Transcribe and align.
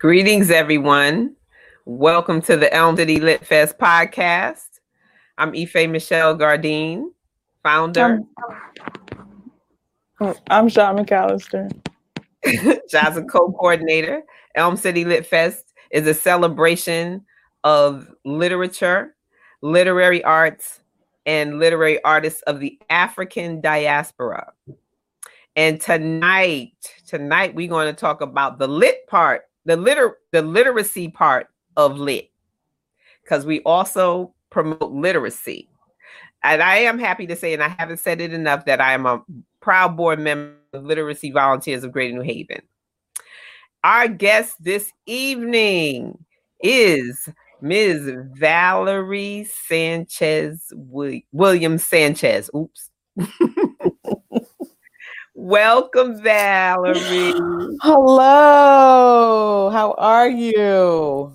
Greetings, 0.00 0.50
everyone. 0.50 1.36
Welcome 1.84 2.40
to 2.42 2.56
the 2.56 2.72
Elm 2.72 2.96
City 2.96 3.20
Lit 3.20 3.46
Fest 3.46 3.76
podcast. 3.76 4.80
I'm 5.36 5.52
Ife 5.54 5.90
Michelle 5.90 6.34
Gardin, 6.34 7.10
founder. 7.62 8.20
I'm, 10.18 10.34
I'm 10.48 10.68
Sean 10.70 10.96
McAllister. 10.96 11.70
Sean's 12.90 13.18
a 13.18 13.24
co-coordinator. 13.24 14.22
Elm 14.54 14.78
City 14.78 15.04
Lit 15.04 15.26
Fest 15.26 15.74
is 15.90 16.06
a 16.06 16.14
celebration 16.14 17.22
of 17.62 18.10
literature, 18.24 19.14
literary 19.60 20.24
arts, 20.24 20.80
and 21.26 21.58
literary 21.58 22.02
artists 22.04 22.40
of 22.46 22.58
the 22.58 22.80
African 22.88 23.60
diaspora. 23.60 24.50
And 25.56 25.78
tonight, 25.78 26.72
tonight 27.06 27.54
we're 27.54 27.68
going 27.68 27.94
to 27.94 28.00
talk 28.00 28.22
about 28.22 28.58
the 28.58 28.66
lit 28.66 29.06
part 29.06 29.42
the 29.70 29.76
liter 29.76 30.18
the 30.32 30.42
literacy 30.42 31.08
part 31.08 31.46
of 31.76 31.96
lit 31.96 32.32
because 33.22 33.46
we 33.46 33.60
also 33.60 34.34
promote 34.50 34.90
literacy. 34.90 35.68
And 36.42 36.60
i 36.60 36.78
am 36.78 36.98
happy 36.98 37.24
to 37.28 37.36
say 37.36 37.54
and 37.54 37.62
i 37.62 37.68
haven't 37.68 38.00
said 38.00 38.20
it 38.20 38.32
enough 38.32 38.64
that 38.64 38.80
i 38.80 38.94
am 38.94 39.06
a 39.06 39.22
proud 39.60 39.96
board 39.96 40.18
member 40.18 40.56
of 40.72 40.84
literacy 40.84 41.30
volunteers 41.30 41.84
of 41.84 41.92
greater 41.92 42.14
new 42.14 42.22
haven. 42.22 42.62
Our 43.84 44.08
guest 44.08 44.56
this 44.58 44.92
evening 45.06 46.18
is 46.60 47.28
ms 47.60 48.10
valerie 48.34 49.48
sanchez 49.68 50.72
william 50.74 51.78
sanchez. 51.78 52.50
Oops 52.56 52.90
Welcome, 55.34 56.20
Valerie. 56.22 57.32
Hello. 57.82 59.70
How 59.70 59.94
are 59.96 60.28
you? 60.28 61.32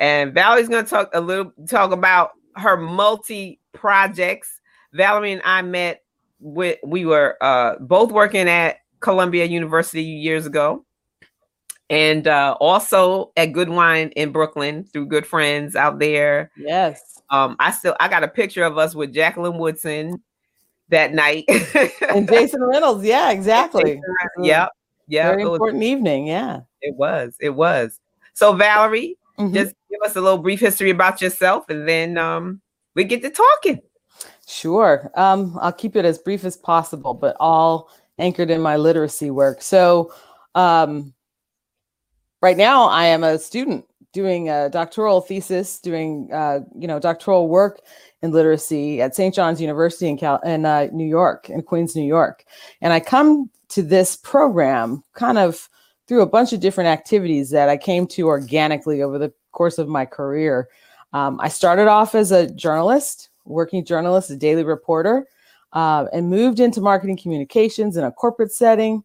And 0.00 0.34
Valerie's 0.34 0.68
going 0.68 0.84
to 0.84 0.90
talk 0.90 1.10
a 1.14 1.20
little 1.20 1.52
talk 1.68 1.92
about 1.92 2.32
her 2.56 2.76
multi 2.76 3.60
projects. 3.72 4.60
Valerie 4.92 5.32
and 5.32 5.42
I 5.44 5.62
met 5.62 6.02
with 6.40 6.78
we 6.84 7.04
were 7.04 7.36
uh, 7.40 7.76
both 7.80 8.10
working 8.10 8.48
at 8.48 8.78
Columbia 9.00 9.44
University 9.44 10.02
years 10.02 10.46
ago, 10.46 10.84
and 11.90 12.26
uh, 12.26 12.56
also 12.58 13.32
at 13.36 13.52
Good 13.52 13.68
Wine 13.68 14.10
in 14.10 14.32
Brooklyn 14.32 14.84
through 14.92 15.06
good 15.06 15.26
friends 15.26 15.76
out 15.76 16.00
there. 16.00 16.50
Yes. 16.56 17.20
Um, 17.30 17.56
I 17.60 17.70
still 17.70 17.96
I 18.00 18.08
got 18.08 18.24
a 18.24 18.28
picture 18.28 18.64
of 18.64 18.76
us 18.76 18.94
with 18.94 19.14
Jacqueline 19.14 19.58
Woodson 19.58 20.20
that 20.88 21.12
night. 21.12 21.44
and 22.08 22.28
Jason 22.28 22.62
Reynolds, 22.62 23.04
yeah, 23.04 23.30
exactly. 23.30 24.00
Yep. 24.40 24.70
Yeah. 25.06 25.30
Very 25.30 25.42
important 25.42 25.82
evening. 25.82 26.26
Yeah. 26.26 26.60
It 26.80 26.94
was. 26.96 27.34
It 27.40 27.50
was. 27.50 27.98
So 28.34 28.52
Valerie, 28.54 29.16
mm-hmm. 29.38 29.54
just 29.54 29.74
give 29.90 30.00
us 30.04 30.16
a 30.16 30.20
little 30.20 30.38
brief 30.38 30.60
history 30.60 30.90
about 30.90 31.20
yourself 31.20 31.68
and 31.70 31.88
then 31.88 32.18
um 32.18 32.60
we 32.94 33.04
get 33.04 33.22
to 33.22 33.30
talking. 33.30 33.80
Sure. 34.46 35.10
Um, 35.14 35.56
I'll 35.60 35.72
keep 35.72 35.94
it 35.94 36.04
as 36.04 36.18
brief 36.18 36.44
as 36.44 36.56
possible, 36.56 37.14
but 37.14 37.36
all 37.38 37.90
anchored 38.18 38.50
in 38.50 38.60
my 38.60 38.76
literacy 38.76 39.30
work. 39.30 39.62
So 39.62 40.12
um 40.54 41.14
right 42.42 42.56
now 42.56 42.84
I 42.84 43.06
am 43.06 43.24
a 43.24 43.38
student 43.38 43.84
doing 44.12 44.48
a 44.48 44.68
doctoral 44.70 45.20
thesis, 45.20 45.78
doing 45.80 46.30
uh, 46.32 46.60
you 46.76 46.88
know, 46.88 46.98
doctoral 46.98 47.48
work 47.48 47.80
in 48.22 48.32
literacy 48.32 49.00
at 49.00 49.14
St. 49.14 49.34
John's 49.34 49.60
University 49.60 50.08
in, 50.08 50.18
Cal- 50.18 50.40
in 50.40 50.64
uh, 50.64 50.88
New 50.92 51.06
York, 51.06 51.48
in 51.50 51.62
Queens, 51.62 51.94
New 51.94 52.06
York. 52.06 52.44
And 52.80 52.92
I 52.92 53.00
come 53.00 53.50
to 53.68 53.82
this 53.82 54.16
program 54.16 55.02
kind 55.14 55.38
of 55.38 55.68
through 56.06 56.22
a 56.22 56.26
bunch 56.26 56.52
of 56.52 56.60
different 56.60 56.88
activities 56.88 57.50
that 57.50 57.68
I 57.68 57.76
came 57.76 58.06
to 58.08 58.26
organically 58.26 59.02
over 59.02 59.18
the 59.18 59.32
course 59.52 59.78
of 59.78 59.88
my 59.88 60.04
career. 60.04 60.68
Um, 61.12 61.38
I 61.40 61.48
started 61.48 61.86
off 61.86 62.14
as 62.14 62.32
a 62.32 62.50
journalist, 62.50 63.28
working 63.44 63.84
journalist, 63.84 64.30
a 64.30 64.36
daily 64.36 64.64
reporter, 64.64 65.26
uh, 65.74 66.06
and 66.12 66.30
moved 66.30 66.60
into 66.60 66.80
marketing 66.80 67.18
communications 67.18 67.96
in 67.96 68.04
a 68.04 68.12
corporate 68.12 68.52
setting. 68.52 69.04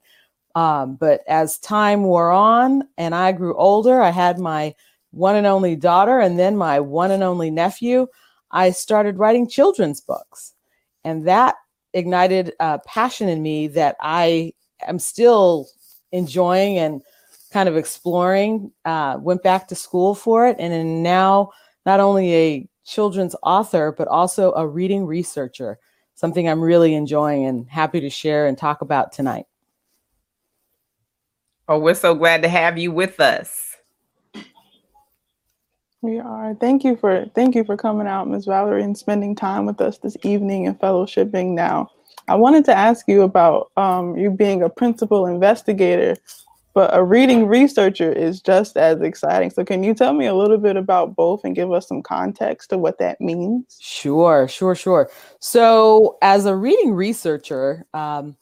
Um, 0.56 0.96
but 0.96 1.22
as 1.28 1.58
time 1.58 2.04
wore 2.04 2.32
on 2.32 2.88
and 2.98 3.16
I 3.16 3.32
grew 3.32 3.56
older, 3.58 4.02
I 4.02 4.12
had 4.12 4.40
my 4.40 4.74
one 5.12 5.36
and 5.36 5.48
only 5.48 5.76
daughter 5.76 6.20
and 6.20 6.38
then 6.40 6.56
my 6.56 6.80
one 6.80 7.12
and 7.12 7.24
only 7.24 7.52
nephew. 7.52 8.08
I 8.54 8.70
started 8.70 9.18
writing 9.18 9.50
children's 9.50 10.00
books. 10.00 10.54
And 11.04 11.28
that 11.28 11.56
ignited 11.94 12.54
a 12.60 12.80
passion 12.80 13.28
in 13.28 13.42
me 13.42 13.68
that 13.68 13.98
I 14.00 14.54
am 14.88 15.00
still 15.00 15.68
enjoying 16.12 16.78
and 16.78 17.02
kind 17.52 17.68
of 17.68 17.76
exploring. 17.76 18.72
Uh, 18.86 19.18
went 19.20 19.44
back 19.44 19.68
to 19.68 19.76
school 19.76 20.16
for 20.16 20.48
it 20.48 20.56
and 20.60 20.74
am 20.74 21.04
now 21.04 21.52
not 21.86 22.00
only 22.00 22.34
a 22.34 22.70
children's 22.86 23.36
author, 23.44 23.94
but 23.98 24.08
also 24.08 24.54
a 24.54 24.68
reading 24.68 25.06
researcher, 25.06 25.80
something 26.16 26.48
I'm 26.48 26.62
really 26.62 26.94
enjoying 26.94 27.46
and 27.46 27.68
happy 27.68 28.00
to 28.00 28.10
share 28.10 28.48
and 28.48 28.58
talk 28.58 28.82
about 28.82 29.12
tonight. 29.12 29.46
Oh, 31.68 31.80
we're 31.80 31.94
so 31.96 32.14
glad 32.14 32.44
to 32.44 32.50
have 32.50 32.78
you 32.78 32.92
with 32.92 33.20
us. 33.20 33.73
We 36.04 36.20
are. 36.20 36.54
Thank 36.56 36.84
you 36.84 36.98
for 36.98 37.26
thank 37.34 37.56
you 37.56 37.64
for 37.64 37.78
coming 37.78 38.08
out, 38.08 38.28
Ms. 38.28 38.44
Valerie, 38.44 38.84
and 38.84 38.98
spending 38.98 39.38
time 39.38 39.66
with 39.66 39.80
us 39.80 40.00
this 40.00 40.18
evening 40.24 40.68
and 40.68 40.78
fellowshipping. 40.78 41.52
Now, 41.54 41.92
I 42.28 42.36
wanted 42.36 42.66
to 42.66 42.78
ask 42.78 43.08
you 43.08 43.22
about 43.22 43.72
um, 43.78 44.18
you 44.18 44.30
being 44.30 44.62
a 44.62 44.70
principal 44.70 45.26
investigator, 45.26 46.18
but 46.74 46.94
a 46.94 47.02
reading 47.02 47.48
researcher 47.48 48.12
is 48.12 48.42
just 48.42 48.76
as 48.76 49.00
exciting. 49.00 49.50
So, 49.50 49.64
can 49.64 49.82
you 49.82 49.94
tell 49.94 50.12
me 50.12 50.26
a 50.26 50.36
little 50.36 50.58
bit 50.58 50.76
about 50.76 51.16
both 51.16 51.46
and 51.46 51.56
give 51.56 51.72
us 51.72 51.88
some 51.88 52.02
context 52.02 52.72
to 52.72 52.78
what 52.78 53.00
that 53.00 53.22
means? 53.22 53.78
Sure, 53.80 54.46
sure, 54.50 54.76
sure. 54.76 55.10
So, 55.40 56.18
as 56.22 56.46
a 56.46 56.54
reading 56.54 56.92
researcher, 56.92 57.86
um, 57.94 58.36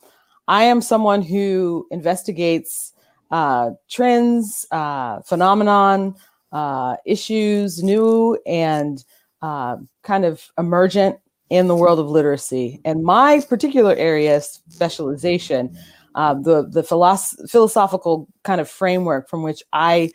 I 0.48 0.64
am 0.64 0.82
someone 0.82 1.22
who 1.22 1.86
investigates 1.92 2.94
uh, 3.30 3.70
trends, 3.88 4.66
uh, 4.72 5.22
phenomenon 5.22 6.16
uh, 6.52 6.98
issues, 7.06 7.84
new 7.84 8.38
and 8.46 9.04
uh, 9.42 9.78
kind 10.04 10.26
of 10.26 10.50
emergent 10.58 11.18
in 11.50 11.68
the 11.68 11.76
world 11.76 12.00
of 12.00 12.10
literacy. 12.10 12.80
And 12.86 13.04
my 13.04 13.42
particular 13.42 13.94
area 13.96 14.40
specialization, 14.42 15.78
uh, 16.16 16.36
the 16.36 16.68
the 16.70 16.84
philosoph- 16.84 17.50
philosophical 17.50 18.28
kind 18.44 18.62
of 18.62 18.70
framework 18.70 19.30
from 19.30 19.44
which 19.44 19.64
I 19.74 20.12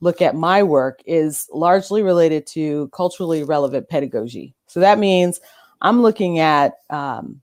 look 0.00 0.22
at 0.22 0.34
my 0.34 0.62
work 0.62 1.02
is 1.06 1.46
largely 1.52 2.02
related 2.02 2.46
to 2.46 2.88
culturally 2.88 3.44
relevant 3.44 3.88
pedagogy. 3.88 4.54
So 4.66 4.80
that 4.80 4.98
means 4.98 5.40
I'm 5.82 6.02
looking 6.02 6.38
at 6.38 6.74
um, 6.88 7.42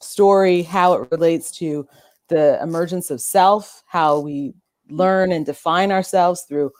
story, 0.00 0.62
how 0.62 0.94
it 0.94 1.08
relates 1.10 1.50
to 1.58 1.86
the 2.28 2.60
emergence 2.62 3.10
of 3.10 3.20
self, 3.20 3.82
how 3.86 4.18
we 4.18 4.54
learn 4.90 5.32
and 5.32 5.46
define 5.46 5.92
ourselves 5.92 6.42
through 6.48 6.72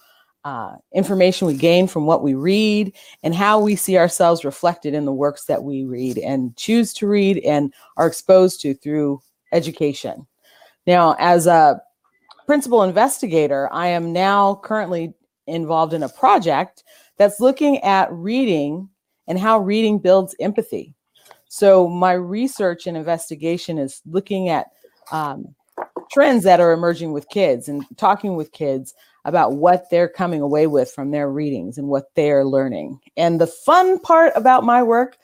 uh, 0.45 0.75
information 0.95 1.47
we 1.47 1.55
gain 1.55 1.87
from 1.87 2.07
what 2.07 2.23
we 2.23 2.35
read 2.35 2.95
and 3.23 3.35
how 3.35 3.59
we 3.59 3.75
see 3.75 3.97
ourselves 3.97 4.45
reflected 4.45 4.93
in 4.93 5.07
the 5.07 5.13
works 5.13 5.47
that 5.47 5.63
we 5.63 5.85
read 5.85 6.19
and 6.19 6.55
choose 6.57 6.93
to 6.93 7.07
read 7.07 7.39
and 7.39 7.73
are 7.97 8.07
exposed 8.07 8.61
to 8.61 8.75
through 8.75 9.21
education. 9.53 10.27
Now, 10.87 11.17
as 11.19 11.47
a 11.47 11.81
principal 12.47 12.83
investigator, 12.83 13.73
I 13.73 13.89
am 13.89 14.13
now 14.13 14.61
currently 14.63 15.15
involved 15.47 15.95
in 15.95 16.03
a 16.03 16.09
project 16.11 16.85
that's 17.17 17.41
looking 17.41 17.79
at 17.83 18.13
reading 18.13 18.89
and 19.27 19.39
how 19.39 19.61
reading 19.61 19.99
builds 19.99 20.37
empathy. 20.41 20.95
So, 21.49 21.89
my 21.89 22.13
research 22.13 22.87
and 22.87 22.97
investigation 22.97 23.79
is 23.79 24.03
looking 24.05 24.49
at 24.51 24.67
um, 25.13 25.55
trends 26.11 26.45
that 26.45 26.61
are 26.61 26.73
emerging 26.73 27.13
with 27.13 27.29
kids 27.29 27.69
and 27.69 27.85
talking 27.97 28.37
with 28.37 28.53
kids 28.53 28.93
about 29.25 29.55
what 29.55 29.89
they're 29.91 30.09
coming 30.09 30.41
away 30.41 30.67
with 30.67 30.91
from 30.91 31.11
their 31.11 31.31
readings 31.31 31.79
and 31.79 31.89
what 31.89 32.15
they're 32.15 32.45
learning. 32.45 33.01
And 33.17 33.41
the 33.41 33.47
fun 33.47 33.99
part 34.01 34.33
about 34.37 34.65
my 34.65 34.83
work 34.83 35.17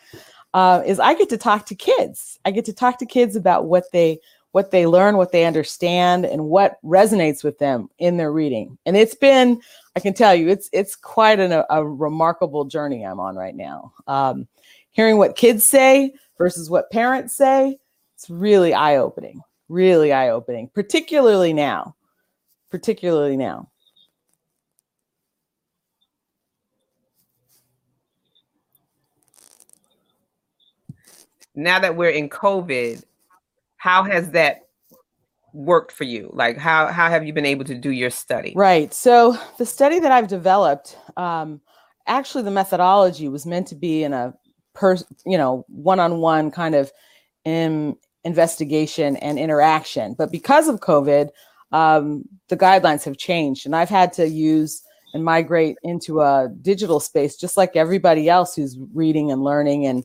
uh, 0.55 0.83
is 0.87 0.99
I 0.99 1.15
get 1.15 1.29
to 1.31 1.39
talk 1.39 1.67
to 1.67 1.75
kids. 1.75 2.39
I 2.45 2.51
get 2.51 2.65
to 2.65 2.73
talk 2.73 2.99
to 2.99 3.07
kids 3.07 3.37
about 3.37 3.67
what 3.67 3.93
they 3.93 4.21
what 4.53 4.73
they 4.73 4.87
learn, 4.87 5.17
what 5.17 5.31
they 5.31 5.45
understand, 5.45 6.25
and 6.25 6.47
what 6.47 6.79
resonates 6.85 7.45
with 7.45 7.59
them 7.59 7.89
in 7.99 8.17
their 8.17 8.33
reading. 8.33 8.77
And 8.85 8.97
it's 8.97 9.15
been, 9.15 9.61
I 9.95 10.01
can 10.01 10.13
tell 10.13 10.35
you, 10.35 10.49
it's 10.49 10.69
it's 10.73 10.97
quite 10.97 11.39
an, 11.39 11.65
a, 11.71 11.87
remarkable 11.87 12.65
journey 12.65 13.05
I'm 13.05 13.21
on 13.21 13.37
right 13.37 13.55
now. 13.55 13.93
Um, 14.07 14.49
hearing 14.91 15.19
what 15.19 15.37
kids 15.37 15.67
say 15.67 16.15
versus 16.37 16.69
what 16.69 16.91
parents 16.91 17.37
say, 17.37 17.79
it's 18.17 18.29
really 18.29 18.75
eye 18.75 18.97
opening. 18.97 19.41
Really 19.69 20.13
eye 20.13 20.31
opening, 20.31 20.69
particularly 20.75 21.53
now. 21.53 21.95
Particularly 22.73 23.37
now. 23.37 23.70
Now 31.63 31.79
that 31.79 31.97
we're 31.97 32.11
in 32.11 32.29
COVID, 32.29 33.05
how 33.77 34.03
has 34.05 34.31
that 34.31 34.69
worked 35.53 35.93
for 35.93 36.05
you? 36.05 36.31
Like 36.33 36.57
how 36.57 36.87
how 36.89 37.09
have 37.09 37.27
you 37.27 37.33
been 37.33 37.47
able 37.47 37.65
to 37.65 37.75
do 37.75 37.91
your 37.91 38.11
study? 38.11 38.53
Right. 38.57 38.93
So 38.95 39.37
the 39.59 39.67
study 39.67 39.99
that 40.01 40.13
I've 40.13 40.29
developed, 40.29 40.97
um, 41.17 41.61
actually 42.07 42.45
the 42.45 42.51
methodology 42.51 43.29
was 43.29 43.47
meant 43.47 43.67
to 43.69 43.75
be 43.75 44.03
in 44.05 44.13
a 44.13 44.35
per 44.75 44.97
you 45.27 45.37
know 45.37 45.65
one-on-one 45.69 46.51
kind 46.51 46.75
of 46.75 46.93
in 47.45 47.97
investigation 48.25 49.17
and 49.17 49.39
interaction. 49.39 50.15
But 50.17 50.31
because 50.31 50.69
of 50.69 50.81
COVID, 50.81 51.31
um, 51.73 52.25
the 52.49 52.57
guidelines 52.57 53.05
have 53.05 53.17
changed, 53.17 53.67
and 53.67 53.75
I've 53.75 53.89
had 53.89 54.13
to 54.15 54.29
use 54.29 54.83
and 55.13 55.25
migrate 55.25 55.77
into 55.83 56.21
a 56.21 56.49
digital 56.63 57.01
space 57.01 57.37
just 57.37 57.57
like 57.57 57.75
everybody 57.75 58.29
else 58.29 58.55
who's 58.55 58.79
reading 58.95 59.33
and 59.33 59.43
learning 59.43 59.85
and 59.85 60.05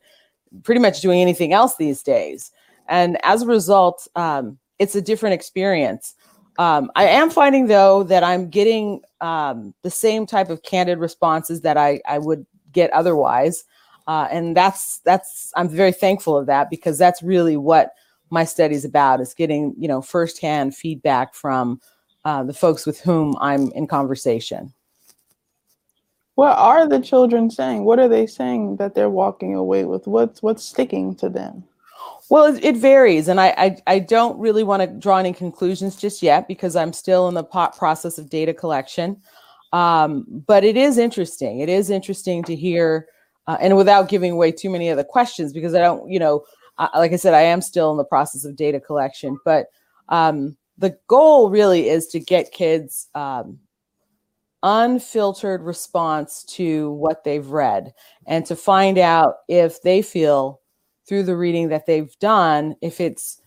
pretty 0.64 0.82
much 0.82 1.02
doing 1.02 1.22
anything 1.22 1.54
else 1.54 1.76
these 1.76 2.02
days. 2.02 2.52
And 2.88 3.18
as 3.24 3.42
a 3.42 3.48
result, 3.48 4.08
um, 4.16 4.58
it's 4.80 4.96
a 4.96 5.02
different 5.02 5.34
experience. 5.34 6.16
Um, 6.58 6.92
I 6.96 7.06
am 7.06 7.30
finding 7.30 7.68
though 7.68 8.04
that 8.04 8.24
I'm 8.24 8.50
getting 8.50 9.02
um, 9.22 9.74
the 9.82 9.90
same 9.90 10.26
type 10.26 10.50
of 10.50 10.64
candid 10.64 11.00
responses 11.00 11.62
that 11.62 11.78
I, 11.78 12.02
I 12.08 12.20
would 12.20 12.46
get 12.72 12.92
otherwise, 12.92 13.66
uh, 14.08 14.28
and 14.32 14.56
that's 14.56 15.00
that's 15.00 15.52
I'm 15.56 15.68
very 15.68 15.92
thankful 15.92 16.38
of 16.38 16.46
that 16.46 16.70
because 16.70 16.98
that's 16.98 17.22
really 17.22 17.58
what 17.58 17.92
my 18.30 18.46
study 18.46 18.76
is 18.76 18.86
about 18.86 19.20
is 19.20 19.34
getting 19.34 19.74
you 19.78 19.88
know 19.88 20.02
firsthand 20.02 20.76
feedback 20.76 21.34
from 21.34 21.82
uh, 22.24 22.44
the 22.44 22.54
folks 22.54 22.86
with 22.86 23.00
whom 23.02 23.36
I'm 23.42 23.72
in 23.72 23.88
conversation. 23.88 24.74
What 26.36 26.58
are 26.58 26.88
the 26.88 27.00
children 27.00 27.50
saying? 27.50 27.86
What 27.86 28.00
are 28.00 28.10
they 28.10 28.28
saying 28.28 28.76
that 28.78 28.94
they're 28.94 29.10
walking 29.10 29.56
away 29.56 29.86
with? 29.86 30.06
What's 30.06 30.42
what's 30.42 30.64
sticking 30.64 31.16
to 31.16 31.30
them? 31.30 31.64
Well, 32.30 32.58
it, 32.62 32.78
varies, 32.78 33.28
and 33.28 33.40
I, 33.40 33.54
I, 33.58 33.78
I 33.86 34.00
don't 34.00 34.40
really 34.40 34.64
want 34.64 34.82
to 34.82 34.88
draw 34.88 35.18
any 35.18 35.32
conclusions 35.32 35.96
just 35.96 36.24
yet 36.24 36.48
because 36.48 36.76
I'm 36.76 36.92
still 36.92 37.28
in 37.28 37.36
the 37.36 37.44
process 37.44 38.18
of 38.18 38.30
data 38.30 38.52
collection. 38.54 39.22
Um, 39.74 40.26
but 40.48 40.64
it 40.64 40.76
is 40.76 40.98
interesting. 40.98 41.60
It 41.60 41.70
is 41.70 41.92
interesting 41.92 42.44
to 42.46 42.56
hear, 42.56 43.08
uh, 43.46 43.58
and 43.60 43.78
without 43.78 44.10
giving 44.10 44.32
away 44.32 44.52
too 44.52 44.72
many 44.72 44.90
of 44.90 44.98
the 44.98 45.04
questions, 45.04 45.54
because 45.54 45.76
I 45.76 45.82
don't, 45.82 46.10
you 46.10 46.18
know, 46.18 46.46
uh, 46.80 46.88
like 46.96 47.14
I 47.14 47.18
said, 47.18 47.36
I 47.36 47.42
am 47.42 47.62
still 47.62 47.92
in 47.92 47.98
the 47.98 48.04
process 48.04 48.44
of 48.44 48.56
data 48.56 48.80
collection. 48.80 49.38
But 49.46 49.68
um, 50.10 50.58
the 50.80 50.98
goal 51.08 51.52
really 51.52 51.90
is 51.90 52.08
to 52.08 52.20
get 52.20 52.52
kids 52.52 53.08
um, 53.14 53.60
unfiltered 54.66 55.62
response 55.62 56.44
to 56.44 56.92
what 56.94 57.24
they've 57.24 57.48
read 57.48 57.94
and 58.26 58.48
to 58.48 58.56
find 58.56 58.98
out 58.98 59.36
if 59.48 59.84
they 59.84 60.02
feel 60.02 60.60
through 61.08 61.22
the 61.22 61.38
reading 61.38 61.70
that 61.70 61.86
they've 61.86 62.18
done 62.18 62.76
if 62.82 63.00
it's 63.00 63.42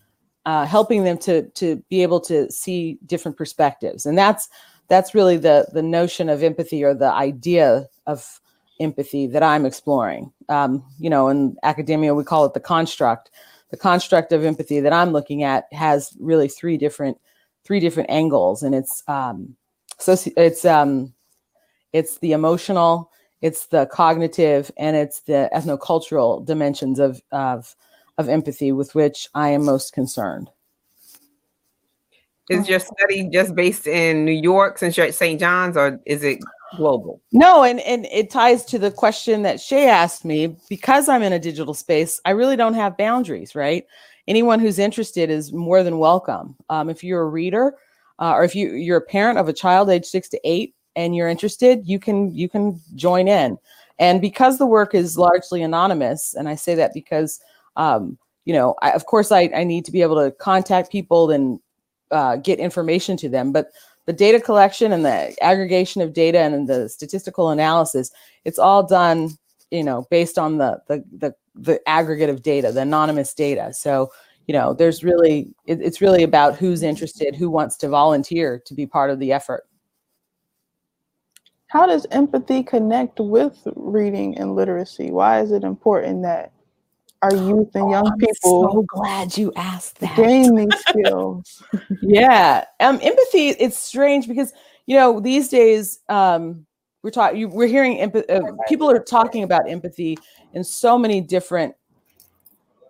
uh, 0.45 0.65
helping 0.65 1.03
them 1.03 1.17
to 1.17 1.47
to 1.49 1.83
be 1.89 2.01
able 2.01 2.21
to 2.21 2.49
see 2.49 2.97
different 3.05 3.37
perspectives. 3.37 4.05
And 4.05 4.17
that's 4.17 4.47
that's 4.87 5.13
really 5.13 5.35
the 5.35 5.67
the 5.73 5.83
notion 5.83 6.29
of 6.29 6.41
empathy 6.41 6.85
or 6.85 6.93
the 6.93 7.11
idea 7.11 7.85
of 8.07 8.39
empathy 8.79 9.27
that 9.27 9.43
i'm 9.43 9.65
exploring. 9.65 10.31
Um, 10.47 10.85
you 10.99 11.09
know 11.09 11.27
in 11.27 11.57
academia 11.63 12.15
we 12.15 12.23
call 12.23 12.45
it 12.45 12.53
the 12.53 12.61
construct. 12.61 13.29
The 13.71 13.77
construct 13.77 14.31
of 14.31 14.45
empathy 14.45 14.79
that 14.79 14.93
i'm 14.93 15.11
looking 15.11 15.43
at 15.43 15.65
has 15.73 16.15
really 16.17 16.47
three 16.47 16.77
different 16.77 17.17
three 17.65 17.81
different 17.81 18.09
angles. 18.09 18.63
And 18.63 18.73
it's 18.73 19.03
um, 19.07 19.55
so 19.99 20.15
it's 20.37 20.65
um 20.65 21.13
it's 21.93 22.17
the 22.19 22.31
emotional 22.31 23.11
it's 23.41 23.67
the 23.67 23.85
cognitive 23.87 24.71
and 24.77 24.95
it's 24.95 25.21
the 25.21 25.49
ethnocultural 25.53 26.45
dimensions 26.45 26.99
of 26.99 27.21
of 27.31 27.75
of 28.17 28.29
empathy 28.29 28.71
with 28.71 28.95
which 28.95 29.27
i 29.35 29.49
am 29.49 29.63
most 29.65 29.93
concerned. 29.93 30.49
Is 32.49 32.67
your 32.67 32.79
study 32.79 33.29
just 33.31 33.53
based 33.53 33.85
in 33.85 34.25
new 34.25 34.31
york 34.31 34.77
since 34.79 34.97
you're 34.97 35.05
at 35.05 35.15
st 35.15 35.39
john's 35.39 35.77
or 35.77 35.99
is 36.05 36.23
it 36.23 36.39
global? 36.77 37.21
No 37.31 37.63
and 37.63 37.79
and 37.81 38.05
it 38.07 38.31
ties 38.31 38.65
to 38.65 38.79
the 38.79 38.91
question 38.91 39.43
that 39.43 39.59
shay 39.59 39.87
asked 39.87 40.25
me. 40.25 40.55
Because 40.69 41.07
i'm 41.09 41.23
in 41.23 41.33
a 41.33 41.39
digital 41.39 41.73
space 41.73 42.19
i 42.25 42.31
really 42.31 42.55
don't 42.55 42.73
have 42.73 42.97
boundaries 42.97 43.53
right? 43.55 43.85
Anyone 44.27 44.59
who's 44.59 44.77
interested 44.77 45.31
is 45.31 45.51
more 45.53 45.81
than 45.81 45.97
welcome. 45.97 46.55
Um, 46.69 46.89
if 46.89 47.03
you're 47.03 47.21
a 47.23 47.27
reader 47.27 47.73
uh, 48.19 48.33
or 48.33 48.43
if 48.43 48.55
you 48.55 48.73
you're 48.73 48.97
a 48.97 49.01
parent 49.01 49.39
of 49.39 49.49
a 49.49 49.53
child 49.53 49.89
age 49.89 50.05
six 50.05 50.29
to 50.29 50.39
eight 50.43 50.75
and 50.95 51.15
you're 51.15 51.29
interested, 51.29 51.87
you 51.87 51.99
can 51.99 52.33
you 52.33 52.47
can 52.47 52.79
join 52.95 53.27
in. 53.27 53.57
And 53.97 54.21
because 54.21 54.57
the 54.57 54.65
work 54.65 54.95
is 54.95 55.17
largely 55.17 55.61
anonymous, 55.61 56.33
and 56.33 56.47
I 56.47 56.55
say 56.55 56.75
that 56.75 56.93
because 56.93 57.39
um, 57.75 58.17
you 58.45 58.53
know, 58.53 58.75
I, 58.81 58.91
of 58.91 59.05
course, 59.05 59.31
I, 59.31 59.49
I 59.55 59.63
need 59.63 59.85
to 59.85 59.91
be 59.91 60.01
able 60.01 60.15
to 60.23 60.31
contact 60.31 60.91
people 60.91 61.31
and 61.31 61.59
uh, 62.11 62.37
get 62.37 62.59
information 62.59 63.15
to 63.17 63.29
them, 63.29 63.51
but 63.51 63.71
the 64.05 64.13
data 64.13 64.41
collection 64.41 64.91
and 64.91 65.05
the 65.05 65.35
aggregation 65.43 66.01
of 66.01 66.13
data 66.13 66.39
and 66.39 66.67
the 66.67 66.89
statistical 66.89 67.51
analysis, 67.51 68.11
it's 68.43 68.57
all 68.57 68.81
done, 68.81 69.37
you 69.69 69.83
know, 69.83 70.07
based 70.09 70.39
on 70.39 70.57
the 70.57 70.81
the 70.87 71.03
the, 71.15 71.35
the 71.53 71.79
aggregate 71.87 72.29
of 72.29 72.41
data, 72.41 72.71
the 72.71 72.81
anonymous 72.81 73.33
data. 73.35 73.71
So 73.71 74.11
you 74.49 74.53
know, 74.53 74.73
there's 74.73 75.03
really 75.03 75.53
it, 75.67 75.79
it's 75.79 76.01
really 76.01 76.23
about 76.23 76.55
who's 76.55 76.81
interested, 76.81 77.35
who 77.35 77.51
wants 77.51 77.77
to 77.77 77.87
volunteer 77.87 78.59
to 78.65 78.73
be 78.73 78.87
part 78.87 79.11
of 79.11 79.19
the 79.19 79.31
effort. 79.31 79.67
How 81.67 81.85
does 81.85 82.07
empathy 82.09 82.63
connect 82.63 83.19
with 83.19 83.55
reading 83.75 84.39
and 84.39 84.55
literacy? 84.55 85.11
Why 85.11 85.41
is 85.41 85.51
it 85.51 85.63
important 85.63 86.23
that 86.23 86.51
our 87.21 87.31
youth 87.31 87.69
and 87.75 87.91
young 87.91 88.07
oh, 88.07 88.17
people 88.17 88.71
so 88.71 88.85
glad 88.87 89.37
you 89.37 89.53
asked 89.55 89.99
that 89.99 90.15
gain 90.15 90.55
these 90.55 90.79
skills 90.87 91.61
yeah 92.01 92.63
um 92.79 92.97
empathy 93.03 93.49
it's 93.49 93.77
strange 93.77 94.25
because 94.25 94.53
you 94.85 94.95
know 94.95 95.19
these 95.19 95.49
days 95.49 95.99
um 96.07 96.65
we're 97.03 97.09
talking 97.09 97.51
we're 97.51 97.67
hearing 97.67 97.99
empathy 97.99 98.29
uh, 98.29 98.39
people 98.69 98.89
are 98.89 98.99
talking 98.99 99.43
about 99.43 99.69
empathy 99.69 100.17
in 100.53 100.63
so 100.63 100.97
many 100.97 101.19
different 101.19 101.75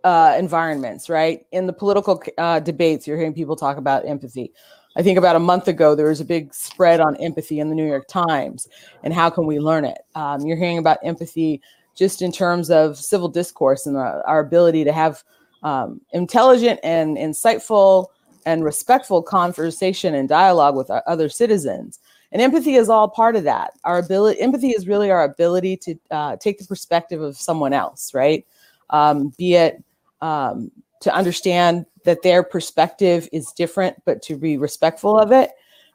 uh 0.03 0.35
environments 0.37 1.09
right 1.09 1.45
in 1.51 1.67
the 1.67 1.73
political 1.73 2.21
uh 2.37 2.59
debates 2.59 3.05
you're 3.07 3.17
hearing 3.17 3.33
people 3.33 3.55
talk 3.55 3.77
about 3.77 4.05
empathy 4.05 4.51
I 4.95 5.03
think 5.03 5.17
about 5.17 5.35
a 5.35 5.39
month 5.39 5.67
ago, 5.67 5.95
there 5.95 6.09
was 6.09 6.19
a 6.19 6.25
big 6.25 6.53
spread 6.53 6.99
on 6.99 7.15
empathy 7.17 7.59
in 7.59 7.69
the 7.69 7.75
New 7.75 7.87
York 7.87 8.07
Times 8.07 8.67
and 9.03 9.13
how 9.13 9.29
can 9.29 9.45
we 9.45 9.59
learn 9.59 9.85
it? 9.85 9.99
Um, 10.15 10.41
you're 10.41 10.57
hearing 10.57 10.77
about 10.77 10.97
empathy 11.03 11.61
just 11.95 12.21
in 12.21 12.31
terms 12.31 12.71
of 12.71 12.97
civil 12.97 13.27
discourse 13.27 13.85
and 13.85 13.97
our, 13.97 14.25
our 14.27 14.39
ability 14.39 14.83
to 14.83 14.91
have 14.91 15.23
um, 15.63 16.01
intelligent 16.11 16.79
and 16.83 17.17
insightful 17.17 18.07
and 18.45 18.63
respectful 18.63 19.21
conversation 19.21 20.15
and 20.15 20.27
dialogue 20.27 20.75
with 20.75 20.89
other 20.89 21.29
citizens. 21.29 21.99
And 22.31 22.41
empathy 22.41 22.75
is 22.75 22.89
all 22.89 23.09
part 23.09 23.35
of 23.35 23.43
that. 23.43 23.73
Our 23.83 23.99
ability, 23.99 24.39
empathy 24.39 24.69
is 24.69 24.87
really 24.87 25.11
our 25.11 25.23
ability 25.23 25.77
to 25.77 25.95
uh, 26.11 26.35
take 26.37 26.57
the 26.57 26.65
perspective 26.65 27.21
of 27.21 27.37
someone 27.37 27.73
else, 27.73 28.13
right? 28.13 28.45
Um, 28.91 29.33
be 29.37 29.55
it 29.55 29.83
um, 30.21 30.71
to 31.01 31.13
understand 31.13 31.85
that 32.05 32.21
their 32.23 32.43
perspective 32.43 33.27
is 33.31 33.51
different, 33.51 33.97
but 34.05 34.21
to 34.23 34.37
be 34.37 34.57
respectful 34.57 35.17
of 35.17 35.31
it. 35.31 35.51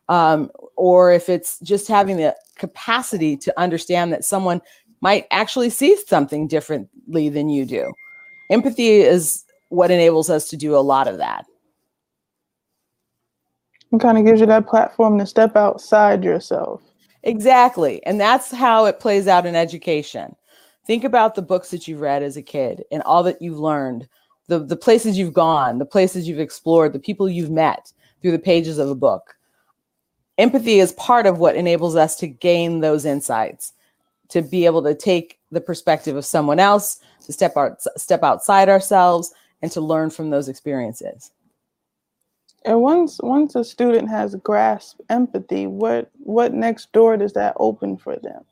Um, 0.08 0.50
or 0.76 1.12
if 1.12 1.28
it's 1.28 1.58
just 1.60 1.88
having 1.88 2.16
the 2.16 2.36
capacity 2.56 3.36
to 3.38 3.60
understand 3.60 4.12
that 4.12 4.24
someone 4.24 4.60
might 5.00 5.26
actually 5.30 5.70
see 5.70 5.96
something 6.06 6.46
differently 6.46 7.28
than 7.28 7.48
you 7.48 7.64
do. 7.64 7.92
Empathy 8.50 9.00
is 9.00 9.44
what 9.68 9.90
enables 9.90 10.30
us 10.30 10.48
to 10.48 10.56
do 10.56 10.76
a 10.76 10.78
lot 10.78 11.08
of 11.08 11.18
that. 11.18 11.46
It 13.92 14.00
kind 14.00 14.18
of 14.18 14.24
gives 14.24 14.40
you 14.40 14.46
that 14.46 14.66
platform 14.66 15.18
to 15.18 15.26
step 15.26 15.56
outside 15.56 16.24
yourself. 16.24 16.82
Exactly. 17.22 18.04
And 18.04 18.20
that's 18.20 18.50
how 18.50 18.86
it 18.86 19.00
plays 19.00 19.28
out 19.28 19.46
in 19.46 19.54
education. 19.54 20.36
Think 20.86 21.04
about 21.04 21.34
the 21.34 21.42
books 21.42 21.70
that 21.70 21.88
you've 21.88 22.00
read 22.00 22.22
as 22.22 22.36
a 22.36 22.42
kid 22.42 22.84
and 22.92 23.02
all 23.02 23.22
that 23.22 23.40
you've 23.40 23.58
learned 23.58 24.08
the 24.48 24.58
the 24.58 24.76
places 24.76 25.18
you've 25.18 25.32
gone, 25.32 25.78
the 25.78 25.86
places 25.86 26.28
you've 26.28 26.38
explored, 26.40 26.92
the 26.92 26.98
people 26.98 27.28
you've 27.28 27.50
met 27.50 27.92
through 28.20 28.32
the 28.32 28.38
pages 28.38 28.78
of 28.78 28.90
a 28.90 28.94
book. 28.94 29.36
empathy 30.38 30.80
is 30.80 30.92
part 30.92 31.26
of 31.26 31.38
what 31.38 31.56
enables 31.56 31.96
us 31.96 32.16
to 32.16 32.26
gain 32.26 32.80
those 32.80 33.04
insights, 33.04 33.72
to 34.28 34.42
be 34.42 34.66
able 34.66 34.82
to 34.82 34.94
take 34.94 35.38
the 35.50 35.60
perspective 35.60 36.16
of 36.16 36.24
someone 36.24 36.58
else, 36.58 36.98
to 37.24 37.32
step 37.32 37.56
out, 37.56 37.82
step 37.96 38.22
outside 38.22 38.68
ourselves, 38.68 39.32
and 39.62 39.70
to 39.72 39.80
learn 39.80 40.10
from 40.10 40.30
those 40.30 40.48
experiences. 40.48 41.30
And 42.64 42.80
once 42.80 43.20
once 43.22 43.54
a 43.54 43.64
student 43.64 44.08
has 44.10 44.34
grasped 44.36 45.00
empathy, 45.10 45.66
what 45.66 46.10
what 46.18 46.52
next 46.52 46.92
door 46.92 47.16
does 47.16 47.32
that 47.34 47.54
open 47.58 47.96
for 47.96 48.16
them? 48.16 48.44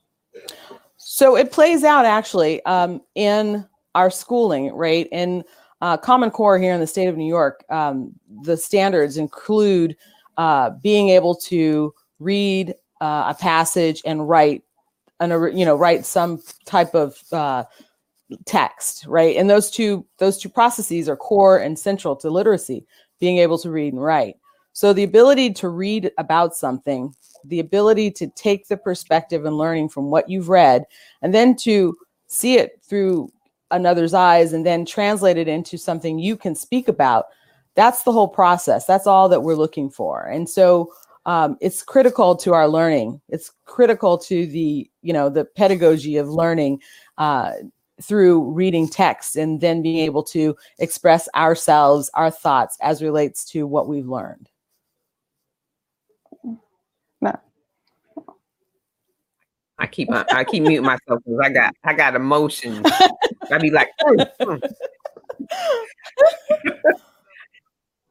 So 1.14 1.36
it 1.36 1.52
plays 1.52 1.84
out 1.84 2.06
actually 2.06 2.64
um, 2.64 3.02
in 3.14 3.68
our 3.94 4.08
schooling, 4.08 4.72
right? 4.72 5.06
In 5.12 5.44
uh, 5.82 5.98
Common 5.98 6.30
Core 6.30 6.58
here 6.58 6.72
in 6.72 6.80
the 6.80 6.86
state 6.86 7.06
of 7.06 7.18
New 7.18 7.28
York, 7.28 7.66
um, 7.68 8.14
the 8.44 8.56
standards 8.56 9.18
include 9.18 9.94
uh, 10.38 10.70
being 10.82 11.10
able 11.10 11.34
to 11.34 11.92
read 12.18 12.70
uh, 13.02 13.24
a 13.28 13.36
passage 13.38 14.00
and 14.06 14.26
write 14.26 14.62
an 15.20 15.54
you 15.54 15.66
know 15.66 15.76
write 15.76 16.06
some 16.06 16.40
type 16.64 16.94
of 16.94 17.22
uh, 17.30 17.64
text, 18.46 19.04
right? 19.06 19.36
And 19.36 19.50
those 19.50 19.70
two 19.70 20.06
those 20.16 20.38
two 20.38 20.48
processes 20.48 21.10
are 21.10 21.16
core 21.16 21.58
and 21.58 21.78
central 21.78 22.16
to 22.16 22.30
literacy 22.30 22.86
being 23.20 23.36
able 23.36 23.58
to 23.58 23.70
read 23.70 23.92
and 23.92 24.02
write. 24.02 24.36
So 24.72 24.94
the 24.94 25.04
ability 25.04 25.52
to 25.52 25.68
read 25.68 26.10
about 26.16 26.56
something, 26.56 27.14
the 27.44 27.60
ability 27.60 28.10
to 28.12 28.26
take 28.28 28.68
the 28.68 28.76
perspective 28.76 29.44
and 29.44 29.56
learning 29.56 29.88
from 29.88 30.10
what 30.10 30.28
you've 30.28 30.48
read, 30.48 30.84
and 31.22 31.34
then 31.34 31.54
to 31.56 31.96
see 32.26 32.56
it 32.56 32.80
through 32.82 33.30
another's 33.70 34.14
eyes 34.14 34.52
and 34.52 34.66
then 34.66 34.84
translate 34.84 35.36
it 35.36 35.48
into 35.48 35.78
something 35.78 36.18
you 36.18 36.36
can 36.36 36.54
speak 36.54 36.88
about. 36.88 37.26
That's 37.74 38.02
the 38.02 38.12
whole 38.12 38.28
process. 38.28 38.84
That's 38.84 39.06
all 39.06 39.28
that 39.30 39.42
we're 39.42 39.54
looking 39.54 39.88
for. 39.88 40.26
And 40.26 40.48
so 40.48 40.92
um, 41.24 41.56
it's 41.60 41.82
critical 41.82 42.36
to 42.36 42.52
our 42.52 42.68
learning. 42.68 43.20
It's 43.28 43.50
critical 43.64 44.18
to 44.18 44.46
the, 44.46 44.90
you 45.00 45.12
know, 45.12 45.30
the 45.30 45.44
pedagogy 45.44 46.18
of 46.18 46.28
learning 46.28 46.80
uh, 47.16 47.52
through 48.02 48.50
reading 48.50 48.88
text 48.88 49.36
and 49.36 49.60
then 49.60 49.80
being 49.80 49.98
able 49.98 50.22
to 50.24 50.54
express 50.78 51.28
ourselves, 51.34 52.10
our 52.14 52.30
thoughts 52.30 52.76
as 52.82 53.02
relates 53.02 53.44
to 53.52 53.66
what 53.66 53.88
we've 53.88 54.08
learned. 54.08 54.50
No. 57.20 57.38
I 59.82 59.86
keep 59.86 60.08
I 60.12 60.44
keep 60.44 60.62
muting 60.62 60.86
myself 60.86 61.20
because 61.24 61.40
I 61.42 61.48
got 61.50 61.74
I 61.82 61.92
got 61.92 62.14
emotions. 62.14 62.86
I 63.50 63.58
be 63.58 63.70
like, 63.70 63.90
mm, 64.00 64.30
mm. 64.40 64.72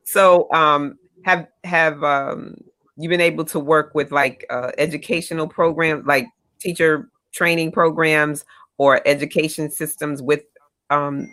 so 0.03 0.51
um 0.51 0.99
have 1.23 1.47
have 1.63 2.03
um 2.03 2.57
you 2.97 3.07
been 3.07 3.21
able 3.21 3.45
to 3.45 3.59
work 3.59 3.95
with 3.95 4.11
like 4.11 4.45
uh, 4.49 4.71
educational 4.77 5.47
programs 5.47 6.05
like 6.05 6.27
teacher 6.59 7.09
training 7.31 7.71
programs 7.71 8.43
or 8.77 9.01
education 9.07 9.71
systems 9.71 10.21
with 10.21 10.43
um, 10.89 11.31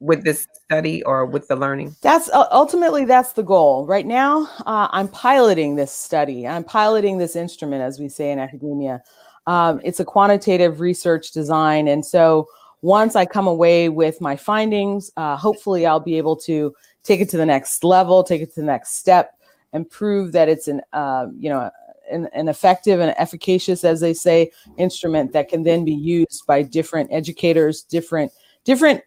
with 0.00 0.22
this 0.22 0.46
study 0.64 1.02
or 1.04 1.26
with 1.26 1.48
the 1.48 1.56
learning? 1.56 1.96
That's 2.00 2.28
uh, 2.30 2.46
ultimately 2.52 3.04
that's 3.04 3.32
the 3.32 3.42
goal. 3.42 3.86
Right 3.86 4.06
now, 4.06 4.48
uh, 4.66 4.88
I'm 4.90 5.08
piloting 5.08 5.76
this 5.76 5.92
study. 5.92 6.46
I'm 6.46 6.64
piloting 6.64 7.18
this 7.18 7.36
instrument, 7.36 7.82
as 7.82 7.98
we 7.98 8.08
say 8.08 8.30
in 8.30 8.38
academia. 8.38 9.02
Um, 9.46 9.80
it's 9.84 10.00
a 10.00 10.04
quantitative 10.04 10.80
research 10.80 11.32
design, 11.32 11.88
and 11.88 12.04
so 12.04 12.48
once 12.84 13.16
I 13.16 13.24
come 13.24 13.46
away 13.46 13.88
with 13.88 14.20
my 14.20 14.36
findings, 14.36 15.10
uh, 15.16 15.36
hopefully 15.36 15.86
I'll 15.86 16.00
be 16.00 16.18
able 16.18 16.36
to 16.36 16.74
take 17.02 17.20
it 17.20 17.30
to 17.30 17.38
the 17.38 17.46
next 17.46 17.82
level, 17.82 18.22
take 18.22 18.42
it 18.42 18.52
to 18.54 18.60
the 18.60 18.66
next 18.66 18.96
step, 18.96 19.38
and 19.72 19.88
prove 19.88 20.32
that 20.32 20.48
it's 20.48 20.68
an 20.68 20.82
uh, 20.92 21.26
you 21.38 21.48
know 21.48 21.70
an, 22.10 22.28
an, 22.34 22.48
effective 22.48 23.00
and 23.00 23.14
efficacious, 23.16 23.84
as 23.84 24.00
they 24.00 24.12
say, 24.12 24.50
instrument 24.76 25.32
that 25.32 25.48
can 25.48 25.62
then 25.62 25.84
be 25.84 25.94
used 25.94 26.44
by 26.46 26.62
different 26.62 27.10
educators, 27.12 27.82
different 27.82 28.32
different 28.64 29.02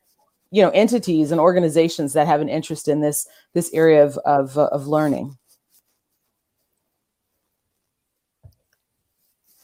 you 0.52 0.62
know 0.62 0.70
entities 0.72 1.32
and 1.32 1.40
organizations 1.40 2.14
that 2.14 2.28
have 2.28 2.42
an 2.42 2.50
interest 2.50 2.88
in 2.88 3.02
this 3.02 3.28
this 3.54 3.72
area 3.74 4.04
of 4.04 4.18
of, 4.26 4.58
of 4.58 4.88
learning. 4.88 5.38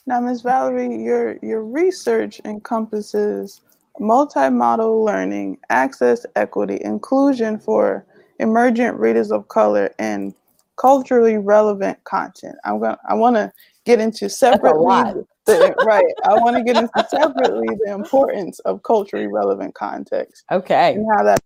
Now, 0.06 0.20
Ms. 0.20 0.42
Valerie, 0.42 1.02
your 1.02 1.38
your 1.42 1.64
research 1.64 2.42
encompasses 2.46 3.62
multimodal 4.00 5.06
learning, 5.06 5.60
access, 5.70 6.26
equity, 6.36 6.80
inclusion 6.82 7.60
for 7.60 8.06
emergent 8.40 9.00
readers 9.00 9.32
of 9.32 9.48
color, 9.48 9.94
and 10.00 10.34
culturally 10.76 11.38
relevant 11.38 12.04
content. 12.04 12.56
I'm 12.66 12.80
going 12.80 12.98
I 13.08 13.14
want 13.14 13.36
to 13.38 13.52
get 13.86 14.00
into 14.00 14.30
separately 14.30 15.24
the, 15.46 15.76
right. 15.86 16.14
I 16.26 16.36
want 16.36 16.56
to 16.58 16.64
get 16.64 16.78
into 16.78 17.08
separately 17.10 17.68
the 17.86 17.94
importance 17.94 18.60
of 18.60 18.84
culturally 18.84 19.28
relevant 19.28 19.76
context. 19.76 20.44
Okay. 20.52 20.96
And 20.96 21.08
how 21.16 21.24
that 21.24 21.40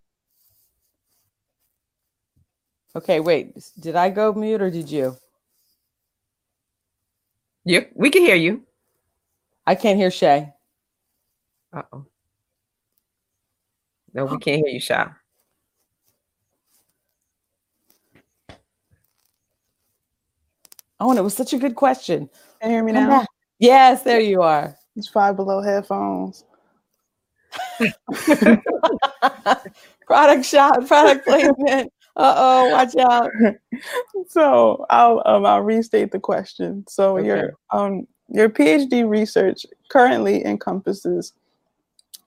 Okay, 2.95 3.19
wait. 3.19 3.53
Did 3.79 3.95
I 3.95 4.09
go 4.09 4.33
mute 4.33 4.59
or 4.59 4.71
did 4.71 4.89
you? 4.89 5.15
Yeah, 7.67 7.81
we 7.95 8.09
can 8.09 8.21
hear 8.21 8.37
you. 8.37 8.63
I 9.65 9.75
can't 9.75 9.99
hear 9.99 10.09
Shay. 10.09 10.53
Uh-oh. 11.73 12.05
No, 14.13 14.23
we 14.23 14.37
can't 14.37 14.65
hear 14.65 14.73
you, 14.73 14.79
Shay. 14.79 15.03
Oh, 21.01 21.09
and 21.09 21.19
it 21.19 21.23
was 21.23 21.33
such 21.35 21.51
a 21.51 21.57
good 21.57 21.75
question. 21.75 22.29
Can 22.61 22.69
you 22.69 22.77
hear 22.77 22.85
me 22.85 22.93
now? 22.93 23.09
Back. 23.09 23.27
Yes, 23.59 24.01
there 24.03 24.21
you 24.21 24.41
are. 24.43 24.77
It's 24.95 25.09
five 25.09 25.35
below 25.35 25.61
headphones. 25.61 26.45
product 30.07 30.45
shot, 30.45 30.87
product 30.87 31.25
placement. 31.25 31.91
Uh 32.17 32.33
oh, 32.35 32.69
watch 32.71 32.95
out. 32.97 33.31
So 34.29 34.85
I'll 34.89 35.21
um, 35.25 35.45
I'll 35.45 35.61
restate 35.61 36.11
the 36.11 36.19
question. 36.19 36.83
So 36.89 37.17
okay. 37.17 37.27
your 37.27 37.53
um 37.71 38.07
your 38.27 38.49
PhD 38.49 39.07
research 39.07 39.65
currently 39.89 40.45
encompasses 40.45 41.33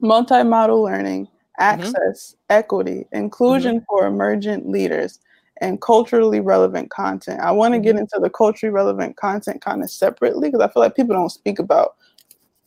multimodal 0.02 0.82
learning, 0.82 1.26
mm-hmm. 1.26 1.62
access, 1.62 1.94
mm-hmm. 2.34 2.52
equity, 2.58 3.06
inclusion 3.12 3.76
mm-hmm. 3.76 3.84
for 3.88 4.06
emergent 4.06 4.68
leaders, 4.68 5.18
and 5.60 5.80
culturally 5.82 6.40
relevant 6.40 6.90
content. 6.90 7.40
I 7.40 7.50
want 7.50 7.74
to 7.74 7.80
get 7.80 7.96
mm-hmm. 7.96 8.00
into 8.00 8.18
the 8.20 8.30
culturally 8.30 8.72
relevant 8.72 9.16
content 9.16 9.60
kind 9.60 9.82
of 9.82 9.90
separately 9.90 10.48
because 10.48 10.64
I 10.64 10.72
feel 10.72 10.82
like 10.82 10.96
people 10.96 11.14
don't 11.14 11.30
speak 11.30 11.58
about 11.58 11.96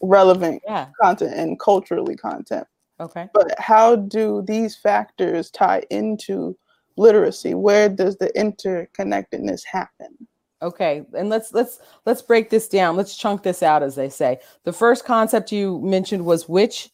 relevant 0.02 0.62
yeah. 0.66 0.88
content 1.02 1.34
and 1.34 1.60
culturally 1.60 2.16
content. 2.16 2.68
Okay. 3.00 3.30
But 3.34 3.58
how 3.58 3.96
do 3.96 4.44
these 4.46 4.76
factors 4.76 5.50
tie 5.50 5.84
into 5.90 6.56
literacy? 6.98 7.54
Where 7.54 7.90
does 7.90 8.18
the 8.18 8.32
interconnectedness 8.36 9.64
happen? 9.64 10.28
Okay, 10.62 11.04
and 11.18 11.30
let's 11.30 11.54
let's 11.54 11.80
let's 12.06 12.22
break 12.22 12.50
this 12.50 12.70
down. 12.70 12.96
Let's 12.96 13.18
chunk 13.18 13.44
this 13.44 13.62
out, 13.62 13.84
as 13.84 13.96
they 13.96 14.10
say. 14.10 14.40
The 14.64 14.72
first 14.72 15.04
concept 15.04 15.52
you 15.52 15.82
mentioned 15.82 16.26
was 16.26 16.48
which 16.48 16.90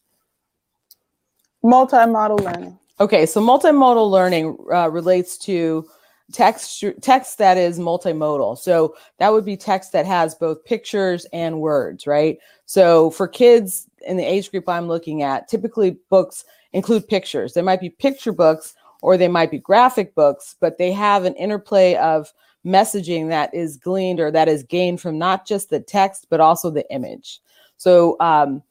multimodal 1.64 2.40
learning. 2.42 2.80
Okay, 3.00 3.26
so 3.26 3.42
multimodal 3.42 4.10
learning 4.10 4.58
uh, 4.74 4.90
relates 4.90 5.38
to 5.40 5.88
text 6.32 6.84
text 7.02 7.38
that 7.38 7.58
is 7.58 7.80
multimodal. 7.80 8.58
So 8.58 8.96
that 9.20 9.32
would 9.32 9.46
be 9.46 9.56
text 9.56 9.92
that 9.92 10.06
has 10.06 10.36
both 10.36 10.64
pictures 10.66 11.26
and 11.32 11.60
words, 11.62 12.08
right? 12.08 12.38
So 12.66 13.12
for 13.12 13.28
kids 13.28 13.88
in 14.08 14.18
the 14.18 14.24
age 14.24 14.52
group 14.52 14.68
I'm 14.68 14.88
looking 14.88 15.22
at, 15.24 15.48
typically 15.48 15.98
books 16.10 16.46
include 16.74 17.08
pictures. 17.08 17.54
There 17.54 17.64
might 17.64 17.82
be 17.82 17.90
picture 17.90 18.32
books 18.32 18.76
or 19.02 19.18
they 19.18 19.28
might 19.28 19.52
be 19.52 19.60
graphic 19.60 20.16
books, 20.16 20.56
but 20.60 20.78
they 20.78 20.92
have 20.92 21.26
an 21.26 21.36
interplay 21.36 21.96
of 21.96 22.34
messaging 22.66 23.30
that 23.30 23.54
is 23.54 23.78
gleaned 23.78 24.20
or 24.20 24.32
that 24.32 24.50
is 24.50 24.64
gained 24.64 25.00
from 25.00 25.18
not 25.18 25.48
just 25.48 25.70
the 25.70 25.80
text 25.80 26.28
but 26.30 26.42
also 26.42 26.70
the 26.70 26.90
image. 26.92 27.40
So 27.78 28.18
um, 28.20 28.62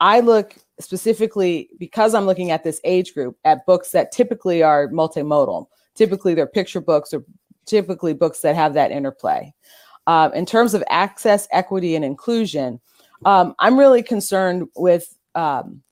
I 0.00 0.20
look 0.20 0.56
specifically 0.80 1.68
because 1.78 2.14
I'm 2.14 2.26
looking 2.26 2.50
at 2.50 2.64
this 2.64 2.80
age 2.84 3.14
group 3.14 3.36
at 3.44 3.66
books 3.66 3.90
that 3.90 4.12
typically 4.12 4.62
are 4.62 4.88
multimodal. 4.88 5.66
Typically, 5.94 6.34
they're 6.34 6.46
picture 6.46 6.80
books 6.80 7.12
or 7.12 7.24
typically 7.66 8.14
books 8.14 8.40
that 8.40 8.56
have 8.56 8.74
that 8.74 8.90
interplay. 8.90 9.54
Um, 10.06 10.32
in 10.34 10.44
terms 10.44 10.74
of 10.74 10.82
access, 10.88 11.46
equity, 11.52 11.94
and 11.94 12.04
inclusion, 12.04 12.80
um, 13.24 13.54
I'm 13.58 13.78
really 13.78 14.02
concerned 14.02 14.68
with 14.76 15.16
um, 15.34 15.82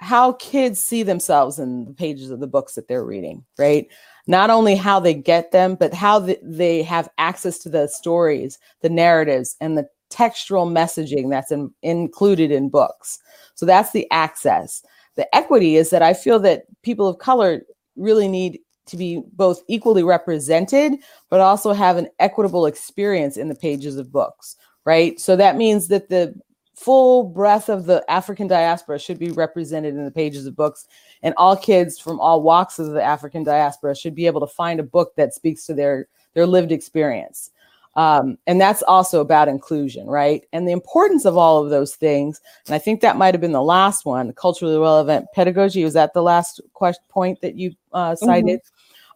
how 0.00 0.32
kids 0.32 0.80
see 0.80 1.02
themselves 1.02 1.58
in 1.58 1.84
the 1.84 1.92
pages 1.92 2.30
of 2.30 2.40
the 2.40 2.46
books 2.46 2.74
that 2.74 2.88
they're 2.88 3.04
reading, 3.04 3.44
right? 3.58 3.86
Not 4.26 4.48
only 4.48 4.74
how 4.74 4.98
they 4.98 5.12
get 5.12 5.52
them, 5.52 5.74
but 5.74 5.92
how 5.92 6.18
the, 6.18 6.38
they 6.42 6.82
have 6.82 7.10
access 7.18 7.58
to 7.58 7.68
the 7.68 7.86
stories, 7.86 8.58
the 8.80 8.88
narratives, 8.88 9.56
and 9.60 9.76
the 9.76 9.86
textual 10.08 10.66
messaging 10.66 11.30
that's 11.30 11.52
in, 11.52 11.72
included 11.82 12.50
in 12.50 12.70
books. 12.70 13.18
So 13.54 13.66
that's 13.66 13.92
the 13.92 14.10
access. 14.10 14.82
The 15.16 15.32
equity 15.34 15.76
is 15.76 15.90
that 15.90 16.02
I 16.02 16.14
feel 16.14 16.38
that 16.40 16.64
people 16.82 17.06
of 17.06 17.18
color 17.18 17.62
really 17.96 18.26
need 18.26 18.60
to 18.86 18.96
be 18.96 19.22
both 19.34 19.62
equally 19.68 20.02
represented, 20.02 20.94
but 21.28 21.40
also 21.40 21.72
have 21.74 21.98
an 21.98 22.08
equitable 22.18 22.64
experience 22.64 23.36
in 23.36 23.48
the 23.48 23.54
pages 23.54 23.96
of 23.96 24.10
books, 24.10 24.56
right? 24.86 25.20
So 25.20 25.36
that 25.36 25.56
means 25.56 25.88
that 25.88 26.08
the 26.08 26.34
full 26.80 27.24
breadth 27.24 27.68
of 27.68 27.84
the 27.84 28.02
African 28.08 28.46
diaspora 28.46 28.98
should 28.98 29.18
be 29.18 29.30
represented 29.32 29.94
in 29.94 30.04
the 30.04 30.10
pages 30.10 30.46
of 30.46 30.56
books. 30.56 30.86
And 31.22 31.34
all 31.36 31.54
kids 31.54 31.98
from 31.98 32.18
all 32.18 32.42
walks 32.42 32.78
of 32.78 32.92
the 32.92 33.02
African 33.02 33.44
diaspora 33.44 33.94
should 33.94 34.14
be 34.14 34.26
able 34.26 34.40
to 34.40 34.46
find 34.46 34.80
a 34.80 34.84
book 34.84 35.14
that 35.16 35.34
speaks 35.34 35.66
to 35.66 35.74
their, 35.74 36.08
their 36.32 36.46
lived 36.46 36.72
experience. 36.72 37.50
Um, 37.96 38.38
and 38.46 38.58
that's 38.58 38.82
also 38.82 39.20
about 39.20 39.48
inclusion, 39.48 40.06
right? 40.06 40.42
And 40.54 40.66
the 40.66 40.72
importance 40.72 41.26
of 41.26 41.36
all 41.36 41.62
of 41.62 41.68
those 41.68 41.96
things. 41.96 42.40
And 42.66 42.74
I 42.74 42.78
think 42.78 43.02
that 43.02 43.16
might 43.16 43.34
have 43.34 43.42
been 43.42 43.52
the 43.52 43.62
last 43.62 44.06
one 44.06 44.32
culturally 44.32 44.78
relevant 44.78 45.26
pedagogy. 45.34 45.84
Was 45.84 45.94
that 45.94 46.14
the 46.14 46.22
last 46.22 46.62
question, 46.72 47.04
point 47.10 47.42
that 47.42 47.56
you 47.56 47.74
uh, 47.92 48.14
cited? 48.14 48.60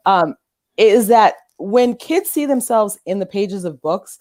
Mm-hmm. 0.06 0.10
Um, 0.10 0.36
is 0.76 1.06
that 1.06 1.34
when 1.56 1.96
kids 1.96 2.28
see 2.28 2.44
themselves 2.44 2.98
in 3.06 3.20
the 3.20 3.26
pages 3.26 3.64
of 3.64 3.80
books, 3.80 4.18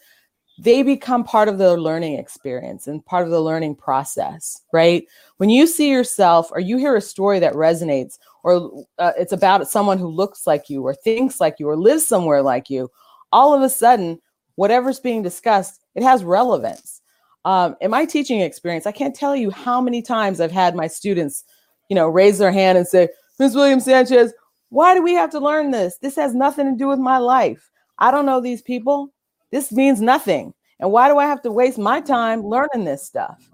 they 0.57 0.83
become 0.83 1.23
part 1.23 1.47
of 1.47 1.57
the 1.57 1.75
learning 1.77 2.19
experience 2.19 2.87
and 2.87 3.05
part 3.05 3.25
of 3.25 3.31
the 3.31 3.41
learning 3.41 3.75
process, 3.75 4.61
right? 4.71 5.05
When 5.37 5.49
you 5.49 5.65
see 5.65 5.89
yourself 5.89 6.49
or 6.51 6.59
you 6.59 6.77
hear 6.77 6.95
a 6.95 7.01
story 7.01 7.39
that 7.39 7.53
resonates, 7.53 8.19
or 8.43 8.85
uh, 8.99 9.13
it's 9.17 9.33
about 9.33 9.67
someone 9.67 9.97
who 9.97 10.07
looks 10.07 10.45
like 10.45 10.69
you, 10.69 10.83
or 10.83 10.93
thinks 10.93 11.41
like 11.41 11.55
you, 11.59 11.67
or 11.67 11.75
lives 11.75 12.05
somewhere 12.05 12.41
like 12.41 12.69
you, 12.69 12.91
all 13.31 13.53
of 13.53 13.61
a 13.61 13.69
sudden, 13.69 14.19
whatever's 14.55 14.99
being 14.99 15.23
discussed, 15.23 15.81
it 15.95 16.03
has 16.03 16.23
relevance. 16.23 17.01
Um, 17.45 17.75
in 17.81 17.89
my 17.89 18.05
teaching 18.05 18.41
experience, 18.41 18.85
I 18.85 18.91
can't 18.91 19.15
tell 19.15 19.35
you 19.35 19.49
how 19.49 19.81
many 19.81 20.01
times 20.01 20.39
I've 20.39 20.51
had 20.51 20.75
my 20.75 20.87
students, 20.87 21.43
you 21.89 21.95
know, 21.95 22.07
raise 22.07 22.37
their 22.37 22.51
hand 22.51 22.77
and 22.77 22.87
say, 22.87 23.09
Ms. 23.39 23.55
Williams 23.55 23.85
Sanchez, 23.85 24.33
why 24.69 24.93
do 24.93 25.01
we 25.01 25.13
have 25.13 25.31
to 25.31 25.39
learn 25.39 25.71
this? 25.71 25.97
This 25.97 26.15
has 26.15 26.35
nothing 26.35 26.71
to 26.71 26.77
do 26.77 26.87
with 26.87 26.99
my 26.99 27.17
life. 27.17 27.69
I 27.97 28.11
don't 28.11 28.25
know 28.25 28.39
these 28.39 28.61
people. 28.61 29.13
This 29.53 29.71
means 29.71 30.01
nothing. 30.01 30.51
And 30.79 30.91
why 30.91 31.07
do 31.07 31.19
I 31.19 31.25
have 31.27 31.43
to 31.43 31.51
waste 31.51 31.77
my 31.77 32.01
time 32.01 32.41
learning 32.43 32.85
this 32.85 33.05
stuff? 33.05 33.51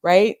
Right? 0.00 0.36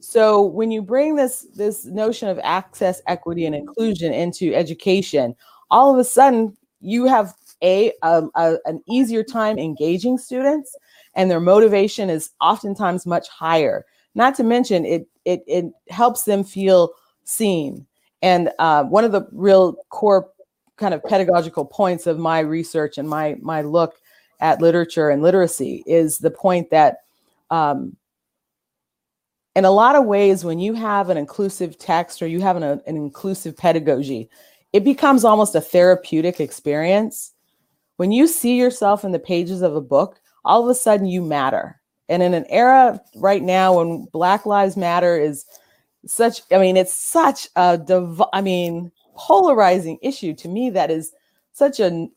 So 0.00 0.42
when 0.42 0.72
you 0.72 0.82
bring 0.82 1.14
this 1.14 1.46
this 1.54 1.84
notion 1.84 2.28
of 2.28 2.40
access, 2.42 3.00
equity, 3.06 3.46
and 3.46 3.54
inclusion 3.54 4.12
into 4.12 4.52
education, 4.52 5.36
all 5.70 5.92
of 5.92 6.00
a 6.00 6.04
sudden 6.04 6.56
you 6.80 7.04
have 7.04 7.32
a, 7.62 7.92
a, 8.02 8.24
a, 8.34 8.56
an 8.64 8.82
easier 8.88 9.22
time 9.22 9.56
engaging 9.56 10.18
students, 10.18 10.76
and 11.14 11.30
their 11.30 11.38
motivation 11.38 12.10
is 12.10 12.30
oftentimes 12.40 13.06
much 13.06 13.28
higher. 13.28 13.86
Not 14.16 14.34
to 14.34 14.42
mention 14.42 14.84
it 14.84 15.06
it 15.24 15.44
it 15.46 15.66
helps 15.90 16.24
them 16.24 16.42
feel 16.42 16.90
seen. 17.22 17.86
And 18.20 18.50
uh, 18.58 18.82
one 18.82 19.04
of 19.04 19.12
the 19.12 19.28
real 19.30 19.76
core 19.90 20.28
kind 20.76 20.92
of 20.92 21.04
pedagogical 21.04 21.66
points 21.66 22.08
of 22.08 22.18
my 22.18 22.40
research 22.40 22.98
and 22.98 23.08
my 23.08 23.36
my 23.40 23.60
look 23.62 23.99
at 24.40 24.60
literature 24.60 25.10
and 25.10 25.22
literacy 25.22 25.82
is 25.86 26.18
the 26.18 26.30
point 26.30 26.70
that 26.70 26.98
um, 27.50 27.96
in 29.54 29.64
a 29.64 29.70
lot 29.70 29.96
of 29.96 30.06
ways 30.06 30.44
when 30.44 30.58
you 30.58 30.74
have 30.74 31.10
an 31.10 31.16
inclusive 31.16 31.78
text 31.78 32.22
or 32.22 32.26
you 32.26 32.40
have 32.40 32.56
an, 32.56 32.62
an 32.62 32.80
inclusive 32.86 33.56
pedagogy 33.56 34.28
it 34.72 34.84
becomes 34.84 35.24
almost 35.24 35.56
a 35.56 35.60
therapeutic 35.60 36.40
experience. 36.40 37.32
When 37.96 38.12
you 38.12 38.28
see 38.28 38.56
yourself 38.56 39.04
in 39.04 39.10
the 39.10 39.18
pages 39.18 39.62
of 39.62 39.74
a 39.74 39.80
book 39.80 40.20
all 40.44 40.62
of 40.62 40.70
a 40.70 40.74
sudden 40.74 41.06
you 41.06 41.22
matter. 41.22 41.80
And 42.08 42.22
in 42.22 42.34
an 42.34 42.46
era 42.48 43.00
right 43.16 43.42
now 43.42 43.78
when 43.78 44.06
black 44.12 44.46
lives 44.46 44.76
matter 44.76 45.18
is 45.18 45.44
such 46.06 46.40
i 46.50 46.56
mean 46.56 46.78
it's 46.78 46.94
such 46.94 47.46
a 47.56 47.76
div- 47.76 48.22
i 48.32 48.40
mean 48.40 48.90
polarizing 49.16 49.98
issue 50.00 50.32
to 50.34 50.48
me 50.48 50.70
that 50.70 50.90
is 50.90 51.12
such 51.52 51.78
a 51.78 52.08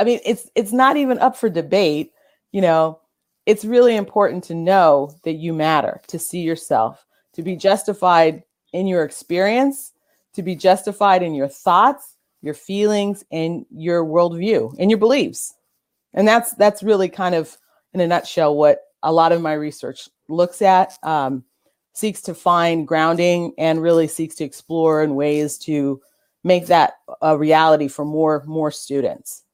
I 0.00 0.04
mean, 0.04 0.18
it's 0.24 0.50
it's 0.54 0.72
not 0.72 0.96
even 0.96 1.18
up 1.18 1.36
for 1.36 1.50
debate. 1.50 2.12
You 2.52 2.62
know, 2.62 3.00
it's 3.44 3.66
really 3.66 3.94
important 3.94 4.44
to 4.44 4.54
know 4.54 5.14
that 5.24 5.34
you 5.34 5.52
matter, 5.52 6.00
to 6.08 6.18
see 6.18 6.40
yourself, 6.40 7.04
to 7.34 7.42
be 7.42 7.54
justified 7.54 8.42
in 8.72 8.86
your 8.86 9.04
experience, 9.04 9.92
to 10.32 10.42
be 10.42 10.56
justified 10.56 11.22
in 11.22 11.34
your 11.34 11.48
thoughts, 11.48 12.16
your 12.40 12.54
feelings, 12.54 13.24
and 13.30 13.66
your 13.70 14.02
worldview 14.04 14.74
and 14.78 14.90
your 14.90 14.98
beliefs. 14.98 15.54
And 16.14 16.26
that's 16.26 16.54
that's 16.54 16.82
really 16.82 17.10
kind 17.10 17.34
of 17.34 17.58
in 17.92 18.00
a 18.00 18.06
nutshell 18.06 18.56
what 18.56 18.80
a 19.02 19.12
lot 19.12 19.32
of 19.32 19.42
my 19.42 19.52
research 19.52 20.08
looks 20.28 20.62
at, 20.62 20.98
um, 21.02 21.44
seeks 21.92 22.22
to 22.22 22.34
find 22.34 22.88
grounding, 22.88 23.52
and 23.58 23.82
really 23.82 24.08
seeks 24.08 24.36
to 24.36 24.44
explore 24.44 25.02
in 25.02 25.14
ways 25.14 25.58
to 25.58 26.00
make 26.42 26.68
that 26.68 26.94
a 27.20 27.36
reality 27.36 27.86
for 27.86 28.06
more 28.06 28.42
more 28.46 28.70
students. 28.70 29.44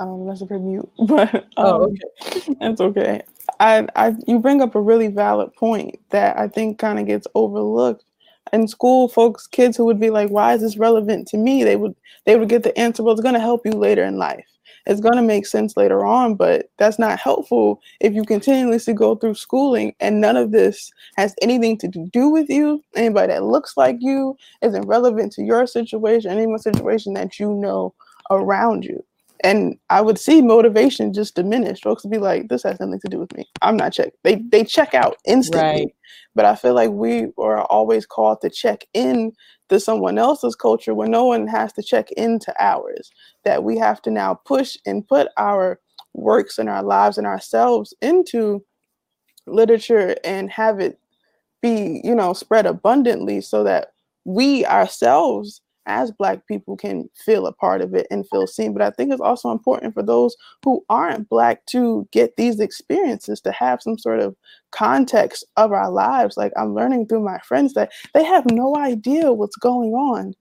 Um 0.00 0.26
that's 0.26 0.42
a 0.42 0.58
mute 0.58 0.88
but 1.06 1.46
oh, 1.56 1.84
um, 1.84 1.96
oh, 2.22 2.28
okay. 2.28 2.56
that's 2.60 2.80
okay 2.80 3.22
I, 3.60 3.86
I 3.96 4.14
you 4.26 4.38
bring 4.38 4.60
up 4.60 4.74
a 4.74 4.80
really 4.80 5.08
valid 5.08 5.54
point 5.54 5.98
that 6.10 6.38
i 6.38 6.48
think 6.48 6.78
kind 6.78 6.98
of 6.98 7.06
gets 7.06 7.26
overlooked. 7.34 8.04
In 8.52 8.68
school 8.68 9.08
folks 9.08 9.46
kids 9.46 9.76
who 9.76 9.84
would 9.86 10.00
be 10.00 10.10
like 10.10 10.30
why 10.30 10.54
is 10.54 10.60
this 10.60 10.76
relevant 10.76 11.28
to 11.28 11.36
me? 11.36 11.64
they 11.64 11.76
would 11.76 11.94
they 12.24 12.36
would 12.36 12.48
get 12.48 12.62
the 12.62 12.76
answer 12.78 13.02
well 13.02 13.12
it's 13.12 13.22
going 13.22 13.34
to 13.34 13.40
help 13.40 13.64
you 13.64 13.72
later 13.72 14.04
in 14.04 14.18
life. 14.18 14.46
It's 14.88 15.00
going 15.00 15.16
to 15.16 15.22
make 15.22 15.46
sense 15.46 15.76
later 15.76 16.04
on 16.04 16.36
but 16.36 16.70
that's 16.76 16.98
not 16.98 17.18
helpful 17.18 17.80
if 18.00 18.14
you 18.14 18.22
continuously 18.22 18.94
go 18.94 19.16
through 19.16 19.34
schooling 19.34 19.94
and 19.98 20.20
none 20.20 20.36
of 20.36 20.52
this 20.52 20.92
has 21.16 21.34
anything 21.42 21.76
to 21.78 21.88
do 21.88 22.28
with 22.28 22.48
you. 22.48 22.82
Anybody 22.94 23.32
that 23.32 23.42
looks 23.42 23.76
like 23.76 23.96
you 23.98 24.36
isn't 24.62 24.86
relevant 24.86 25.32
to 25.32 25.42
your 25.42 25.66
situation 25.66 26.30
any 26.30 26.46
situation 26.58 27.14
that 27.14 27.40
you 27.40 27.52
know 27.52 27.94
around 28.30 28.84
you 28.84 29.02
and 29.44 29.78
I 29.90 30.00
would 30.00 30.18
see 30.18 30.42
motivation 30.42 31.12
just 31.12 31.34
diminish. 31.34 31.80
Folks 31.80 32.04
would 32.04 32.10
be 32.10 32.18
like, 32.18 32.48
"This 32.48 32.62
has 32.64 32.80
nothing 32.80 33.00
to 33.00 33.08
do 33.08 33.18
with 33.18 33.34
me. 33.36 33.44
I'm 33.62 33.76
not 33.76 33.92
checked." 33.92 34.16
They 34.24 34.36
they 34.36 34.64
check 34.64 34.94
out 34.94 35.16
instantly. 35.24 35.84
Right. 35.84 35.94
But 36.34 36.44
I 36.44 36.54
feel 36.54 36.74
like 36.74 36.90
we 36.90 37.28
are 37.38 37.64
always 37.64 38.06
called 38.06 38.40
to 38.42 38.50
check 38.50 38.84
in 38.94 39.32
to 39.68 39.80
someone 39.80 40.18
else's 40.18 40.54
culture 40.54 40.94
when 40.94 41.10
no 41.10 41.24
one 41.26 41.46
has 41.46 41.72
to 41.74 41.82
check 41.82 42.10
into 42.12 42.52
ours. 42.58 43.10
That 43.44 43.64
we 43.64 43.78
have 43.78 44.02
to 44.02 44.10
now 44.10 44.34
push 44.34 44.76
and 44.86 45.06
put 45.06 45.28
our 45.36 45.80
works 46.14 46.58
and 46.58 46.68
our 46.68 46.82
lives 46.82 47.18
and 47.18 47.26
ourselves 47.26 47.94
into 48.00 48.64
literature 49.46 50.16
and 50.24 50.50
have 50.50 50.80
it 50.80 50.98
be, 51.62 52.00
you 52.04 52.14
know, 52.14 52.32
spread 52.32 52.66
abundantly 52.66 53.40
so 53.40 53.64
that 53.64 53.92
we 54.24 54.64
ourselves 54.66 55.60
as 55.86 56.10
black 56.12 56.46
people 56.46 56.76
can 56.76 57.08
feel 57.14 57.46
a 57.46 57.52
part 57.52 57.80
of 57.80 57.94
it 57.94 58.06
and 58.10 58.28
feel 58.28 58.46
seen. 58.46 58.72
But 58.72 58.82
i 58.82 58.90
think 58.90 59.12
it's 59.12 59.20
also 59.20 59.50
important 59.50 59.94
for 59.94 60.02
those 60.02 60.36
who 60.64 60.84
aren't 60.88 61.28
black 61.28 61.64
to 61.66 62.08
get 62.12 62.36
these 62.36 62.60
experiences 62.60 63.40
to 63.42 63.52
have 63.52 63.82
some 63.82 63.98
sort 63.98 64.20
of 64.20 64.36
context 64.70 65.44
of 65.56 65.72
our 65.72 65.90
lives. 65.90 66.36
Like 66.36 66.52
i'm 66.56 66.74
learning 66.74 67.06
through 67.06 67.24
my 67.24 67.38
friends 67.38 67.74
that 67.74 67.92
they 68.14 68.24
have 68.24 68.50
no 68.50 68.76
idea 68.76 69.32
what's 69.32 69.56
going 69.56 69.92
on 69.92 70.34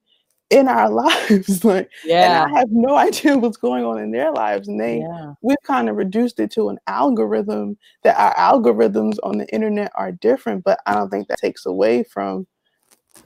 in 0.49 0.67
our 0.67 0.89
lives. 1.05 1.63
Like 1.63 1.89
yeah. 2.03 2.43
And 2.45 2.55
i 2.55 2.59
have 2.59 2.69
no 2.71 2.95
idea 3.09 3.37
what's 3.37 3.57
going 3.57 3.85
on 3.85 3.99
in 3.99 4.11
their 4.11 4.31
lives. 4.31 4.67
And 4.67 4.79
they 4.79 4.99
yeah. 4.99 5.33
we've 5.41 5.57
kind 5.63 5.89
of 5.89 5.95
reduced 5.95 6.39
it 6.39 6.51
to 6.51 6.69
an 6.69 6.79
algorithm 6.87 7.77
that 8.03 8.17
our 8.17 8.35
algorithms 8.35 9.17
on 9.23 9.37
the 9.37 9.47
internet 9.53 9.91
are 9.95 10.11
different 10.11 10.63
but 10.63 10.79
i 10.85 10.93
don't 10.93 11.09
think 11.09 11.27
that 11.27 11.39
takes 11.39 11.65
away 11.65 12.03
from 12.03 12.45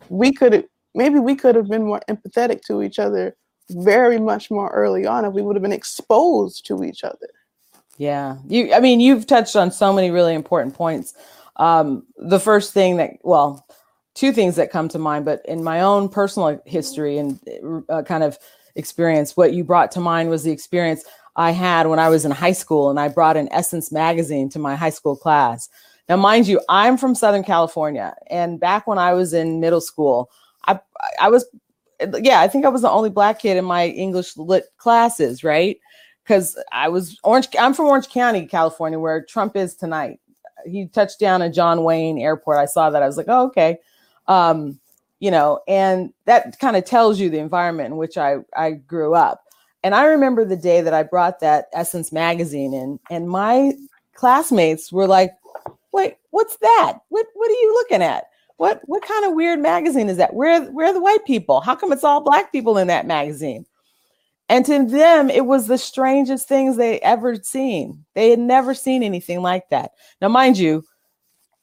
we 0.09 0.31
could 0.31 0.67
maybe 0.95 1.19
we 1.19 1.35
could 1.35 1.55
have 1.55 1.67
been 1.67 1.85
more 1.85 2.01
empathetic 2.09 2.61
to 2.63 2.81
each 2.81 2.99
other 2.99 3.35
very 3.69 4.19
much 4.19 4.49
more 4.49 4.69
early 4.69 5.05
on 5.05 5.25
if 5.25 5.33
we 5.33 5.41
would 5.41 5.55
have 5.55 5.63
been 5.63 5.71
exposed 5.71 6.65
to 6.65 6.83
each 6.83 7.03
other. 7.03 7.29
Yeah. 7.97 8.37
You 8.47 8.73
I 8.73 8.79
mean 8.79 8.99
you've 8.99 9.27
touched 9.27 9.55
on 9.55 9.71
so 9.71 9.93
many 9.93 10.09
really 10.09 10.33
important 10.33 10.73
points. 10.73 11.13
Um, 11.57 12.05
the 12.17 12.39
first 12.39 12.73
thing 12.73 12.97
that 12.97 13.11
well, 13.23 13.65
two 14.15 14.31
things 14.31 14.55
that 14.55 14.71
come 14.71 14.87
to 14.89 14.99
mind, 14.99 15.25
but 15.25 15.41
in 15.45 15.63
my 15.63 15.81
own 15.81 16.09
personal 16.09 16.61
history 16.65 17.17
and 17.17 17.85
uh, 17.89 18.01
kind 18.03 18.23
of 18.23 18.39
experience, 18.75 19.35
what 19.35 19.53
you 19.53 19.63
brought 19.63 19.91
to 19.91 19.99
mind 19.99 20.29
was 20.29 20.43
the 20.43 20.51
experience 20.51 21.03
I 21.35 21.51
had 21.51 21.87
when 21.87 21.99
I 21.99 22.09
was 22.09 22.25
in 22.25 22.31
high 22.31 22.53
school 22.53 22.89
and 22.89 22.99
I 22.99 23.07
brought 23.07 23.37
an 23.37 23.49
Essence 23.51 23.91
magazine 23.91 24.49
to 24.49 24.59
my 24.59 24.75
high 24.75 24.89
school 24.89 25.15
class. 25.15 25.69
Now, 26.07 26.15
mind 26.15 26.47
you, 26.47 26.59
I'm 26.69 26.97
from 26.97 27.13
Southern 27.13 27.43
California. 27.43 28.15
And 28.27 28.59
back 28.59 28.87
when 28.87 28.97
I 28.97 29.13
was 29.13 29.33
in 29.33 29.59
middle 29.59 29.79
school, 29.79 30.31
I 30.69 30.79
I 31.19 31.29
was 31.29 31.45
yeah, 32.21 32.41
I 32.41 32.47
think 32.47 32.65
I 32.65 32.69
was 32.69 32.81
the 32.81 32.89
only 32.89 33.09
black 33.09 33.39
kid 33.39 33.57
in 33.57 33.65
my 33.65 33.87
English 33.87 34.37
lit 34.37 34.65
classes, 34.77 35.43
right? 35.43 35.77
Because 36.23 36.57
I 36.71 36.87
was 36.89 37.19
Orange. 37.23 37.47
I'm 37.59 37.73
from 37.73 37.87
Orange 37.87 38.09
County, 38.09 38.45
California, 38.45 38.99
where 38.99 39.23
Trump 39.23 39.55
is 39.55 39.75
tonight. 39.75 40.19
He 40.65 40.87
touched 40.87 41.19
down 41.19 41.41
at 41.41 41.53
John 41.53 41.83
Wayne 41.83 42.19
Airport. 42.19 42.57
I 42.57 42.65
saw 42.65 42.89
that. 42.89 43.03
I 43.03 43.07
was 43.07 43.17
like, 43.17 43.27
oh, 43.29 43.47
okay. 43.47 43.79
Um, 44.27 44.79
you 45.19 45.31
know, 45.31 45.59
and 45.67 46.13
that 46.25 46.59
kind 46.59 46.75
of 46.77 46.85
tells 46.85 47.19
you 47.19 47.29
the 47.29 47.39
environment 47.39 47.91
in 47.91 47.97
which 47.97 48.17
I 48.17 48.37
I 48.55 48.71
grew 48.71 49.13
up. 49.15 49.43
And 49.83 49.95
I 49.95 50.05
remember 50.05 50.43
the 50.45 50.57
day 50.57 50.81
that 50.81 50.93
I 50.93 51.03
brought 51.03 51.39
that 51.39 51.67
Essence 51.73 52.11
magazine 52.11 52.73
in, 52.73 52.99
and 53.09 53.29
my 53.29 53.73
classmates 54.13 54.91
were 54.91 55.07
like, 55.07 55.31
wait, 55.91 56.17
what's 56.31 56.57
that? 56.57 56.99
What 57.09 57.25
what 57.33 57.49
are 57.49 57.53
you 57.53 57.73
looking 57.73 58.03
at? 58.03 58.25
What 58.59 58.81
what 58.87 59.01
kind 59.03 59.25
of 59.25 59.35
weird 59.35 59.61
magazine 59.61 60.09
is 60.09 60.17
that? 60.17 60.33
Where 60.33 60.69
where 60.73 60.87
are 60.87 60.93
the 60.93 60.99
white 60.99 61.23
people? 61.25 61.61
How 61.61 61.75
come 61.75 61.93
it's 61.93 62.03
all 62.03 62.19
black 62.19 62.51
people 62.51 62.77
in 62.77 62.87
that 62.87 63.07
magazine? 63.07 63.65
And 64.49 64.65
to 64.65 64.85
them, 64.85 65.29
it 65.29 65.45
was 65.45 65.67
the 65.67 65.77
strangest 65.77 66.49
things 66.49 66.75
they 66.75 66.99
ever 66.99 67.35
seen. 67.35 68.03
They 68.15 68.29
had 68.29 68.39
never 68.39 68.73
seen 68.73 69.01
anything 69.01 69.41
like 69.41 69.69
that. 69.69 69.91
Now, 70.19 70.27
mind 70.27 70.57
you, 70.57 70.83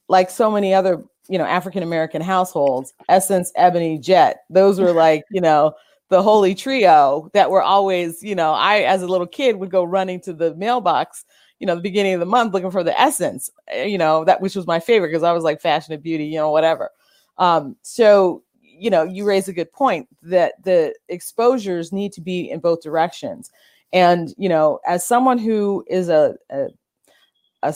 like 0.08 0.30
so 0.30 0.50
many 0.50 0.72
other, 0.72 1.04
you 1.28 1.36
know, 1.36 1.44
African 1.44 1.82
American 1.82 2.22
households, 2.22 2.94
Essence, 3.10 3.52
Ebony, 3.56 3.98
Jet, 3.98 4.44
those 4.48 4.80
were 4.80 4.92
like, 4.92 5.22
you 5.30 5.42
know, 5.42 5.74
the 6.08 6.22
holy 6.22 6.54
trio 6.54 7.28
that 7.34 7.50
were 7.50 7.62
always, 7.62 8.22
you 8.22 8.34
know, 8.34 8.52
I 8.52 8.78
as 8.78 9.02
a 9.02 9.06
little 9.06 9.26
kid 9.26 9.56
would 9.56 9.70
go 9.70 9.84
running 9.84 10.18
to 10.22 10.32
the 10.32 10.54
mailbox, 10.54 11.26
you 11.58 11.66
know, 11.66 11.74
the 11.74 11.80
beginning 11.80 12.14
of 12.14 12.20
the 12.20 12.26
month 12.26 12.52
looking 12.52 12.70
for 12.70 12.84
the 12.84 12.98
Essence, 13.00 13.50
eh, 13.68 13.84
you 13.84 13.98
know, 13.98 14.24
that 14.24 14.40
which 14.40 14.56
was 14.56 14.66
my 14.66 14.80
favorite 14.80 15.08
because 15.08 15.22
I 15.22 15.32
was 15.32 15.44
like 15.44 15.60
fashion 15.60 15.94
and 15.94 16.02
beauty, 16.02 16.26
you 16.26 16.36
know, 16.36 16.50
whatever. 16.50 16.90
Um, 17.38 17.76
so 17.82 18.42
you 18.78 18.90
know, 18.90 19.02
you 19.02 19.24
raise 19.24 19.48
a 19.48 19.52
good 19.52 19.72
point 19.72 20.08
that 20.22 20.62
the 20.62 20.94
exposures 21.08 21.92
need 21.92 22.12
to 22.12 22.20
be 22.20 22.50
in 22.50 22.60
both 22.60 22.82
directions. 22.82 23.50
And, 23.92 24.34
you 24.36 24.48
know, 24.48 24.80
as 24.86 25.06
someone 25.06 25.38
who 25.38 25.84
is 25.88 26.08
a, 26.08 26.36
a, 26.50 26.68
a, 27.62 27.74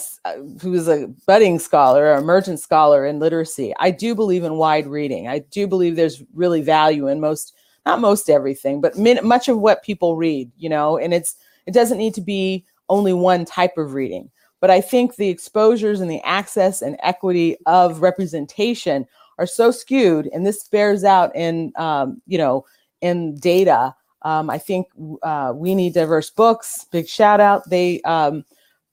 who 0.61 0.73
is 0.73 0.87
a 0.87 1.07
budding 1.25 1.57
scholar, 1.57 2.11
an 2.11 2.21
emergent 2.21 2.59
scholar 2.59 3.05
in 3.05 3.19
literacy, 3.19 3.73
I 3.79 3.91
do 3.91 4.13
believe 4.13 4.43
in 4.43 4.57
wide 4.57 4.87
reading. 4.87 5.27
I 5.27 5.39
do 5.39 5.67
believe 5.67 5.95
there's 5.95 6.23
really 6.33 6.61
value 6.61 7.07
in 7.07 7.19
most, 7.19 7.55
not 7.85 7.99
most 8.01 8.29
everything, 8.29 8.81
but 8.81 8.97
min, 8.97 9.19
much 9.23 9.47
of 9.47 9.59
what 9.59 9.83
people 9.83 10.17
read, 10.17 10.51
you 10.57 10.69
know, 10.69 10.97
and 10.97 11.13
it's, 11.13 11.35
it 11.65 11.73
doesn't 11.73 11.97
need 11.97 12.13
to 12.15 12.21
be 12.21 12.65
only 12.91 13.13
one 13.13 13.45
type 13.45 13.77
of 13.77 13.93
reading. 13.93 14.29
But 14.59 14.69
I 14.69 14.81
think 14.81 15.15
the 15.15 15.29
exposures 15.29 16.01
and 16.01 16.11
the 16.11 16.21
access 16.21 16.83
and 16.83 16.95
equity 17.01 17.57
of 17.65 18.01
representation 18.01 19.07
are 19.39 19.47
so 19.47 19.71
skewed, 19.71 20.29
and 20.31 20.45
this 20.45 20.67
bears 20.67 21.03
out 21.03 21.35
in 21.35 21.73
um, 21.77 22.21
you 22.27 22.37
know 22.37 22.65
in 23.01 23.35
data. 23.35 23.95
Um, 24.21 24.51
I 24.51 24.59
think 24.59 24.85
uh, 25.23 25.53
we 25.55 25.73
need 25.73 25.95
diverse 25.95 26.29
books. 26.29 26.85
Big 26.91 27.07
shout 27.07 27.39
out! 27.39 27.67
They 27.67 28.01
um, 28.01 28.45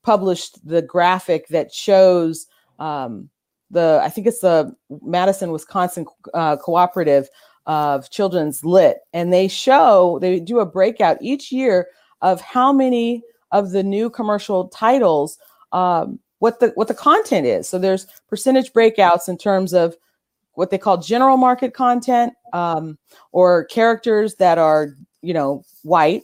published 0.03 0.67
the 0.67 0.81
graphic 0.81 1.49
that 1.49 1.71
shows 1.75 2.47
um, 2.79 3.29
the 3.71 4.01
I 4.03 4.09
think 4.09 4.27
it's 4.27 4.41
the 4.41 4.75
Madison, 5.03 5.53
Wisconsin 5.53 6.07
uh, 6.33 6.57
cooperative 6.57 7.29
of 7.67 8.09
children's 8.09 8.65
lit, 8.65 9.01
and 9.13 9.31
they 9.35 9.49
show 9.49 10.19
they 10.23 10.41
do 10.41 10.61
a 10.61 10.67
breakout 10.67 11.19
each 11.21 11.53
year 11.53 11.89
of 12.23 12.41
how 12.41 12.73
many 12.73 13.23
of 13.53 13.71
the 13.71 13.83
new 13.83 14.11
commercial 14.11 14.69
titles 14.69 15.39
um, 15.73 16.19
what 16.39 16.61
the 16.61 16.69
what 16.75 16.89
the 16.89 16.95
content 16.95 17.47
is. 17.47 17.69
So 17.69 17.79
there's 17.79 18.07
percentage 18.29 18.73
breakouts 18.73 19.29
in 19.29 19.37
terms 19.37 19.75
of 19.75 19.97
what 20.55 20.71
they 20.71 20.79
call 20.79 20.99
general 20.99 21.37
market 21.37 21.75
content 21.75 22.33
um, 22.53 22.99
or 23.33 23.65
characters 23.65 24.37
that 24.37 24.59
are 24.59 24.91
you 25.23 25.35
know 25.35 25.63
white. 25.83 26.23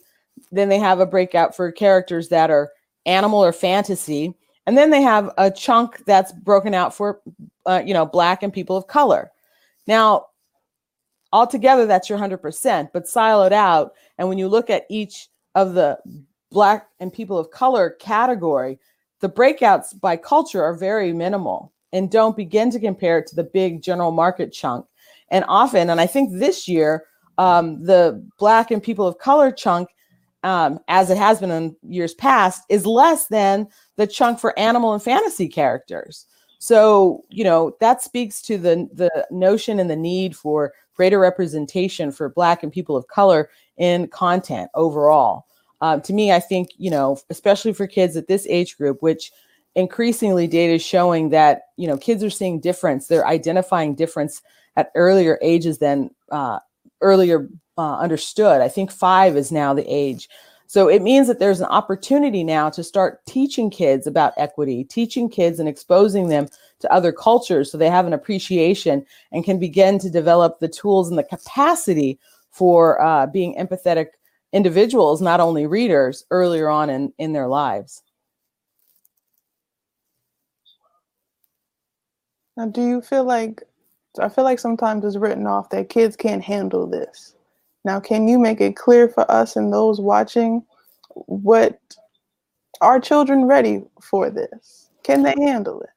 Then 0.52 0.68
they 0.68 0.78
have 0.78 1.00
a 1.00 1.06
breakout 1.06 1.54
for 1.56 1.70
characters 1.72 2.28
that 2.28 2.50
are 2.50 2.70
animal 3.06 3.42
or 3.42 3.52
fantasy. 3.52 4.34
And 4.66 4.78
then 4.78 4.90
they 4.90 5.02
have 5.02 5.30
a 5.36 5.50
chunk 5.50 6.02
that's 6.06 6.32
broken 6.32 6.72
out 6.72 6.94
for 6.94 7.20
uh, 7.66 7.82
you 7.84 7.94
know 7.94 8.06
black 8.06 8.42
and 8.42 8.52
people 8.52 8.76
of 8.76 8.86
color. 8.86 9.30
Now 9.86 10.26
altogether 11.32 11.84
that's 11.84 12.08
your 12.08 12.16
100% 12.16 12.90
but 12.92 13.06
siloed 13.06 13.50
out 13.50 13.94
and 14.18 14.28
when 14.28 14.38
you 14.38 14.46
look 14.46 14.70
at 14.70 14.86
each 14.88 15.28
of 15.56 15.74
the 15.74 15.98
black 16.54 16.88
and 17.00 17.12
people 17.12 17.36
of 17.36 17.50
color 17.50 17.90
category 18.00 18.78
the 19.24 19.28
breakouts 19.30 19.98
by 19.98 20.18
culture 20.18 20.62
are 20.62 20.74
very 20.74 21.12
minimal 21.12 21.72
and 21.94 22.10
don't 22.10 22.36
begin 22.36 22.70
to 22.70 22.78
compare 22.78 23.16
it 23.16 23.26
to 23.28 23.34
the 23.34 23.44
big 23.44 23.80
general 23.80 24.10
market 24.10 24.52
chunk. 24.52 24.84
And 25.30 25.46
often, 25.48 25.88
and 25.88 25.98
I 25.98 26.06
think 26.06 26.30
this 26.32 26.68
year, 26.68 27.06
um, 27.38 27.82
the 27.82 28.22
Black 28.38 28.70
and 28.70 28.82
people 28.82 29.06
of 29.06 29.16
color 29.16 29.50
chunk, 29.50 29.88
um, 30.42 30.78
as 30.88 31.08
it 31.08 31.16
has 31.16 31.40
been 31.40 31.50
in 31.50 31.74
years 31.82 32.12
past, 32.12 32.64
is 32.68 32.84
less 32.84 33.28
than 33.28 33.66
the 33.96 34.06
chunk 34.06 34.40
for 34.40 34.58
animal 34.58 34.92
and 34.92 35.02
fantasy 35.02 35.48
characters. 35.48 36.26
So, 36.58 37.24
you 37.30 37.44
know, 37.44 37.76
that 37.80 38.02
speaks 38.02 38.42
to 38.42 38.58
the, 38.58 38.88
the 38.92 39.26
notion 39.30 39.80
and 39.80 39.88
the 39.88 39.96
need 39.96 40.36
for 40.36 40.74
greater 40.94 41.18
representation 41.18 42.12
for 42.12 42.28
Black 42.28 42.62
and 42.62 42.70
people 42.70 42.94
of 42.94 43.08
color 43.08 43.48
in 43.78 44.08
content 44.08 44.70
overall. 44.74 45.46
Um, 45.84 46.00
to 46.00 46.14
me, 46.14 46.32
I 46.32 46.40
think, 46.40 46.70
you 46.78 46.90
know, 46.90 47.18
especially 47.28 47.74
for 47.74 47.86
kids 47.86 48.16
at 48.16 48.26
this 48.26 48.46
age 48.48 48.78
group, 48.78 49.02
which 49.02 49.30
increasingly 49.74 50.46
data 50.46 50.72
is 50.72 50.82
showing 50.82 51.28
that 51.28 51.62
you 51.76 51.86
know 51.86 51.98
kids 51.98 52.22
are 52.22 52.30
seeing 52.30 52.60
difference 52.60 53.08
they're 53.08 53.26
identifying 53.26 53.94
difference 53.94 54.40
at 54.76 54.90
earlier 54.94 55.38
ages 55.42 55.78
than 55.78 56.08
uh, 56.30 56.58
earlier 57.02 57.48
uh, 57.76 57.98
understood. 57.98 58.62
I 58.62 58.68
think 58.68 58.90
five 58.90 59.36
is 59.36 59.52
now 59.52 59.74
the 59.74 59.84
age. 59.86 60.28
So 60.68 60.88
it 60.88 61.02
means 61.02 61.26
that 61.26 61.38
there's 61.38 61.60
an 61.60 61.66
opportunity 61.66 62.44
now 62.44 62.70
to 62.70 62.82
start 62.82 63.24
teaching 63.26 63.68
kids 63.68 64.06
about 64.06 64.32
equity 64.38 64.84
teaching 64.84 65.28
kids 65.28 65.60
and 65.60 65.68
exposing 65.68 66.28
them 66.28 66.48
to 66.80 66.90
other 66.90 67.12
cultures 67.12 67.70
so 67.70 67.76
they 67.76 67.90
have 67.90 68.06
an 68.06 68.14
appreciation 68.14 69.04
and 69.32 69.44
can 69.44 69.58
begin 69.58 69.98
to 69.98 70.08
develop 70.08 70.60
the 70.60 70.68
tools 70.68 71.10
and 71.10 71.18
the 71.18 71.24
capacity 71.24 72.18
for 72.50 73.02
uh, 73.02 73.26
being 73.26 73.54
empathetic 73.56 74.06
individuals 74.54 75.20
not 75.20 75.40
only 75.40 75.66
readers 75.66 76.24
earlier 76.30 76.70
on 76.70 76.88
in, 76.88 77.12
in 77.18 77.34
their 77.34 77.48
lives 77.48 78.02
Now, 82.56 82.66
do 82.66 82.86
you 82.86 83.00
feel 83.00 83.24
like 83.24 83.64
I 84.20 84.28
feel 84.28 84.44
like 84.44 84.58
sometimes 84.58 85.04
it's 85.04 85.16
written 85.16 85.46
off 85.46 85.70
that 85.70 85.88
kids 85.88 86.16
can't 86.16 86.42
handle 86.42 86.86
this. 86.86 87.34
Now, 87.84 88.00
can 88.00 88.28
you 88.28 88.38
make 88.38 88.60
it 88.60 88.76
clear 88.76 89.08
for 89.08 89.28
us 89.30 89.56
and 89.56 89.72
those 89.72 90.00
watching 90.00 90.64
what 91.14 91.80
are 92.80 93.00
children 93.00 93.44
ready 93.44 93.82
for 94.00 94.30
this? 94.30 94.90
Can 95.02 95.22
they 95.22 95.34
handle 95.36 95.80
it? 95.80 95.90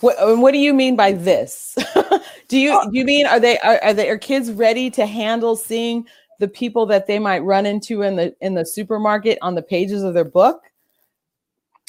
What 0.00 0.38
What 0.38 0.52
do 0.52 0.58
you 0.58 0.72
mean 0.72 0.96
by 0.96 1.12
this? 1.12 1.76
do 2.48 2.58
you 2.58 2.72
uh, 2.72 2.84
do 2.86 2.98
you 2.98 3.04
mean 3.04 3.26
are 3.26 3.38
they 3.38 3.58
are, 3.58 3.78
are 3.82 3.94
they 3.94 4.08
are 4.08 4.18
kids 4.18 4.50
ready 4.50 4.90
to 4.90 5.06
handle 5.06 5.54
seeing 5.54 6.06
the 6.38 6.48
people 6.48 6.86
that 6.86 7.06
they 7.06 7.18
might 7.18 7.40
run 7.40 7.66
into 7.66 8.02
in 8.02 8.16
the 8.16 8.34
in 8.40 8.54
the 8.54 8.66
supermarket 8.66 9.38
on 9.42 9.54
the 9.54 9.62
pages 9.62 10.02
of 10.02 10.14
their 10.14 10.24
book? 10.24 10.62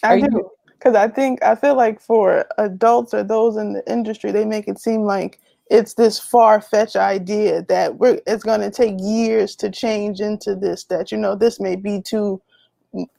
I 0.04 0.14
are 0.14 0.20
do. 0.20 0.28
You, 0.32 0.52
because 0.68 0.96
I 0.96 1.08
think 1.08 1.42
I 1.44 1.56
feel 1.56 1.76
like 1.76 2.02
for 2.02 2.46
adults 2.58 3.14
or 3.14 3.24
those 3.24 3.56
in 3.56 3.74
the 3.74 3.90
industry, 3.90 4.32
they 4.32 4.46
make 4.46 4.68
it 4.68 4.80
seem 4.80 5.04
like 5.04 5.40
it's 5.70 5.94
this 5.94 6.20
far-fetched 6.20 6.96
idea 6.96 7.64
that 7.64 7.98
we're 7.98 8.20
it's 8.28 8.44
going 8.44 8.60
to 8.60 8.70
take 8.70 8.96
years 9.00 9.56
to 9.56 9.70
change 9.70 10.20
into 10.20 10.56
this 10.56 10.84
that 10.86 11.12
you 11.12 11.18
know 11.18 11.36
this 11.36 11.60
may 11.60 11.76
be 11.76 12.02
too 12.02 12.42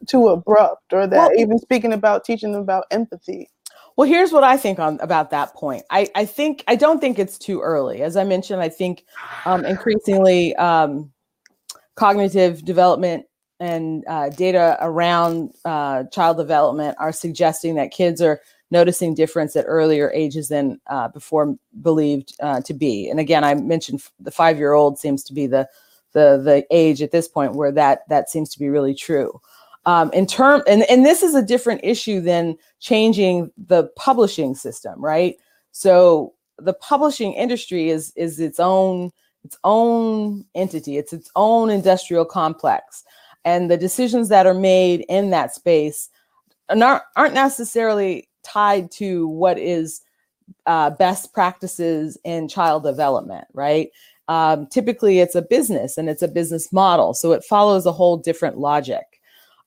too 0.06 0.28
abrupt 0.28 0.92
or 0.92 1.06
that 1.06 1.30
well, 1.30 1.40
even 1.40 1.58
speaking 1.58 1.92
about 1.92 2.24
teaching 2.24 2.52
them 2.52 2.60
about 2.60 2.84
empathy 2.90 3.48
well 3.96 4.06
here's 4.06 4.30
what 4.30 4.44
i 4.44 4.56
think 4.56 4.78
on 4.78 5.00
about 5.00 5.30
that 5.30 5.52
point 5.54 5.82
i 5.90 6.08
i 6.14 6.24
think 6.24 6.62
i 6.68 6.76
don't 6.76 7.00
think 7.00 7.18
it's 7.18 7.38
too 7.38 7.60
early 7.60 8.02
as 8.02 8.16
i 8.16 8.22
mentioned 8.22 8.60
i 8.60 8.68
think 8.68 9.04
um, 9.46 9.64
increasingly 9.64 10.54
um, 10.56 11.10
cognitive 11.96 12.64
development 12.64 13.26
and 13.60 14.04
uh, 14.08 14.28
data 14.30 14.76
around 14.80 15.52
uh, 15.64 16.04
child 16.04 16.36
development 16.36 16.96
are 16.98 17.12
suggesting 17.12 17.76
that 17.76 17.90
kids 17.92 18.20
are 18.20 18.40
noticing 18.70 19.14
difference 19.14 19.54
at 19.54 19.64
earlier 19.68 20.10
ages 20.12 20.48
than 20.48 20.80
uh, 20.88 21.08
before 21.08 21.56
believed 21.80 22.34
uh, 22.40 22.60
to 22.62 22.74
be. 22.74 23.08
And 23.08 23.20
again, 23.20 23.44
I 23.44 23.54
mentioned 23.54 24.02
the 24.18 24.32
five-year-old 24.32 24.98
seems 24.98 25.22
to 25.24 25.32
be 25.32 25.46
the 25.46 25.68
the 26.12 26.40
the 26.42 26.64
age 26.70 27.02
at 27.02 27.10
this 27.10 27.28
point 27.28 27.54
where 27.54 27.72
that 27.72 28.08
that 28.08 28.30
seems 28.30 28.50
to 28.50 28.58
be 28.58 28.68
really 28.68 28.94
true. 28.94 29.40
Um, 29.86 30.10
in 30.12 30.26
term, 30.26 30.62
and 30.66 30.82
and 30.84 31.04
this 31.04 31.22
is 31.22 31.34
a 31.34 31.42
different 31.42 31.82
issue 31.84 32.20
than 32.20 32.56
changing 32.80 33.52
the 33.56 33.84
publishing 33.96 34.54
system, 34.54 35.04
right? 35.04 35.36
So 35.72 36.34
the 36.58 36.74
publishing 36.74 37.34
industry 37.34 37.90
is 37.90 38.12
is 38.16 38.40
its 38.40 38.58
own 38.58 39.10
its 39.44 39.58
own 39.64 40.44
entity. 40.54 40.96
It's 40.96 41.12
its 41.12 41.30
own 41.36 41.70
industrial 41.70 42.24
complex 42.24 43.04
and 43.44 43.70
the 43.70 43.76
decisions 43.76 44.28
that 44.30 44.46
are 44.46 44.54
made 44.54 45.04
in 45.08 45.30
that 45.30 45.54
space 45.54 46.08
aren't, 46.70 47.34
necessarily 47.34 48.28
tied 48.42 48.90
to 48.92 49.28
what 49.28 49.58
is 49.58 50.00
uh, 50.66 50.90
best 50.90 51.32
practices 51.32 52.18
in 52.24 52.48
child 52.48 52.82
development, 52.82 53.46
right? 53.52 53.90
Um, 54.28 54.66
typically, 54.66 55.20
it's 55.20 55.34
a 55.34 55.42
business 55.42 55.98
and 55.98 56.08
it's 56.08 56.22
a 56.22 56.28
business 56.28 56.72
model, 56.72 57.12
so 57.12 57.32
it 57.32 57.44
follows 57.44 57.84
a 57.84 57.92
whole 57.92 58.16
different 58.16 58.58
logic. 58.58 59.20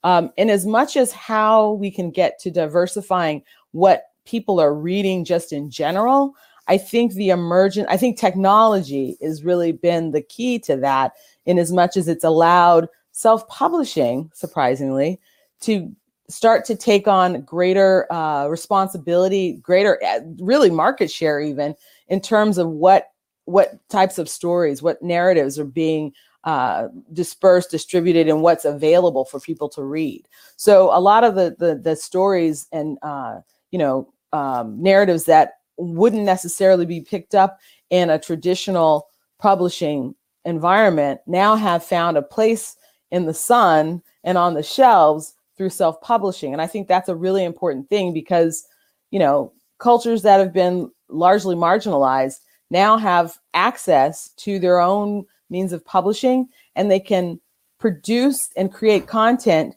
Um, 0.03 0.31
and 0.37 0.49
as 0.49 0.65
much 0.65 0.97
as 0.97 1.11
how 1.11 1.73
we 1.73 1.91
can 1.91 2.09
get 2.09 2.39
to 2.39 2.51
diversifying 2.51 3.43
what 3.71 4.05
people 4.25 4.59
are 4.59 4.73
reading 4.73 5.23
just 5.23 5.53
in 5.53 5.69
general, 5.69 6.33
I 6.67 6.77
think 6.77 7.13
the 7.13 7.29
emergent, 7.29 7.87
I 7.89 7.97
think 7.97 8.17
technology 8.17 9.17
has 9.21 9.43
really 9.43 9.71
been 9.71 10.11
the 10.11 10.21
key 10.21 10.59
to 10.59 10.75
that 10.77 11.13
in 11.45 11.57
as 11.57 11.71
much 11.71 11.95
as 11.97 12.07
it's 12.07 12.23
allowed 12.23 12.89
self 13.11 13.47
publishing, 13.47 14.29
surprisingly, 14.33 15.19
to 15.61 15.91
start 16.29 16.65
to 16.65 16.75
take 16.75 17.07
on 17.07 17.41
greater 17.41 18.11
uh, 18.11 18.47
responsibility, 18.47 19.53
greater 19.53 20.03
uh, 20.03 20.19
really 20.39 20.69
market 20.69 21.09
share, 21.09 21.39
even 21.39 21.75
in 22.07 22.21
terms 22.21 22.57
of 22.57 22.69
what 22.69 23.11
what 23.45 23.79
types 23.89 24.17
of 24.17 24.27
stories, 24.27 24.83
what 24.83 25.01
narratives 25.01 25.57
are 25.57 25.65
being 25.65 26.13
uh, 26.43 26.89
dispersed, 27.13 27.71
distributed, 27.71 28.27
and 28.27 28.41
what's 28.41 28.65
available 28.65 29.23
for 29.25 29.39
people 29.39 29.69
to 29.69 29.83
read. 29.83 30.27
So 30.57 30.95
a 30.95 30.99
lot 30.99 31.23
of 31.23 31.35
the 31.35 31.55
the, 31.57 31.75
the 31.75 31.95
stories 31.95 32.67
and 32.71 32.97
uh, 33.01 33.39
you 33.71 33.79
know 33.79 34.13
um, 34.33 34.81
narratives 34.81 35.23
that 35.25 35.53
wouldn't 35.77 36.23
necessarily 36.23 36.85
be 36.85 37.01
picked 37.01 37.35
up 37.35 37.59
in 37.89 38.09
a 38.09 38.19
traditional 38.19 39.07
publishing 39.39 40.15
environment 40.45 41.19
now 41.27 41.55
have 41.55 41.83
found 41.83 42.17
a 42.17 42.21
place 42.21 42.77
in 43.11 43.25
the 43.25 43.33
sun 43.33 44.01
and 44.23 44.37
on 44.37 44.53
the 44.53 44.63
shelves 44.63 45.35
through 45.57 45.69
self-publishing. 45.69 46.53
And 46.53 46.61
i 46.61 46.67
think 46.67 46.87
that's 46.87 47.09
a 47.09 47.15
really 47.15 47.43
important 47.43 47.89
thing 47.89 48.13
because 48.13 48.67
you 49.11 49.19
know 49.19 49.51
cultures 49.77 50.21
that 50.23 50.39
have 50.39 50.53
been 50.53 50.91
largely 51.09 51.55
marginalized 51.55 52.39
now 52.69 52.97
have 52.97 53.37
access 53.53 54.29
to 54.37 54.59
their 54.59 54.79
own 54.79 55.25
means 55.49 55.73
of 55.73 55.85
publishing 55.85 56.47
and 56.75 56.91
they 56.91 56.99
can 56.99 57.39
produce 57.79 58.49
and 58.57 58.73
create 58.73 59.07
content 59.07 59.75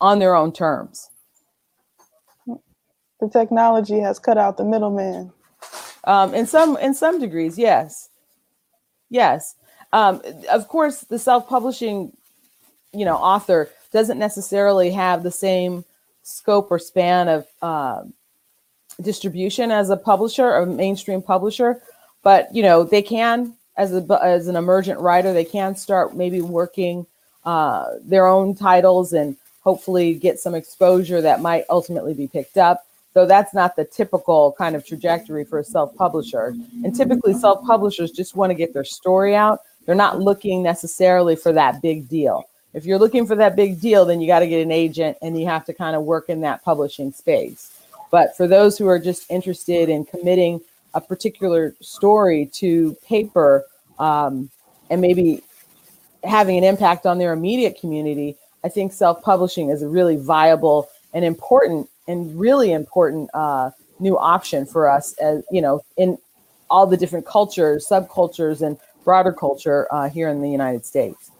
on 0.00 0.18
their 0.18 0.34
own 0.34 0.52
terms. 0.52 1.10
The 2.46 3.28
technology 3.28 4.00
has 4.00 4.18
cut 4.18 4.36
out 4.36 4.56
the 4.56 4.64
middleman 4.64 5.32
um, 6.04 6.34
in 6.34 6.46
some 6.46 6.76
in 6.78 6.94
some 6.94 7.20
degrees 7.20 7.58
yes. 7.58 8.08
Yes. 9.10 9.56
Um, 9.92 10.22
of 10.50 10.68
course 10.68 11.00
the 11.00 11.18
self-publishing 11.18 12.16
you 12.92 13.04
know 13.04 13.16
author 13.16 13.70
doesn't 13.92 14.18
necessarily 14.18 14.90
have 14.90 15.22
the 15.22 15.30
same 15.30 15.84
scope 16.22 16.70
or 16.70 16.78
span 16.78 17.28
of 17.28 17.46
uh, 17.60 18.02
distribution 19.00 19.70
as 19.70 19.90
a 19.90 19.96
publisher 19.96 20.52
or 20.52 20.66
mainstream 20.66 21.22
publisher 21.22 21.82
but 22.22 22.54
you 22.54 22.62
know 22.62 22.84
they 22.84 23.02
can 23.02 23.54
as 23.76 23.94
a 23.94 24.18
as 24.22 24.48
an 24.48 24.56
emergent 24.56 25.00
writer 25.00 25.32
they 25.32 25.44
can 25.44 25.74
start 25.74 26.16
maybe 26.16 26.40
working 26.40 27.06
uh, 27.44 27.94
their 28.02 28.26
own 28.26 28.54
titles 28.54 29.12
and 29.12 29.36
hopefully 29.62 30.14
get 30.14 30.38
some 30.38 30.54
exposure 30.54 31.20
that 31.20 31.40
might 31.40 31.64
ultimately 31.70 32.14
be 32.14 32.28
picked 32.28 32.56
up 32.56 32.86
though 33.14 33.26
that's 33.26 33.54
not 33.54 33.76
the 33.76 33.84
typical 33.84 34.54
kind 34.56 34.74
of 34.74 34.86
trajectory 34.86 35.44
for 35.44 35.58
a 35.58 35.64
self-publisher. 35.64 36.54
And 36.84 36.94
typically 36.94 37.34
self-publishers 37.34 38.10
just 38.10 38.36
want 38.36 38.50
to 38.50 38.54
get 38.54 38.72
their 38.72 38.84
story 38.84 39.34
out. 39.34 39.60
They're 39.84 39.94
not 39.94 40.20
looking 40.20 40.62
necessarily 40.62 41.36
for 41.36 41.52
that 41.52 41.82
big 41.82 42.08
deal. 42.08 42.44
If 42.74 42.86
you're 42.86 42.98
looking 42.98 43.26
for 43.26 43.36
that 43.36 43.54
big 43.54 43.80
deal 43.80 44.04
then 44.04 44.20
you 44.20 44.26
got 44.26 44.40
to 44.40 44.46
get 44.46 44.62
an 44.62 44.72
agent 44.72 45.18
and 45.20 45.38
you 45.38 45.46
have 45.46 45.64
to 45.66 45.74
kind 45.74 45.94
of 45.94 46.04
work 46.04 46.28
in 46.28 46.40
that 46.42 46.64
publishing 46.64 47.12
space. 47.12 47.78
But 48.10 48.36
for 48.36 48.46
those 48.46 48.78
who 48.78 48.86
are 48.88 48.98
just 48.98 49.30
interested 49.30 49.88
in 49.88 50.04
committing 50.04 50.60
a 50.94 51.00
particular 51.00 51.74
story 51.80 52.46
to 52.54 52.96
paper 53.06 53.64
um, 53.98 54.50
and 54.90 55.00
maybe 55.00 55.42
having 56.24 56.58
an 56.58 56.64
impact 56.64 57.06
on 57.06 57.18
their 57.18 57.32
immediate 57.32 57.78
community 57.80 58.36
i 58.64 58.68
think 58.68 58.92
self-publishing 58.92 59.70
is 59.70 59.82
a 59.82 59.88
really 59.88 60.16
viable 60.16 60.88
and 61.14 61.24
important 61.24 61.88
and 62.12 62.38
really 62.38 62.72
important 62.72 63.30
uh, 63.34 63.70
new 63.98 64.18
option 64.18 64.66
for 64.66 64.88
us 64.88 65.14
as 65.14 65.42
you 65.50 65.62
know 65.62 65.80
in 65.96 66.18
all 66.70 66.86
the 66.86 66.96
different 66.96 67.26
cultures 67.26 67.86
subcultures 67.88 68.60
and 68.60 68.78
broader 69.04 69.32
culture 69.32 69.88
uh, 69.90 70.08
here 70.08 70.28
in 70.28 70.40
the 70.40 70.50
united 70.50 70.84
states. 70.84 71.30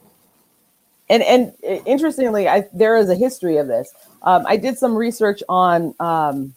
And 1.09 1.21
and 1.23 1.53
interestingly 1.85 2.47
I, 2.47 2.67
there 2.73 2.97
is 2.97 3.09
a 3.09 3.15
history 3.15 3.57
of 3.57 3.67
this. 3.67 3.93
Um, 4.23 4.45
i 4.47 4.57
did 4.57 4.77
some 4.77 4.95
research 4.95 5.43
on 5.47 5.93
um, 5.99 6.55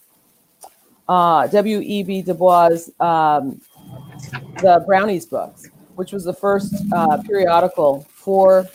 uh, 1.09 1.47
w.e.b 1.49 2.23
du 2.23 2.35
bois 2.35 2.71
um, 3.01 3.61
the 4.63 4.83
brownies 4.87 5.27
books 5.27 5.69
which 5.95 6.13
was 6.13 6.25
the 6.25 6.33
first 6.35 6.75
uh, 6.93 7.17
periodical 7.23 8.07
for 8.11 8.67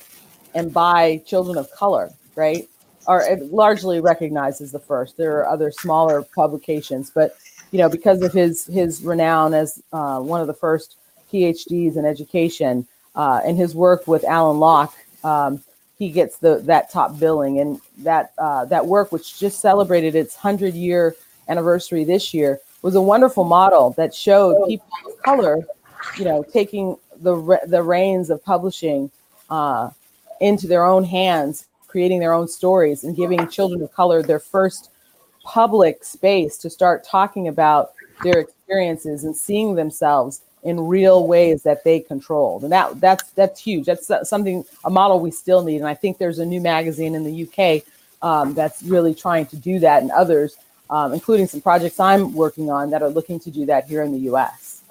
and 0.53 0.73
by 0.73 1.17
children 1.25 1.57
of 1.57 1.71
color 1.71 2.11
right 2.35 2.67
are 3.07 3.25
largely 3.51 3.99
recognized 3.99 4.61
as 4.61 4.71
the 4.71 4.79
first. 4.79 5.17
There 5.17 5.39
are 5.39 5.49
other 5.49 5.71
smaller 5.71 6.21
publications, 6.21 7.11
but 7.13 7.35
you 7.71 7.79
know, 7.79 7.89
because 7.89 8.21
of 8.21 8.33
his 8.33 8.65
his 8.65 9.01
renown 9.01 9.53
as 9.53 9.81
uh, 9.93 10.19
one 10.19 10.41
of 10.41 10.47
the 10.47 10.53
first 10.53 10.97
PhDs 11.31 11.95
in 11.97 12.05
education 12.05 12.87
uh, 13.15 13.41
and 13.45 13.57
his 13.57 13.73
work 13.73 14.07
with 14.07 14.23
Alain 14.27 14.59
Locke, 14.59 14.93
um, 15.23 15.61
he 15.97 16.09
gets 16.09 16.37
the 16.37 16.59
that 16.65 16.91
top 16.91 17.17
billing. 17.19 17.59
And 17.59 17.79
that 17.99 18.33
uh, 18.37 18.65
that 18.65 18.85
work, 18.85 19.11
which 19.11 19.39
just 19.39 19.59
celebrated 19.59 20.15
its 20.15 20.35
hundred 20.35 20.73
year 20.73 21.15
anniversary 21.47 22.03
this 22.03 22.33
year, 22.33 22.59
was 22.81 22.95
a 22.95 23.01
wonderful 23.01 23.45
model 23.45 23.91
that 23.91 24.13
showed 24.13 24.67
people 24.67 24.87
of 25.07 25.21
color, 25.23 25.65
you 26.17 26.25
know, 26.25 26.43
taking 26.43 26.97
the 27.21 27.59
the 27.67 27.81
reins 27.81 28.29
of 28.29 28.43
publishing 28.43 29.09
uh, 29.49 29.89
into 30.39 30.67
their 30.67 30.83
own 30.85 31.03
hands 31.03 31.67
creating 31.91 32.19
their 32.19 32.33
own 32.33 32.47
stories 32.47 33.03
and 33.03 33.15
giving 33.15 33.47
children 33.49 33.81
of 33.81 33.91
color 33.91 34.23
their 34.23 34.39
first 34.39 34.89
public 35.43 36.03
space 36.03 36.57
to 36.57 36.69
start 36.69 37.03
talking 37.03 37.47
about 37.47 37.91
their 38.23 38.39
experiences 38.39 39.23
and 39.23 39.35
seeing 39.35 39.75
themselves 39.75 40.41
in 40.63 40.79
real 40.79 41.27
ways 41.27 41.63
that 41.63 41.83
they 41.83 41.99
controlled. 41.99 42.63
And 42.63 42.71
that 42.71 43.01
that's 43.01 43.31
that's 43.31 43.59
huge. 43.59 43.85
That's 43.85 44.11
something 44.29 44.63
a 44.85 44.89
model 44.89 45.19
we 45.19 45.31
still 45.31 45.63
need. 45.63 45.77
And 45.77 45.87
i 45.87 45.95
think 45.95 46.17
there's 46.17 46.39
a 46.39 46.45
new 46.45 46.61
magazine 46.61 47.15
in 47.15 47.23
the 47.23 47.43
uk 47.43 47.83
um, 48.21 48.53
that's 48.53 48.83
really 48.83 49.15
trying 49.15 49.45
to 49.47 49.55
do 49.55 49.79
that 49.79 50.01
and 50.01 50.11
others 50.11 50.57
um, 50.89 51.13
including 51.13 51.47
some 51.47 51.61
projects 51.61 51.99
i'm 51.99 52.33
working 52.33 52.69
on 52.69 52.89
that 52.91 53.01
are 53.01 53.09
looking 53.09 53.39
to 53.39 53.51
do 53.51 53.65
that 53.65 53.85
here 53.87 54.03
in 54.03 54.11
the 54.11 54.19
us 54.29 54.81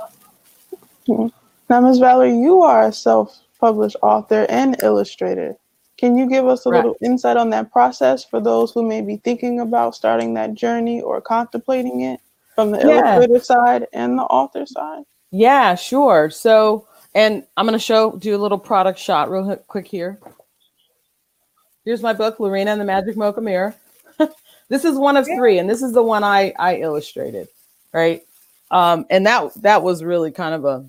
now 1.68 1.80
ms 1.80 1.98
valerie 1.98 2.36
you 2.36 2.62
are 2.62 2.88
a 2.88 2.92
self-published 2.92 3.96
author 4.02 4.46
and 4.48 4.82
illustrator 4.82 5.56
can 6.00 6.16
you 6.16 6.26
give 6.26 6.48
us 6.48 6.64
a 6.64 6.70
right. 6.70 6.78
little 6.78 6.96
insight 7.02 7.36
on 7.36 7.50
that 7.50 7.70
process 7.70 8.24
for 8.24 8.40
those 8.40 8.72
who 8.72 8.82
may 8.82 9.02
be 9.02 9.18
thinking 9.18 9.60
about 9.60 9.94
starting 9.94 10.32
that 10.32 10.54
journey 10.54 11.02
or 11.02 11.20
contemplating 11.20 12.00
it 12.00 12.20
from 12.54 12.70
the 12.70 12.78
yeah. 12.78 13.16
illustrator 13.16 13.44
side 13.44 13.86
and 13.92 14.18
the 14.18 14.22
author 14.22 14.64
side? 14.64 15.02
Yeah, 15.30 15.74
sure. 15.74 16.30
So, 16.30 16.88
and 17.14 17.44
I'm 17.58 17.66
going 17.66 17.78
to 17.78 17.84
show, 17.84 18.16
do 18.16 18.34
a 18.34 18.38
little 18.40 18.58
product 18.58 18.98
shot 18.98 19.30
real 19.30 19.54
quick 19.68 19.86
here. 19.86 20.18
Here's 21.84 22.00
my 22.00 22.14
book, 22.14 22.40
Lorena 22.40 22.70
and 22.70 22.80
the 22.80 22.86
Magic 22.86 23.14
Mocha 23.14 23.42
Mirror. 23.42 23.74
this 24.70 24.86
is 24.86 24.96
one 24.96 25.18
of 25.18 25.26
three, 25.26 25.58
and 25.58 25.68
this 25.68 25.82
is 25.82 25.92
the 25.92 26.02
one 26.02 26.24
I 26.24 26.54
I 26.58 26.76
illustrated, 26.76 27.48
right? 27.92 28.22
Um, 28.70 29.06
and 29.10 29.26
that 29.26 29.52
that 29.62 29.82
was 29.82 30.04
really 30.04 30.30
kind 30.30 30.54
of 30.54 30.64
a 30.64 30.86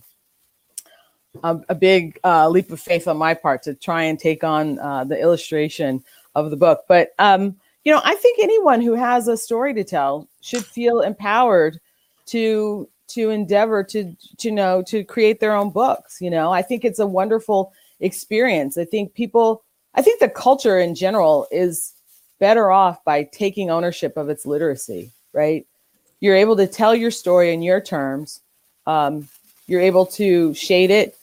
a, 1.44 1.60
a 1.70 1.76
big 1.76 2.20
uh, 2.24 2.50
leap 2.50 2.72
of 2.72 2.80
faith 2.80 3.08
on 3.08 3.18
my 3.18 3.34
part 3.34 3.64
to 3.64 3.74
try 3.74 4.04
and 4.04 4.20
take 4.20 4.44
on 4.44 4.80
uh, 4.80 5.04
the 5.04 5.20
illustration 5.20 6.04
of 6.36 6.50
the 6.50 6.58
book. 6.58 6.84
But 6.88 7.14
um, 7.20 7.56
you 7.84 7.92
know, 7.92 8.02
I 8.04 8.16
think 8.16 8.40
anyone 8.40 8.82
who 8.82 8.94
has 8.94 9.28
a 9.28 9.38
story 9.38 9.74
to 9.74 9.84
tell 9.84 10.28
should 10.42 10.66
feel 10.66 11.02
empowered 11.02 11.80
to 12.28 12.88
to 13.10 13.30
endeavor 13.30 13.84
to 13.86 14.16
to 14.38 14.52
know 14.52 14.82
to 14.84 15.04
create 15.04 15.40
their 15.40 15.56
own 15.56 15.72
books. 15.72 16.22
You 16.22 16.30
know, 16.30 16.52
I 16.52 16.62
think 16.62 16.86
it's 16.86 17.00
a 17.00 17.08
wonderful 17.08 17.74
experience. 18.00 18.78
I 18.78 18.86
think 18.86 19.14
people, 19.14 19.64
I 19.96 20.02
think 20.02 20.20
the 20.20 20.30
culture 20.30 20.80
in 20.80 20.96
general 20.96 21.48
is 21.52 21.94
better 22.40 22.72
off 22.72 23.04
by 23.04 23.24
taking 23.24 23.70
ownership 23.70 24.18
of 24.18 24.30
its 24.30 24.46
literacy. 24.46 25.12
Right? 25.34 25.66
You're 26.20 26.36
able 26.36 26.58
to 26.58 26.68
tell 26.68 26.94
your 26.94 27.12
story 27.12 27.54
in 27.54 27.62
your 27.62 27.82
terms. 27.82 28.42
Um, 28.86 29.28
you're 29.68 29.82
able 29.82 30.06
to 30.08 30.54
shade 30.54 30.92
it 30.92 31.16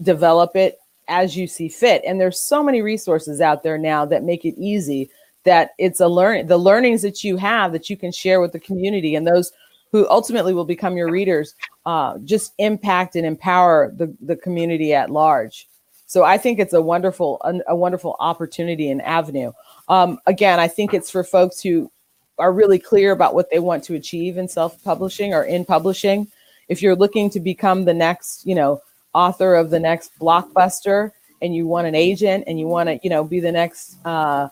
develop 0.00 0.56
it 0.56 0.78
as 1.08 1.36
you 1.36 1.46
see 1.46 1.68
fit. 1.68 2.02
And 2.06 2.20
there's 2.20 2.40
so 2.40 2.62
many 2.62 2.82
resources 2.82 3.40
out 3.40 3.62
there 3.62 3.78
now 3.78 4.04
that 4.06 4.22
make 4.22 4.44
it 4.44 4.54
easy 4.58 5.10
that 5.44 5.70
it's 5.78 6.00
a 6.00 6.08
learn 6.08 6.46
the 6.46 6.58
learnings 6.58 7.02
that 7.02 7.24
you 7.24 7.36
have 7.36 7.72
that 7.72 7.90
you 7.90 7.96
can 7.96 8.12
share 8.12 8.40
with 8.40 8.52
the 8.52 8.60
community 8.60 9.14
and 9.14 9.26
those 9.26 9.52
who 9.90 10.08
ultimately 10.08 10.54
will 10.54 10.64
become 10.64 10.96
your 10.96 11.10
readers 11.10 11.54
uh, 11.84 12.16
just 12.24 12.54
impact 12.58 13.14
and 13.14 13.26
empower 13.26 13.92
the, 13.96 14.14
the 14.20 14.36
community 14.36 14.94
at 14.94 15.10
large. 15.10 15.68
So 16.06 16.24
i 16.24 16.38
think 16.38 16.58
it's 16.58 16.74
a 16.74 16.82
wonderful 16.82 17.40
a, 17.44 17.58
a 17.68 17.76
wonderful 17.76 18.16
opportunity 18.20 18.90
and 18.90 19.02
avenue. 19.02 19.52
Um, 19.88 20.18
again 20.26 20.60
i 20.60 20.68
think 20.68 20.94
it's 20.94 21.10
for 21.10 21.24
folks 21.24 21.60
who 21.60 21.90
are 22.38 22.52
really 22.52 22.78
clear 22.78 23.12
about 23.12 23.34
what 23.34 23.50
they 23.50 23.58
want 23.58 23.84
to 23.84 23.94
achieve 23.94 24.38
in 24.38 24.48
self-publishing 24.48 25.34
or 25.34 25.44
in 25.44 25.64
publishing. 25.64 26.26
If 26.68 26.80
you're 26.80 26.96
looking 26.96 27.28
to 27.30 27.40
become 27.40 27.84
the 27.84 27.94
next 27.94 28.46
you 28.46 28.54
know 28.54 28.80
author 29.14 29.54
of 29.54 29.70
the 29.70 29.78
next 29.78 30.18
blockbuster 30.18 31.12
and 31.40 31.54
you 31.54 31.66
want 31.66 31.86
an 31.86 31.94
agent 31.94 32.44
and 32.46 32.58
you 32.58 32.66
want 32.66 32.88
to 32.88 32.98
you 33.02 33.10
know 33.10 33.24
be 33.24 33.40
the 33.40 33.52
next 33.52 33.96
uh, 34.04 34.48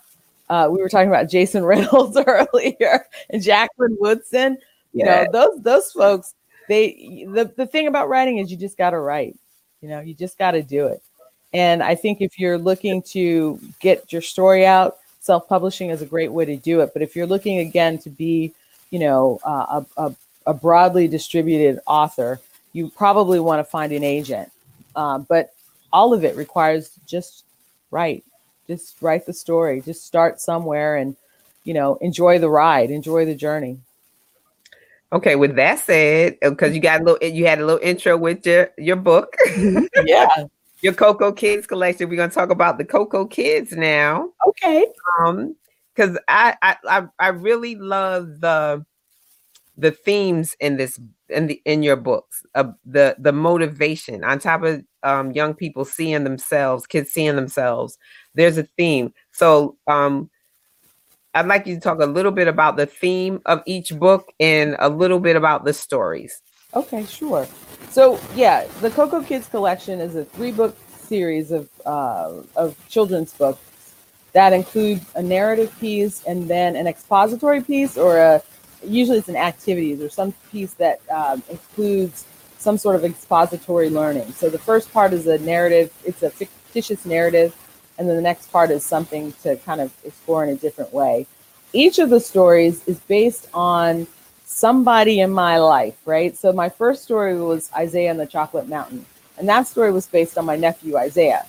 uh, 0.49 0.67
we 0.69 0.81
were 0.81 0.89
talking 0.89 1.09
about 1.09 1.29
jason 1.29 1.63
reynolds 1.71 2.17
earlier 2.17 3.05
and 3.29 3.41
jacqueline 3.41 3.97
woodson 3.99 4.57
you 4.93 5.05
yeah. 5.05 5.23
know 5.23 5.31
those 5.31 5.61
those 5.63 5.91
folks 5.91 6.33
they 6.67 7.25
the, 7.29 7.51
the 7.57 7.65
thing 7.65 7.87
about 7.87 8.09
writing 8.09 8.37
is 8.37 8.51
you 8.51 8.57
just 8.57 8.77
got 8.77 8.91
to 8.91 8.99
write 8.99 9.35
you 9.81 9.89
know 9.89 9.99
you 9.99 10.13
just 10.13 10.37
got 10.37 10.51
to 10.51 10.61
do 10.61 10.87
it 10.87 11.01
and 11.53 11.81
i 11.81 11.95
think 11.95 12.21
if 12.21 12.37
you're 12.37 12.57
looking 12.57 13.01
to 13.01 13.59
get 13.79 14.11
your 14.13 14.21
story 14.21 14.65
out 14.65 14.97
self-publishing 15.21 15.91
is 15.91 16.01
a 16.01 16.05
great 16.05 16.31
way 16.31 16.43
to 16.45 16.57
do 16.57 16.81
it. 16.81 16.91
But 16.93 17.03
if 17.03 17.15
you're 17.15 17.27
looking 17.27 17.59
again 17.59 17.97
to 17.99 18.09
be, 18.09 18.53
you 18.89 18.99
know, 18.99 19.39
uh, 19.45 19.83
a, 19.95 20.03
a, 20.03 20.15
a, 20.47 20.53
broadly 20.53 21.07
distributed 21.07 21.79
author, 21.85 22.41
you 22.73 22.89
probably 22.89 23.39
want 23.39 23.59
to 23.59 23.63
find 23.63 23.91
an 23.91 24.03
agent. 24.03 24.51
Uh, 24.95 25.19
but 25.19 25.53
all 25.93 26.13
of 26.13 26.23
it 26.23 26.35
requires 26.35 26.91
just 27.05 27.45
write, 27.91 28.23
just 28.67 29.01
write 29.01 29.25
the 29.25 29.33
story, 29.33 29.81
just 29.81 30.05
start 30.05 30.39
somewhere 30.39 30.97
and, 30.97 31.15
you 31.63 31.73
know, 31.73 31.95
enjoy 31.95 32.39
the 32.39 32.49
ride, 32.49 32.91
enjoy 32.91 33.25
the 33.25 33.35
journey. 33.35 33.79
Okay, 35.13 35.35
with 35.35 35.55
that 35.57 35.79
said, 35.79 36.37
because 36.41 36.73
you 36.73 36.79
got 36.79 37.01
a 37.01 37.03
little, 37.03 37.27
you 37.27 37.45
had 37.45 37.59
a 37.59 37.65
little 37.65 37.81
intro 37.81 38.15
with 38.15 38.45
your 38.45 38.69
your 38.77 38.95
book. 38.95 39.35
yeah 40.05 40.45
your 40.81 40.93
Cocoa 40.93 41.31
Kids 41.31 41.67
collection. 41.67 42.09
We're 42.09 42.15
gonna 42.15 42.31
talk 42.31 42.49
about 42.49 42.77
the 42.77 42.85
Cocoa 42.85 43.25
Kids 43.25 43.71
now. 43.71 44.29
Okay. 44.47 44.87
Um, 45.19 45.55
because 45.95 46.17
I, 46.27 46.55
I 46.61 47.07
I 47.19 47.27
really 47.29 47.75
love 47.75 48.39
the 48.39 48.85
the 49.77 49.91
themes 49.91 50.55
in 50.59 50.77
this 50.77 50.99
in 51.31 51.47
the 51.47 51.61
in 51.65 51.83
your 51.83 51.95
books 51.95 52.43
uh, 52.55 52.71
the 52.85 53.15
the 53.19 53.31
motivation 53.31 54.23
on 54.23 54.39
top 54.39 54.63
of 54.63 54.83
um, 55.03 55.31
young 55.31 55.53
people 55.53 55.85
seeing 55.85 56.23
themselves 56.23 56.85
kids 56.85 57.11
seeing 57.11 57.35
themselves 57.35 57.97
there's 58.35 58.57
a 58.57 58.63
theme. 58.77 59.13
So 59.31 59.77
um 59.87 60.29
i'd 61.33 61.47
like 61.47 61.65
you 61.65 61.75
to 61.75 61.81
talk 61.81 61.99
a 62.01 62.05
little 62.05 62.31
bit 62.31 62.47
about 62.47 62.75
the 62.75 62.85
theme 62.85 63.41
of 63.45 63.63
each 63.65 63.97
book 63.97 64.33
and 64.39 64.75
a 64.79 64.89
little 64.89 65.19
bit 65.19 65.35
about 65.35 65.65
the 65.65 65.73
stories. 65.73 66.41
Okay 66.73 67.05
sure. 67.05 67.47
So 67.89 68.19
yeah, 68.35 68.65
the 68.79 68.89
Cocoa 68.89 69.21
Kids 69.23 69.47
collection 69.47 69.99
is 69.99 70.15
a 70.15 70.23
three 70.25 70.51
book 70.51 70.77
series 70.93 71.51
of 71.51 71.69
uh, 71.85 72.41
of 72.55 72.75
children's 72.87 73.33
books 73.33 73.59
that 74.33 74.53
include 74.53 75.01
a 75.15 75.21
narrative 75.21 75.77
piece 75.79 76.23
and 76.23 76.47
then 76.47 76.77
an 76.77 76.87
expository 76.87 77.61
piece, 77.61 77.97
or 77.97 78.17
a 78.17 78.41
usually 78.83 79.17
it's 79.17 79.29
an 79.29 79.35
activity 79.35 80.01
or 80.01 80.09
some 80.09 80.33
piece 80.51 80.73
that 80.75 81.01
um, 81.09 81.43
includes 81.49 82.25
some 82.57 82.77
sort 82.77 82.95
of 82.95 83.03
expository 83.03 83.89
learning. 83.89 84.31
So 84.33 84.49
the 84.49 84.59
first 84.59 84.91
part 84.91 85.13
is 85.13 85.27
a 85.27 85.37
narrative; 85.39 85.91
it's 86.05 86.23
a 86.23 86.29
fictitious 86.29 87.05
narrative, 87.05 87.55
and 87.97 88.07
then 88.07 88.15
the 88.15 88.21
next 88.21 88.51
part 88.51 88.71
is 88.71 88.85
something 88.85 89.33
to 89.43 89.55
kind 89.57 89.81
of 89.81 89.93
explore 90.03 90.43
in 90.43 90.49
a 90.49 90.55
different 90.55 90.93
way. 90.93 91.27
Each 91.73 91.99
of 91.99 92.09
the 92.09 92.19
stories 92.19 92.85
is 92.87 92.99
based 92.99 93.47
on 93.53 94.07
somebody 94.45 95.21
in 95.21 95.31
my 95.31 95.57
life, 95.57 95.95
right? 96.05 96.37
So 96.37 96.51
my 96.51 96.69
first 96.69 97.03
story 97.03 97.39
was 97.39 97.69
Isaiah 97.75 98.11
and 98.11 98.19
the 98.19 98.25
Chocolate 98.25 98.67
Mountain, 98.67 99.05
and 99.37 99.47
that 99.49 99.67
story 99.67 99.91
was 99.91 100.07
based 100.07 100.37
on 100.37 100.45
my 100.45 100.55
nephew 100.55 100.97
Isaiah. 100.97 101.45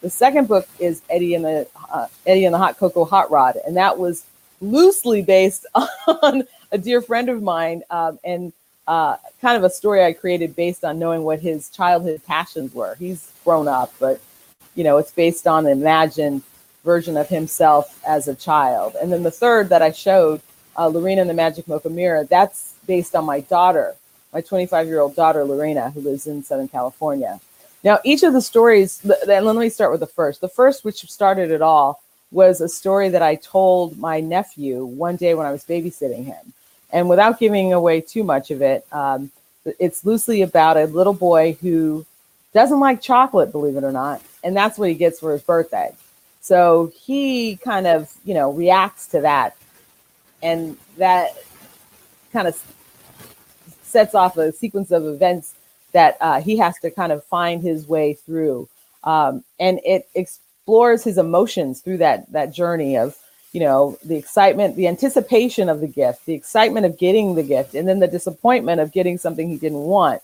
The 0.00 0.10
second 0.10 0.46
book 0.46 0.68
is 0.78 1.02
Eddie 1.10 1.34
and 1.34 1.44
the 1.44 1.66
uh, 1.90 2.06
Eddie 2.26 2.44
and 2.44 2.54
the 2.54 2.58
Hot 2.58 2.78
Cocoa 2.78 3.04
Hot 3.04 3.30
Rod, 3.30 3.56
and 3.66 3.76
that 3.76 3.98
was 3.98 4.24
loosely 4.60 5.22
based 5.22 5.66
on 5.74 6.44
a 6.76 6.78
dear 6.78 7.00
friend 7.00 7.30
of 7.30 7.42
mine 7.42 7.82
um, 7.90 8.18
and 8.22 8.52
uh, 8.86 9.16
kind 9.40 9.56
of 9.56 9.64
a 9.64 9.70
story 9.70 10.04
I 10.04 10.12
created 10.12 10.54
based 10.54 10.84
on 10.84 10.98
knowing 10.98 11.22
what 11.22 11.40
his 11.40 11.70
childhood 11.70 12.20
passions 12.26 12.74
were. 12.74 12.94
He's 12.96 13.32
grown 13.44 13.66
up, 13.66 13.92
but 13.98 14.20
you 14.74 14.84
know 14.84 14.98
it's 14.98 15.10
based 15.10 15.46
on 15.46 15.66
an 15.66 15.72
imagined 15.72 16.42
version 16.84 17.16
of 17.16 17.28
himself 17.28 17.98
as 18.06 18.28
a 18.28 18.34
child. 18.34 18.94
And 19.00 19.10
then 19.10 19.22
the 19.22 19.30
third 19.30 19.70
that 19.70 19.82
I 19.82 19.90
showed 19.90 20.40
uh, 20.76 20.86
Lorena 20.86 21.22
and 21.22 21.30
the 21.30 21.34
Magic 21.34 21.66
Mocha 21.66 21.88
Mirror, 21.88 22.24
that's 22.24 22.74
based 22.86 23.16
on 23.16 23.24
my 23.24 23.40
daughter, 23.40 23.96
my 24.32 24.42
25 24.42 24.86
year 24.86 25.00
old 25.00 25.16
daughter, 25.16 25.44
Lorena, 25.44 25.90
who 25.90 26.00
lives 26.00 26.26
in 26.26 26.44
Southern 26.44 26.68
California. 26.68 27.40
Now, 27.82 27.98
each 28.04 28.22
of 28.22 28.34
the 28.34 28.42
stories, 28.42 29.00
and 29.04 29.46
let 29.46 29.56
me 29.56 29.70
start 29.70 29.92
with 29.92 30.00
the 30.00 30.06
first. 30.06 30.40
The 30.42 30.48
first, 30.48 30.84
which 30.84 31.10
started 31.10 31.50
it 31.50 31.62
all, 31.62 32.02
was 32.30 32.60
a 32.60 32.68
story 32.68 33.08
that 33.08 33.22
I 33.22 33.36
told 33.36 33.98
my 33.98 34.20
nephew 34.20 34.84
one 34.84 35.16
day 35.16 35.34
when 35.34 35.46
I 35.46 35.52
was 35.52 35.64
babysitting 35.64 36.24
him. 36.24 36.52
And 36.92 37.08
without 37.08 37.38
giving 37.38 37.72
away 37.72 38.00
too 38.00 38.24
much 38.24 38.50
of 38.50 38.62
it, 38.62 38.86
um, 38.92 39.30
it's 39.78 40.04
loosely 40.04 40.42
about 40.42 40.76
a 40.76 40.84
little 40.84 41.12
boy 41.12 41.56
who 41.60 42.06
doesn't 42.54 42.80
like 42.80 43.00
chocolate, 43.00 43.52
believe 43.52 43.76
it 43.76 43.84
or 43.84 43.92
not. 43.92 44.22
And 44.44 44.56
that's 44.56 44.78
what 44.78 44.88
he 44.88 44.94
gets 44.94 45.20
for 45.20 45.32
his 45.32 45.42
birthday. 45.42 45.92
So 46.40 46.92
he 46.94 47.56
kind 47.56 47.86
of, 47.86 48.12
you 48.24 48.34
know, 48.34 48.52
reacts 48.52 49.08
to 49.08 49.20
that 49.22 49.56
and 50.42 50.76
that 50.96 51.36
kind 52.32 52.46
of 52.46 52.62
sets 53.82 54.14
off 54.14 54.36
a 54.36 54.52
sequence 54.52 54.90
of 54.90 55.04
events 55.06 55.54
that 55.92 56.16
uh, 56.20 56.40
he 56.40 56.56
has 56.58 56.78
to 56.80 56.90
kind 56.90 57.10
of 57.10 57.24
find 57.24 57.62
his 57.62 57.88
way 57.88 58.14
through 58.14 58.68
um, 59.06 59.44
and 59.58 59.80
it 59.84 60.08
explores 60.14 61.04
his 61.04 61.16
emotions 61.16 61.80
through 61.80 61.98
that 61.98 62.30
that 62.32 62.52
journey 62.52 62.98
of 62.98 63.16
you 63.56 63.60
know 63.60 63.98
the 64.04 64.16
excitement 64.16 64.76
the 64.76 64.86
anticipation 64.86 65.68
of 65.68 65.80
the 65.80 65.86
gift 65.88 66.26
the 66.26 66.34
excitement 66.34 66.86
of 66.86 66.98
getting 66.98 67.34
the 67.34 67.42
gift 67.42 67.74
and 67.74 67.88
then 67.88 68.00
the 68.00 68.14
disappointment 68.18 68.80
of 68.80 68.92
getting 68.92 69.16
something 69.18 69.48
he 69.48 69.56
didn't 69.56 69.86
want 69.96 70.20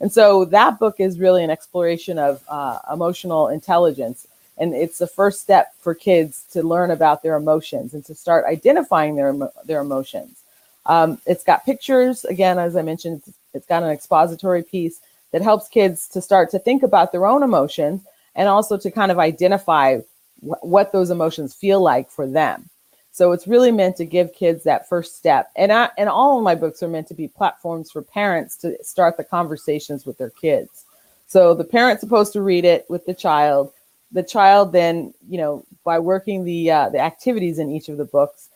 and 0.00 0.12
so 0.12 0.44
that 0.44 0.78
book 0.78 0.96
is 0.98 1.18
really 1.18 1.42
an 1.42 1.50
exploration 1.50 2.18
of 2.18 2.42
uh, 2.48 2.78
emotional 2.92 3.48
intelligence 3.48 4.26
and 4.58 4.74
it's 4.74 4.98
the 4.98 5.06
first 5.06 5.40
step 5.40 5.74
for 5.80 5.94
kids 5.94 6.44
to 6.52 6.62
learn 6.62 6.90
about 6.90 7.22
their 7.22 7.36
emotions 7.36 7.94
and 7.94 8.04
to 8.06 8.14
start 8.14 8.44
identifying 8.46 9.16
their 9.16 9.34
their 9.64 9.80
emotions. 9.80 10.42
Um, 10.86 11.20
it's 11.26 11.44
got 11.44 11.66
pictures 11.66 12.24
again, 12.24 12.58
as 12.58 12.76
I 12.76 12.82
mentioned. 12.82 13.22
It's, 13.52 13.66
got 13.66 13.82
an 13.82 13.90
expository 13.90 14.62
piece 14.62 15.00
that 15.32 15.42
helps 15.42 15.66
kids 15.68 16.08
to 16.08 16.20
start 16.20 16.50
to 16.50 16.58
think 16.58 16.82
about 16.82 17.10
their 17.10 17.26
own 17.26 17.42
emotions 17.42 18.02
and 18.34 18.48
also 18.48 18.76
to 18.76 18.90
kind 18.90 19.10
of 19.10 19.18
identify 19.18 19.98
wh- 20.40 20.62
what 20.62 20.92
those 20.92 21.10
emotions 21.10 21.54
feel 21.54 21.80
like 21.80 22.10
for 22.10 22.26
them. 22.26 22.68
So 23.16 23.32
it's 23.32 23.46
really 23.46 23.72
meant 23.72 23.96
to 23.96 24.04
give 24.04 24.34
kids 24.34 24.62
that 24.64 24.90
first 24.90 25.16
step. 25.16 25.50
And 25.56 25.72
I, 25.72 25.88
and 25.96 26.06
all 26.06 26.36
of 26.36 26.44
my 26.44 26.54
books 26.54 26.82
are 26.82 26.88
meant 26.88 27.08
to 27.08 27.14
be 27.14 27.28
platforms 27.28 27.90
for 27.90 28.02
parents 28.02 28.56
to 28.58 28.76
start 28.84 29.16
the 29.16 29.24
conversations 29.24 30.04
with 30.04 30.18
their 30.18 30.28
kids. 30.28 30.84
So 31.26 31.54
the 31.54 31.64
parent's 31.64 32.02
supposed 32.02 32.34
to 32.34 32.42
read 32.42 32.66
it 32.66 32.84
with 32.90 33.06
the 33.06 33.14
child 33.14 33.72
the 34.12 34.22
child 34.22 34.72
then, 34.72 35.12
you 35.28 35.38
know, 35.38 35.64
by 35.84 35.98
working 35.98 36.44
the 36.44 36.70
uh, 36.70 36.88
the 36.90 36.98
activities 36.98 37.58
in 37.58 37.70
each 37.70 37.88
of 37.88 37.96
the 37.96 38.04
books, 38.04 38.48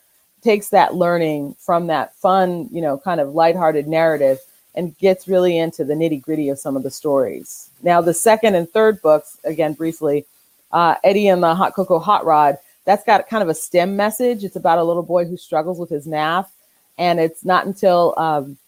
takes 0.42 0.68
that 0.68 0.94
learning 0.94 1.55
from 1.59 1.87
that 1.88 2.14
fun, 2.16 2.68
you 2.70 2.81
know, 2.81 2.99
kind 2.99 3.20
of 3.20 3.35
lighthearted 3.35 3.87
narrative 3.88 4.38
and 4.75 4.96
gets 4.99 5.27
really 5.27 5.59
into 5.59 5.85
the 5.85 5.94
nitty 5.94 6.23
gritty 6.23 6.49
of 6.49 6.59
some 6.59 6.77
of 6.77 6.83
the 6.83 6.90
stories. 6.90 7.70
Now, 7.83 8.01
the 8.01 8.14
second 8.14 8.55
and 8.55 8.70
third 8.70 9.03
books, 9.03 9.38
again, 9.44 9.73
briefly, 9.73 10.27
uh, 10.70 10.94
Eddie 11.03 11.29
and 11.29 11.42
the 11.42 11.55
Hot 11.55 11.75
Cocoa 11.75 11.99
Hot 11.99 12.25
Rod, 12.25 12.57
that's 12.85 13.05
got 13.05 13.29
kind 13.29 13.43
of 13.43 13.49
a 13.49 13.55
STEM 13.55 13.97
message. 13.97 14.45
It's 14.45 14.57
about 14.57 14.79
a 14.79 14.85
little 14.85 15.03
boy 15.03 15.25
who 15.25 15.37
struggles 15.37 15.79
with 15.79 15.90
his 15.90 16.07
math. 16.07 16.53
And 16.99 17.21
it's 17.21 17.45
not 17.45 17.66
until 17.66 18.14
um, 18.16 18.59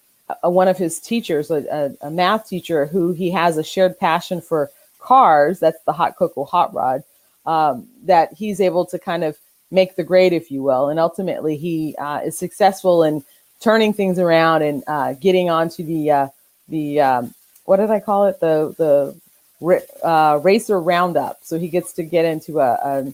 a, 0.42 0.50
one 0.50 0.68
of 0.68 0.78
his 0.78 1.00
teachers, 1.00 1.50
a, 1.50 1.94
a, 2.00 2.10
math 2.10 2.48
teacher, 2.48 2.86
who 2.86 3.12
he 3.12 3.30
has 3.30 3.56
a 3.56 3.64
shared 3.64 3.98
passion 3.98 4.40
for 4.40 4.70
cars, 4.98 5.60
that's 5.60 5.82
the 5.84 5.92
hot 5.92 6.16
cocoa 6.16 6.44
hot 6.44 6.72
rod, 6.72 7.02
um, 7.46 7.88
that 8.04 8.32
he's 8.32 8.60
able 8.60 8.86
to 8.86 8.98
kind 8.98 9.24
of 9.24 9.36
make 9.70 9.96
the 9.96 10.04
grade, 10.04 10.32
if 10.32 10.50
you 10.50 10.62
will. 10.62 10.88
And 10.88 11.00
ultimately, 11.00 11.56
he 11.56 11.94
uh, 11.96 12.20
is 12.20 12.38
successful 12.38 13.02
in 13.02 13.24
turning 13.60 13.92
things 13.92 14.18
around 14.18 14.62
and 14.62 14.82
uh, 14.86 15.14
getting 15.14 15.50
onto 15.50 15.82
the 15.84 16.10
uh, 16.10 16.28
the 16.68 17.00
um, 17.00 17.34
what 17.64 17.78
did 17.78 17.90
I 17.90 18.00
call 18.00 18.26
it 18.26 18.40
the 18.40 18.74
the 18.78 20.06
uh, 20.06 20.40
racer 20.42 20.80
roundup. 20.80 21.40
So 21.42 21.58
he 21.58 21.68
gets 21.68 21.92
to 21.94 22.02
get 22.02 22.24
into 22.24 22.60
a, 22.60 23.12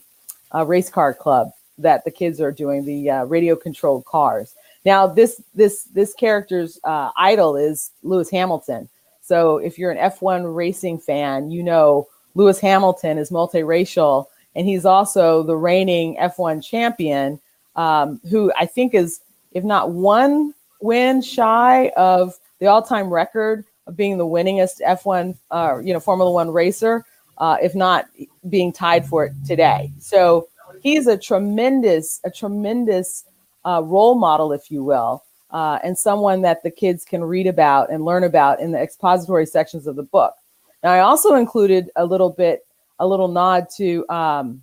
a, 0.53 0.65
race 0.65 0.91
car 0.91 1.15
club 1.15 1.51
that 1.79 2.05
the 2.05 2.11
kids 2.11 2.41
are 2.41 2.53
doing 2.53 2.85
the 2.85 3.11
uh, 3.11 3.25
radio 3.25 3.55
controlled 3.55 4.05
cars. 4.05 4.55
Now 4.85 5.07
this 5.07 5.41
this 5.55 5.85
this 5.85 6.15
character's 6.15 6.79
uh, 6.85 7.11
idol 7.17 7.57
is 7.57 7.91
Lewis 8.03 8.31
Hamilton. 8.31 8.89
So 9.23 9.59
if 9.59 9.79
you're 9.79 9.91
an 9.91 10.11
F1 10.11 10.55
racing 10.55 10.99
fan, 10.99 11.51
you 11.51 11.63
know 11.63 12.09
Lewis 12.35 12.61
Hamilton 12.61 13.19
is 13.19 13.31
multiracial, 13.31 14.27
and 14.55 14.67
he's 14.67 14.85
also 14.85 15.43
the 15.43 15.57
reigning 15.57 16.17
F1 16.17 16.65
champion, 16.65 17.41
um, 17.77 18.21
who 18.31 18.53
I 18.57 18.67
think 18.67 18.95
is, 18.95 19.21
if 19.53 19.65
not 19.65 19.91
one 19.91 20.55
win 20.81 21.21
shy 21.21 21.88
of 21.96 22.38
the 22.61 22.67
all-time 22.67 23.13
record 23.13 23.65
of 23.87 23.96
being 23.96 24.19
the 24.19 24.27
winningest 24.27 24.81
F1, 24.87 25.37
uh, 25.51 25.79
you 25.83 25.92
know, 25.92 26.01
Formula 26.01 26.31
One 26.31 26.51
racer, 26.51 27.05
uh, 27.39 27.57
if 27.63 27.75
not 27.75 28.07
being 28.49 28.73
tied 28.73 29.07
for 29.07 29.25
it 29.25 29.33
today. 29.47 29.93
So 29.99 30.49
he's 30.83 31.07
a 31.07 31.17
tremendous, 31.17 32.21
a 32.25 32.31
tremendous 32.31 33.25
uh, 33.65 33.83
role 33.85 34.15
model, 34.15 34.53
if 34.53 34.71
you 34.71 34.85
will, 34.85 35.25
uh, 35.51 35.79
and 35.83 35.97
someone 35.97 36.43
that 36.43 36.63
the 36.63 36.71
kids 36.71 37.05
can 37.05 37.25
read 37.25 37.47
about 37.47 37.91
and 37.91 38.05
learn 38.05 38.25
about 38.25 38.61
in 38.61 38.73
the 38.73 38.79
expository 38.79 39.47
sections 39.47 39.87
of 39.87 39.97
the 39.97 40.03
book. 40.03 40.35
Now, 40.83 40.93
I 40.93 41.01
also 41.01 41.35
included 41.35 41.91
a 41.97 42.05
little 42.05 42.31
bit, 42.31 42.67
a 42.99 43.07
little 43.07 43.29
nod 43.29 43.69
to 43.77 44.09
um, 44.09 44.63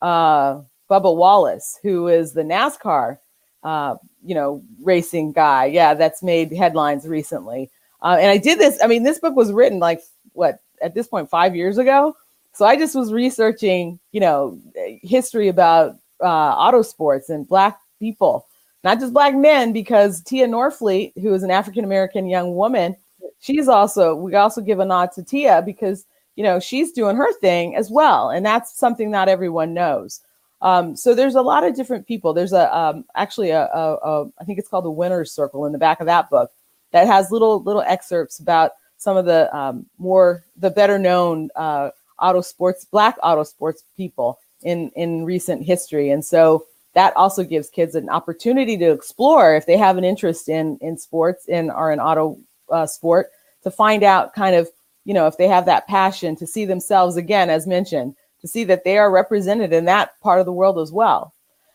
uh, 0.00 0.60
Bubba 0.90 1.14
Wallace, 1.14 1.78
who 1.82 2.08
is 2.08 2.32
the 2.32 2.42
NASCAR, 2.42 3.18
uh, 3.62 3.96
you 4.24 4.34
know, 4.34 4.62
racing 4.82 5.32
guy. 5.32 5.66
Yeah, 5.66 5.94
that's 5.94 6.22
made 6.22 6.52
headlines 6.52 7.06
recently. 7.06 7.70
Uh, 8.02 8.16
and 8.20 8.30
I 8.30 8.36
did 8.36 8.58
this. 8.58 8.78
I 8.82 8.88
mean, 8.88 9.04
this 9.04 9.20
book 9.20 9.36
was 9.36 9.52
written 9.52 9.78
like 9.78 10.00
what 10.32 10.58
at 10.82 10.94
this 10.94 11.08
point 11.08 11.30
five 11.30 11.54
years 11.56 11.78
ago. 11.78 12.16
So 12.52 12.66
I 12.66 12.76
just 12.76 12.94
was 12.94 13.12
researching, 13.12 13.98
you 14.12 14.20
know, 14.20 14.58
history 15.02 15.48
about 15.48 15.96
uh, 16.20 16.26
auto 16.26 16.82
sports 16.82 17.30
and 17.30 17.48
black 17.48 17.78
people, 17.98 18.46
not 18.84 19.00
just 19.00 19.14
black 19.14 19.34
men, 19.34 19.72
because 19.72 20.20
Tia 20.22 20.46
Norfleet, 20.46 21.12
who 21.20 21.32
is 21.32 21.42
an 21.42 21.50
African 21.50 21.84
American 21.84 22.28
young 22.28 22.54
woman, 22.54 22.96
she's 23.40 23.68
also 23.68 24.14
we 24.14 24.34
also 24.34 24.60
give 24.60 24.80
a 24.80 24.84
nod 24.84 25.12
to 25.12 25.22
Tia 25.22 25.62
because 25.64 26.04
you 26.36 26.44
know 26.44 26.60
she's 26.60 26.92
doing 26.92 27.16
her 27.16 27.32
thing 27.34 27.76
as 27.76 27.90
well, 27.90 28.30
and 28.30 28.44
that's 28.44 28.78
something 28.78 29.10
not 29.10 29.28
everyone 29.28 29.74
knows. 29.74 30.20
Um, 30.60 30.94
so 30.94 31.14
there's 31.14 31.34
a 31.34 31.42
lot 31.42 31.64
of 31.64 31.74
different 31.74 32.06
people. 32.06 32.32
There's 32.32 32.52
a 32.52 32.74
um, 32.76 33.04
actually 33.16 33.50
a, 33.50 33.64
a, 33.66 33.94
a 33.96 34.30
I 34.38 34.44
think 34.44 34.58
it's 34.58 34.68
called 34.68 34.84
the 34.84 34.90
Winners 34.90 35.32
Circle 35.32 35.66
in 35.66 35.72
the 35.72 35.78
back 35.78 36.00
of 36.00 36.06
that 36.06 36.30
book 36.30 36.50
that 36.92 37.06
has 37.06 37.30
little 37.30 37.62
little 37.62 37.82
excerpts 37.82 38.38
about 38.38 38.72
some 39.02 39.16
of 39.16 39.24
the 39.24 39.54
um, 39.56 39.86
more 39.98 40.44
the 40.56 40.70
better 40.70 40.98
known 40.98 41.50
uh, 41.56 41.90
auto 42.18 42.40
sports 42.40 42.84
black 42.84 43.16
auto 43.22 43.42
sports 43.42 43.84
people 43.96 44.38
in 44.62 44.90
in 44.96 45.24
recent 45.24 45.64
history, 45.64 46.10
and 46.10 46.24
so 46.24 46.66
that 46.94 47.16
also 47.16 47.42
gives 47.42 47.70
kids 47.70 47.94
an 47.94 48.08
opportunity 48.10 48.76
to 48.76 48.92
explore 48.92 49.56
if 49.56 49.66
they 49.66 49.76
have 49.76 49.98
an 49.98 50.04
interest 50.04 50.48
in 50.48 50.78
in 50.80 50.96
sports 50.96 51.48
and 51.48 51.70
are 51.70 51.90
an 51.90 52.00
auto 52.00 52.38
uh, 52.70 52.86
sport 52.86 53.30
to 53.62 53.70
find 53.70 54.02
out 54.02 54.34
kind 54.34 54.54
of 54.54 54.68
you 55.04 55.14
know 55.14 55.26
if 55.26 55.36
they 55.36 55.48
have 55.48 55.66
that 55.66 55.86
passion 55.88 56.36
to 56.36 56.46
see 56.46 56.64
themselves 56.64 57.16
again 57.16 57.50
as 57.50 57.66
mentioned 57.66 58.14
to 58.42 58.48
see 58.48 58.64
that 58.64 58.84
they 58.84 58.98
are 58.98 59.10
represented 59.10 59.72
in 59.72 59.86
that 59.86 60.20
part 60.20 60.40
of 60.40 60.46
the 60.46 60.52
world 60.52 60.78
as 60.78 60.92
well. 60.92 61.32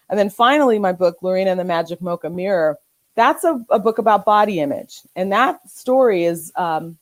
And 0.10 0.20
then 0.20 0.30
finally, 0.30 0.78
my 0.78 0.92
book, 0.92 1.18
Lorena 1.22 1.52
and 1.52 1.60
the 1.60 1.64
Magic 1.66 2.02
Mocha 2.02 2.30
Mirror, 2.30 2.78
that's 3.16 3.44
a, 3.44 3.60
a 3.70 3.80
book 3.80 3.98
about 3.98 4.26
body 4.26 4.60
image. 4.60 5.02
And 5.16 5.32
that 5.32 5.68
story 5.70 6.26
is 6.26 6.52
um, 6.56 6.98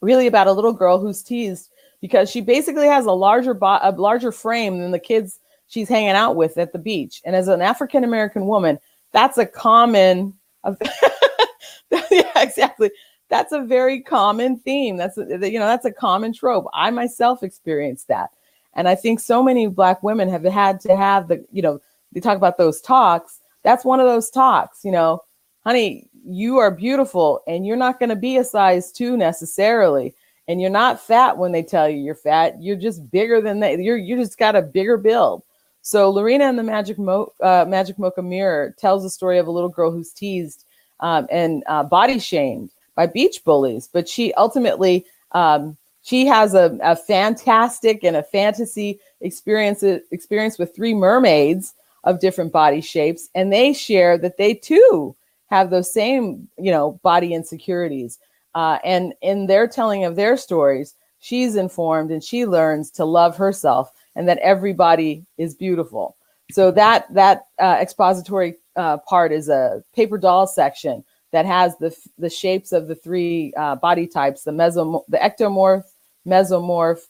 really 0.00 0.26
about 0.26 0.46
a 0.46 0.52
little 0.52 0.72
girl 0.72 0.98
who's 0.98 1.22
teased 1.22 1.70
because 2.00 2.30
she 2.30 2.40
basically 2.40 2.86
has 2.86 3.06
a 3.06 3.12
larger 3.12 3.54
bo- 3.54 3.78
a 3.82 3.92
larger 3.92 4.32
frame 4.32 4.78
than 4.80 4.90
the 4.90 4.98
kids 4.98 5.38
she's 5.68 5.88
hanging 5.88 6.10
out 6.10 6.36
with 6.36 6.58
at 6.58 6.72
the 6.72 6.78
beach. 6.78 7.22
And 7.24 7.36
as 7.36 7.48
an 7.48 7.62
African 7.62 8.04
American 8.04 8.46
woman, 8.46 8.78
that's 9.12 9.38
a 9.38 9.46
common 9.46 10.34
yeah, 12.10 12.32
exactly. 12.36 12.90
That's 13.28 13.52
a 13.52 13.60
very 13.60 14.00
common 14.00 14.58
theme. 14.58 14.96
That's 14.96 15.16
a, 15.16 15.24
you 15.50 15.58
know, 15.58 15.66
that's 15.66 15.84
a 15.84 15.92
common 15.92 16.32
trope. 16.32 16.66
I 16.74 16.90
myself 16.90 17.42
experienced 17.42 18.08
that. 18.08 18.30
And 18.74 18.88
I 18.88 18.94
think 18.94 19.20
so 19.20 19.42
many 19.42 19.66
Black 19.68 20.02
women 20.02 20.28
have 20.28 20.44
had 20.44 20.80
to 20.82 20.96
have 20.96 21.28
the, 21.28 21.44
you 21.50 21.62
know, 21.62 21.80
they 22.12 22.20
talk 22.20 22.36
about 22.36 22.58
those 22.58 22.80
talks. 22.80 23.40
That's 23.62 23.84
one 23.84 24.00
of 24.00 24.06
those 24.06 24.30
talks, 24.30 24.84
you 24.84 24.92
know, 24.92 25.22
honey, 25.64 26.08
you 26.24 26.58
are 26.58 26.70
beautiful 26.70 27.42
and 27.46 27.66
you're 27.66 27.76
not 27.76 27.98
going 27.98 28.10
to 28.10 28.16
be 28.16 28.36
a 28.36 28.44
size 28.44 28.92
two 28.92 29.16
necessarily. 29.16 30.14
And 30.48 30.60
you're 30.60 30.70
not 30.70 31.00
fat 31.00 31.38
when 31.38 31.52
they 31.52 31.62
tell 31.62 31.88
you 31.88 31.98
you're 31.98 32.14
fat. 32.14 32.60
You're 32.60 32.76
just 32.76 33.08
bigger 33.10 33.40
than 33.40 33.60
that. 33.60 33.78
You're 33.78 33.96
you 33.96 34.16
just 34.16 34.36
got 34.36 34.56
a 34.56 34.62
bigger 34.62 34.96
build. 34.96 35.44
So 35.82 36.10
Lorena 36.10 36.44
and 36.44 36.58
the 36.58 36.62
Magic 36.62 36.98
Mo- 36.98 37.32
uh, 37.40 37.64
Magic 37.68 37.98
Mocha 37.98 38.22
Mirror 38.22 38.74
tells 38.78 39.02
the 39.02 39.10
story 39.10 39.38
of 39.38 39.46
a 39.46 39.50
little 39.50 39.68
girl 39.68 39.90
who's 39.90 40.12
teased 40.12 40.64
um, 41.00 41.26
and 41.30 41.62
uh, 41.66 41.84
body 41.84 42.18
shamed 42.18 42.70
by 42.94 43.06
beach 43.06 43.42
bullies, 43.44 43.88
but 43.92 44.08
she 44.08 44.34
ultimately 44.34 45.06
um, 45.32 45.76
she 46.02 46.26
has 46.26 46.54
a, 46.54 46.78
a 46.82 46.96
fantastic 46.96 48.04
and 48.04 48.16
a 48.16 48.22
fantasy 48.22 48.98
experience 49.20 49.82
experience 50.10 50.58
with 50.58 50.74
three 50.74 50.94
mermaids 50.94 51.74
of 52.04 52.20
different 52.20 52.52
body 52.52 52.80
shapes, 52.80 53.28
and 53.34 53.52
they 53.52 53.72
share 53.72 54.18
that 54.18 54.36
they 54.36 54.54
too 54.54 55.14
have 55.50 55.70
those 55.70 55.92
same 55.92 56.48
you 56.58 56.70
know 56.70 57.00
body 57.02 57.34
insecurities. 57.34 58.18
Uh, 58.54 58.78
and 58.84 59.14
in 59.22 59.46
their 59.46 59.68
telling 59.68 60.04
of 60.04 60.16
their 60.16 60.36
stories, 60.36 60.94
she's 61.20 61.54
informed 61.54 62.10
and 62.10 62.22
she 62.24 62.46
learns 62.46 62.90
to 62.90 63.04
love 63.04 63.36
herself 63.36 63.92
and 64.16 64.28
that 64.28 64.38
everybody 64.38 65.24
is 65.38 65.54
beautiful. 65.54 66.16
So 66.50 66.70
that 66.72 67.12
that 67.14 67.46
uh, 67.60 67.78
expository 67.80 68.56
uh, 68.76 68.98
part 68.98 69.32
is 69.32 69.48
a 69.48 69.84
paper 69.94 70.18
doll 70.18 70.46
section 70.46 71.04
that 71.32 71.46
has 71.46 71.76
the 71.78 71.94
the 72.18 72.30
shapes 72.30 72.72
of 72.72 72.88
the 72.88 72.94
three 72.94 73.52
uh, 73.56 73.76
body 73.76 74.06
types: 74.06 74.42
the 74.42 74.50
meso, 74.50 75.02
the 75.08 75.18
ectomorph, 75.18 75.84
mesomorph, 76.26 77.02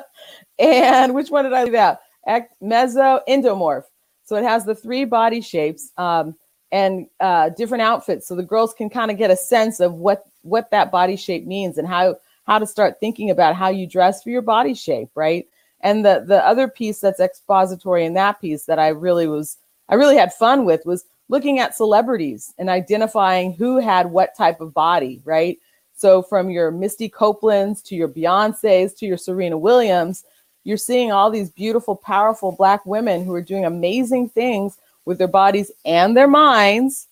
and 0.59 1.13
which 1.13 1.29
one 1.29 1.43
did 1.43 1.53
I 1.53 1.65
leave 1.65 1.75
out? 1.75 1.99
Ect- 2.25 2.55
meso, 2.61 3.19
endomorph. 3.27 3.83
So 4.23 4.37
it 4.37 4.43
has 4.43 4.63
the 4.63 4.75
three 4.75 5.03
body 5.03 5.41
shapes 5.41 5.91
um, 5.97 6.35
and 6.73 7.05
uh, 7.19 7.49
different 7.49 7.83
outfits, 7.83 8.27
so 8.27 8.35
the 8.35 8.41
girls 8.41 8.73
can 8.73 8.89
kind 8.89 9.11
of 9.11 9.17
get 9.17 9.29
a 9.29 9.37
sense 9.37 9.79
of 9.79 9.93
what 9.93 10.25
what 10.41 10.71
that 10.71 10.91
body 10.91 11.15
shape 11.15 11.45
means 11.45 11.77
and 11.77 11.87
how 11.87 12.15
how 12.45 12.57
to 12.57 12.65
start 12.65 12.99
thinking 12.99 13.29
about 13.29 13.55
how 13.55 13.69
you 13.69 13.85
dress 13.85 14.23
for 14.23 14.31
your 14.31 14.41
body 14.41 14.73
shape, 14.73 15.09
right? 15.13 15.47
And 15.81 16.03
the 16.03 16.25
the 16.27 16.45
other 16.45 16.67
piece 16.67 16.99
that's 16.99 17.19
expository 17.19 18.05
in 18.05 18.15
that 18.15 18.41
piece 18.41 18.65
that 18.65 18.79
I 18.79 18.87
really 18.87 19.27
was 19.27 19.57
I 19.87 19.95
really 19.95 20.17
had 20.17 20.33
fun 20.33 20.65
with 20.65 20.83
was 20.83 21.05
looking 21.29 21.59
at 21.59 21.75
celebrities 21.75 22.51
and 22.57 22.69
identifying 22.69 23.53
who 23.53 23.79
had 23.79 24.07
what 24.07 24.35
type 24.35 24.59
of 24.59 24.73
body, 24.73 25.21
right? 25.23 25.59
So 25.95 26.23
from 26.23 26.49
your 26.49 26.71
Misty 26.71 27.07
Copelands 27.07 27.83
to 27.83 27.95
your 27.95 28.09
Beyoncé's 28.09 28.95
to 28.95 29.05
your 29.05 29.17
Serena 29.17 29.59
Williams, 29.59 30.23
you're 30.63 30.77
seeing 30.77 31.11
all 31.11 31.29
these 31.29 31.51
beautiful, 31.51 31.95
powerful 31.95 32.51
black 32.51 32.83
women 32.87 33.23
who 33.23 33.33
are 33.35 33.43
doing 33.43 33.63
amazing 33.63 34.29
things 34.29 34.79
with 35.05 35.17
their 35.17 35.27
bodies 35.27 35.71
and 35.85 36.15
their 36.15 36.27
minds, 36.27 37.07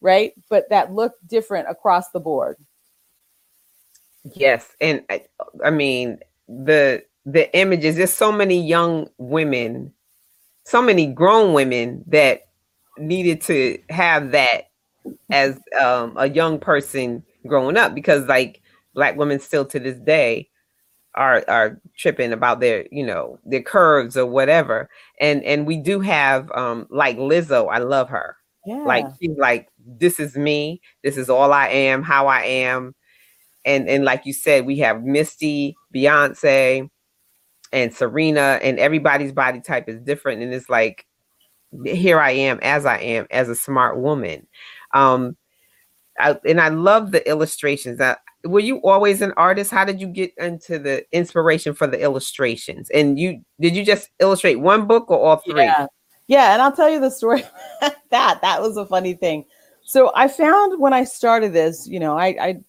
right? 0.00 0.32
But 0.48 0.68
that 0.70 0.92
look 0.92 1.14
different 1.26 1.68
across 1.68 2.10
the 2.10 2.20
board. 2.20 2.56
Yes, 4.34 4.74
and 4.80 5.02
I, 5.10 5.24
I 5.64 5.70
mean 5.70 6.18
the 6.48 7.04
the 7.26 7.54
images. 7.56 7.96
There's 7.96 8.12
so 8.12 8.32
many 8.32 8.66
young 8.66 9.08
women, 9.18 9.92
so 10.64 10.80
many 10.80 11.06
grown 11.06 11.52
women 11.52 12.04
that 12.08 12.48
needed 12.96 13.42
to 13.42 13.78
have 13.90 14.30
that 14.32 14.70
as 15.30 15.60
um, 15.80 16.14
a 16.16 16.28
young 16.28 16.58
person 16.58 17.22
growing 17.46 17.76
up 17.76 17.94
because 17.94 18.26
like 18.26 18.62
black 18.94 19.16
women 19.16 19.38
still 19.40 19.64
to 19.66 19.78
this 19.78 19.98
day 19.98 20.48
are 21.14 21.44
are 21.48 21.80
tripping 21.96 22.32
about 22.32 22.60
their 22.60 22.86
you 22.90 23.04
know 23.04 23.38
their 23.44 23.62
curves 23.62 24.16
or 24.16 24.26
whatever. 24.26 24.88
And 25.20 25.42
and 25.44 25.66
we 25.66 25.76
do 25.76 26.00
have 26.00 26.50
um 26.52 26.86
like 26.90 27.16
lizzo 27.18 27.68
i 27.70 27.78
love 27.78 28.08
her. 28.08 28.36
Yeah. 28.66 28.82
like 28.84 29.06
she's 29.20 29.36
like 29.36 29.68
this 29.86 30.18
is 30.18 30.36
me. 30.36 30.80
This 31.02 31.16
is 31.16 31.30
all 31.30 31.52
i 31.52 31.68
am 31.68 32.02
how 32.02 32.26
i 32.26 32.42
am. 32.42 32.94
And 33.64 33.88
and 33.88 34.04
like 34.04 34.26
you 34.26 34.32
said 34.32 34.66
we 34.66 34.78
have 34.78 35.02
misty 35.02 35.76
beyonce 35.94 36.88
and 37.72 37.94
serena 37.94 38.60
and 38.62 38.78
everybody's 38.78 39.32
body 39.32 39.60
type 39.60 39.88
is 39.88 40.00
different. 40.00 40.42
And 40.42 40.52
it's 40.52 40.68
like 40.68 41.06
here 41.84 42.20
i 42.20 42.30
am 42.30 42.60
as 42.62 42.86
i 42.86 42.98
am 42.98 43.26
as 43.30 43.48
a 43.48 43.56
smart 43.56 43.98
woman. 43.98 44.46
Um 44.92 45.36
I, 46.18 46.38
and 46.46 46.60
I 46.60 46.68
love 46.68 47.10
the 47.10 47.28
illustrations. 47.28 48.00
Uh, 48.00 48.14
were 48.44 48.60
you 48.60 48.78
always 48.82 49.22
an 49.22 49.32
artist? 49.36 49.70
How 49.70 49.84
did 49.84 50.00
you 50.00 50.06
get 50.06 50.32
into 50.38 50.78
the 50.78 51.04
inspiration 51.12 51.74
for 51.74 51.86
the 51.86 52.00
illustrations? 52.00 52.90
And 52.90 53.18
you 53.18 53.42
did 53.60 53.74
you 53.74 53.84
just 53.84 54.10
illustrate 54.20 54.56
one 54.56 54.86
book 54.86 55.10
or 55.10 55.18
all 55.18 55.36
three? 55.36 55.62
Yeah, 55.62 55.86
yeah. 56.26 56.52
And 56.52 56.62
I'll 56.62 56.74
tell 56.74 56.90
you 56.90 57.00
the 57.00 57.10
story. 57.10 57.44
that 58.10 58.40
that 58.40 58.62
was 58.62 58.76
a 58.76 58.86
funny 58.86 59.14
thing. 59.14 59.44
So 59.84 60.12
I 60.14 60.28
found 60.28 60.80
when 60.80 60.92
I 60.92 61.04
started 61.04 61.52
this, 61.52 61.86
you 61.86 62.00
know, 62.00 62.16
I 62.16 62.26
I 62.40 62.60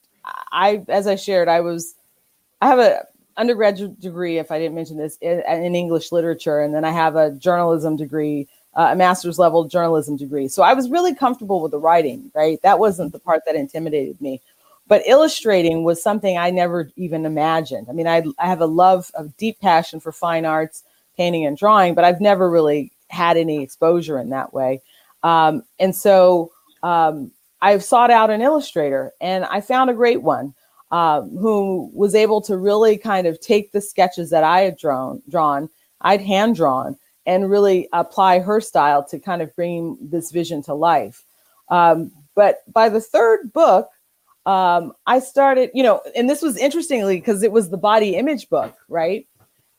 I 0.51 0.85
as 0.89 1.07
I 1.07 1.15
shared, 1.15 1.47
I 1.47 1.61
was 1.61 1.95
I 2.61 2.67
have 2.67 2.79
a 2.79 3.03
undergraduate 3.37 3.99
degree, 3.99 4.37
if 4.37 4.49
I 4.51 4.59
didn't 4.59 4.75
mention 4.75 4.97
this, 4.97 5.17
in, 5.19 5.41
in 5.41 5.75
English 5.75 6.13
literature, 6.13 6.61
and 6.61 6.73
then 6.73 6.85
I 6.85 6.91
have 6.91 7.17
a 7.17 7.31
journalism 7.31 7.97
degree 7.97 8.47
uh, 8.75 8.89
a 8.91 8.95
master's 8.95 9.39
level 9.39 9.65
journalism 9.65 10.17
degree. 10.17 10.47
So 10.47 10.61
I 10.61 10.73
was 10.73 10.89
really 10.89 11.15
comfortable 11.15 11.61
with 11.61 11.71
the 11.71 11.79
writing, 11.79 12.31
right? 12.35 12.61
That 12.61 12.79
wasn't 12.79 13.13
the 13.13 13.19
part 13.19 13.43
that 13.45 13.55
intimidated 13.55 14.19
me. 14.19 14.41
But 14.87 15.03
illustrating 15.07 15.83
was 15.83 16.01
something 16.01 16.37
I 16.37 16.51
never 16.51 16.91
even 16.95 17.25
imagined. 17.25 17.87
I 17.89 17.93
mean, 17.93 18.07
I, 18.07 18.23
I 18.37 18.47
have 18.47 18.61
a 18.61 18.67
love, 18.67 19.11
a 19.15 19.25
deep 19.37 19.59
passion 19.59 19.99
for 19.99 20.11
fine 20.11 20.45
arts, 20.45 20.83
painting 21.17 21.45
and 21.45 21.57
drawing, 21.57 21.95
but 21.95 22.03
I've 22.03 22.21
never 22.21 22.49
really 22.49 22.91
had 23.09 23.37
any 23.37 23.63
exposure 23.63 24.19
in 24.19 24.29
that 24.29 24.53
way. 24.53 24.81
Um, 25.23 25.63
and 25.79 25.95
so 25.95 26.51
um, 26.83 27.31
I've 27.61 27.83
sought 27.83 28.11
out 28.11 28.29
an 28.29 28.41
illustrator 28.41 29.11
and 29.21 29.45
I 29.45 29.61
found 29.61 29.89
a 29.89 29.93
great 29.95 30.21
one 30.21 30.53
um, 30.91 31.35
who 31.37 31.89
was 31.93 32.13
able 32.13 32.41
to 32.41 32.57
really 32.57 32.97
kind 32.97 33.25
of 33.25 33.39
take 33.41 33.71
the 33.71 33.81
sketches 33.81 34.29
that 34.29 34.43
I 34.43 34.61
had 34.61 34.77
drawn, 34.77 35.21
drawn 35.29 35.69
I'd 36.01 36.21
hand 36.21 36.55
drawn, 36.55 36.97
and 37.25 37.49
really 37.49 37.89
apply 37.91 38.39
her 38.39 38.61
style 38.61 39.03
to 39.05 39.19
kind 39.19 39.41
of 39.41 39.55
bring 39.55 39.97
this 39.99 40.31
vision 40.31 40.61
to 40.63 40.73
life. 40.75 41.23
Um, 41.69 42.11
but 42.35 42.57
by 42.71 42.89
the 42.89 43.01
third 43.01 43.51
book, 43.51 43.89
um, 44.45 44.93
I 45.07 45.19
started, 45.19 45.71
you 45.73 45.83
know, 45.83 46.01
and 46.15 46.29
this 46.29 46.41
was 46.41 46.57
interestingly 46.57 47.17
because 47.17 47.43
it 47.43 47.51
was 47.51 47.69
the 47.69 47.77
body 47.77 48.15
image 48.15 48.49
book, 48.49 48.75
right? 48.89 49.27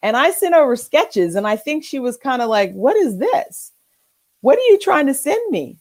And 0.03 0.17
I 0.17 0.31
sent 0.31 0.55
over 0.55 0.77
sketches, 0.77 1.35
and 1.35 1.47
I 1.47 1.57
think 1.57 1.85
she 1.85 1.99
was 1.99 2.17
kind 2.17 2.43
of 2.43 2.49
like, 2.49 2.73
What 2.73 2.97
is 2.97 3.19
this? 3.19 3.73
What 4.41 4.59
are 4.59 4.69
you 4.69 4.79
trying 4.79 5.07
to 5.07 5.15
send 5.15 5.51
me? 5.51 5.79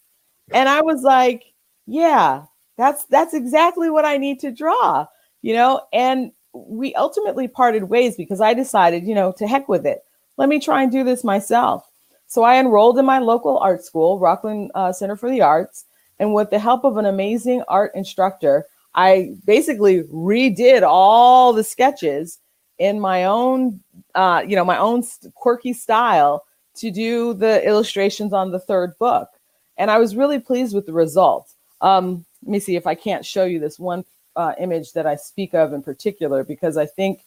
And 0.54 0.70
I 0.70 0.82
was 0.82 1.02
like, 1.04 1.46
Yeah, 1.86 2.44
that's 2.78 3.06
that's 3.06 3.34
exactly 3.34 3.90
what 3.90 4.06
I 4.06 4.18
need 4.18 4.40
to 4.42 4.52
draw, 4.52 5.06
you 5.42 5.54
know. 5.54 5.82
And 5.94 6.32
we 6.54 6.96
ultimately 6.96 7.48
parted 7.48 7.86
ways 7.86 8.16
because 8.16 8.42
I 8.42 8.54
decided, 8.54 9.06
you 9.06 9.14
know, 9.14 9.34
to 9.34 9.48
heck 9.48 9.68
with 9.68 9.86
it 9.86 10.06
let 10.38 10.50
me 10.50 10.60
try 10.60 10.84
and 10.84 10.92
do 10.92 11.04
this 11.04 11.24
myself. 11.24 11.90
So 12.28 12.44
I 12.44 12.60
enrolled 12.60 12.98
in 12.98 13.06
my 13.06 13.20
local 13.20 13.58
art 13.60 13.84
school, 13.84 14.20
Rockland 14.20 14.72
uh, 14.76 14.92
Center 14.92 15.16
for 15.16 15.30
the 15.30 15.42
Arts, 15.42 15.86
and 16.20 16.34
with 16.34 16.50
the 16.50 16.60
help 16.60 16.84
of 16.84 16.98
an 16.98 17.06
amazing 17.06 17.64
art 17.68 17.92
instructor, 17.96 18.66
I 18.96 19.36
basically 19.46 20.04
redid 20.04 20.82
all 20.82 21.54
the 21.54 21.64
sketches 21.64 22.40
in 22.80 23.00
my 23.00 23.26
own, 23.26 23.82
uh, 24.16 24.44
you 24.48 24.56
know, 24.56 24.66
my 24.66 24.78
own 24.78 25.04
quirky 25.36 25.74
style 25.74 26.46
to 26.76 26.92
do 26.92 27.34
the 27.34 27.64
illustrations 27.66 28.34
on 28.34 28.52
the 28.52 28.60
third 28.60 28.98
book. 28.98 29.30
And 29.78 29.92
I 29.92 29.98
was 29.98 30.16
really 30.16 30.40
pleased 30.40 30.74
with 30.74 30.86
the 30.86 30.94
results. 30.94 31.56
Um, 31.82 32.26
let 32.44 32.52
me 32.52 32.60
see 32.60 32.78
if 32.78 32.88
I 32.88 32.96
can't 32.96 33.26
show 33.26 33.44
you 33.46 33.60
this 33.60 33.78
one 33.78 34.06
uh, 34.36 34.54
image 34.60 34.94
that 34.94 35.06
I 35.06 35.16
speak 35.16 35.54
of 35.54 35.74
in 35.74 35.84
particular, 35.84 36.44
because 36.44 36.78
I 36.78 36.86
think, 36.86 37.22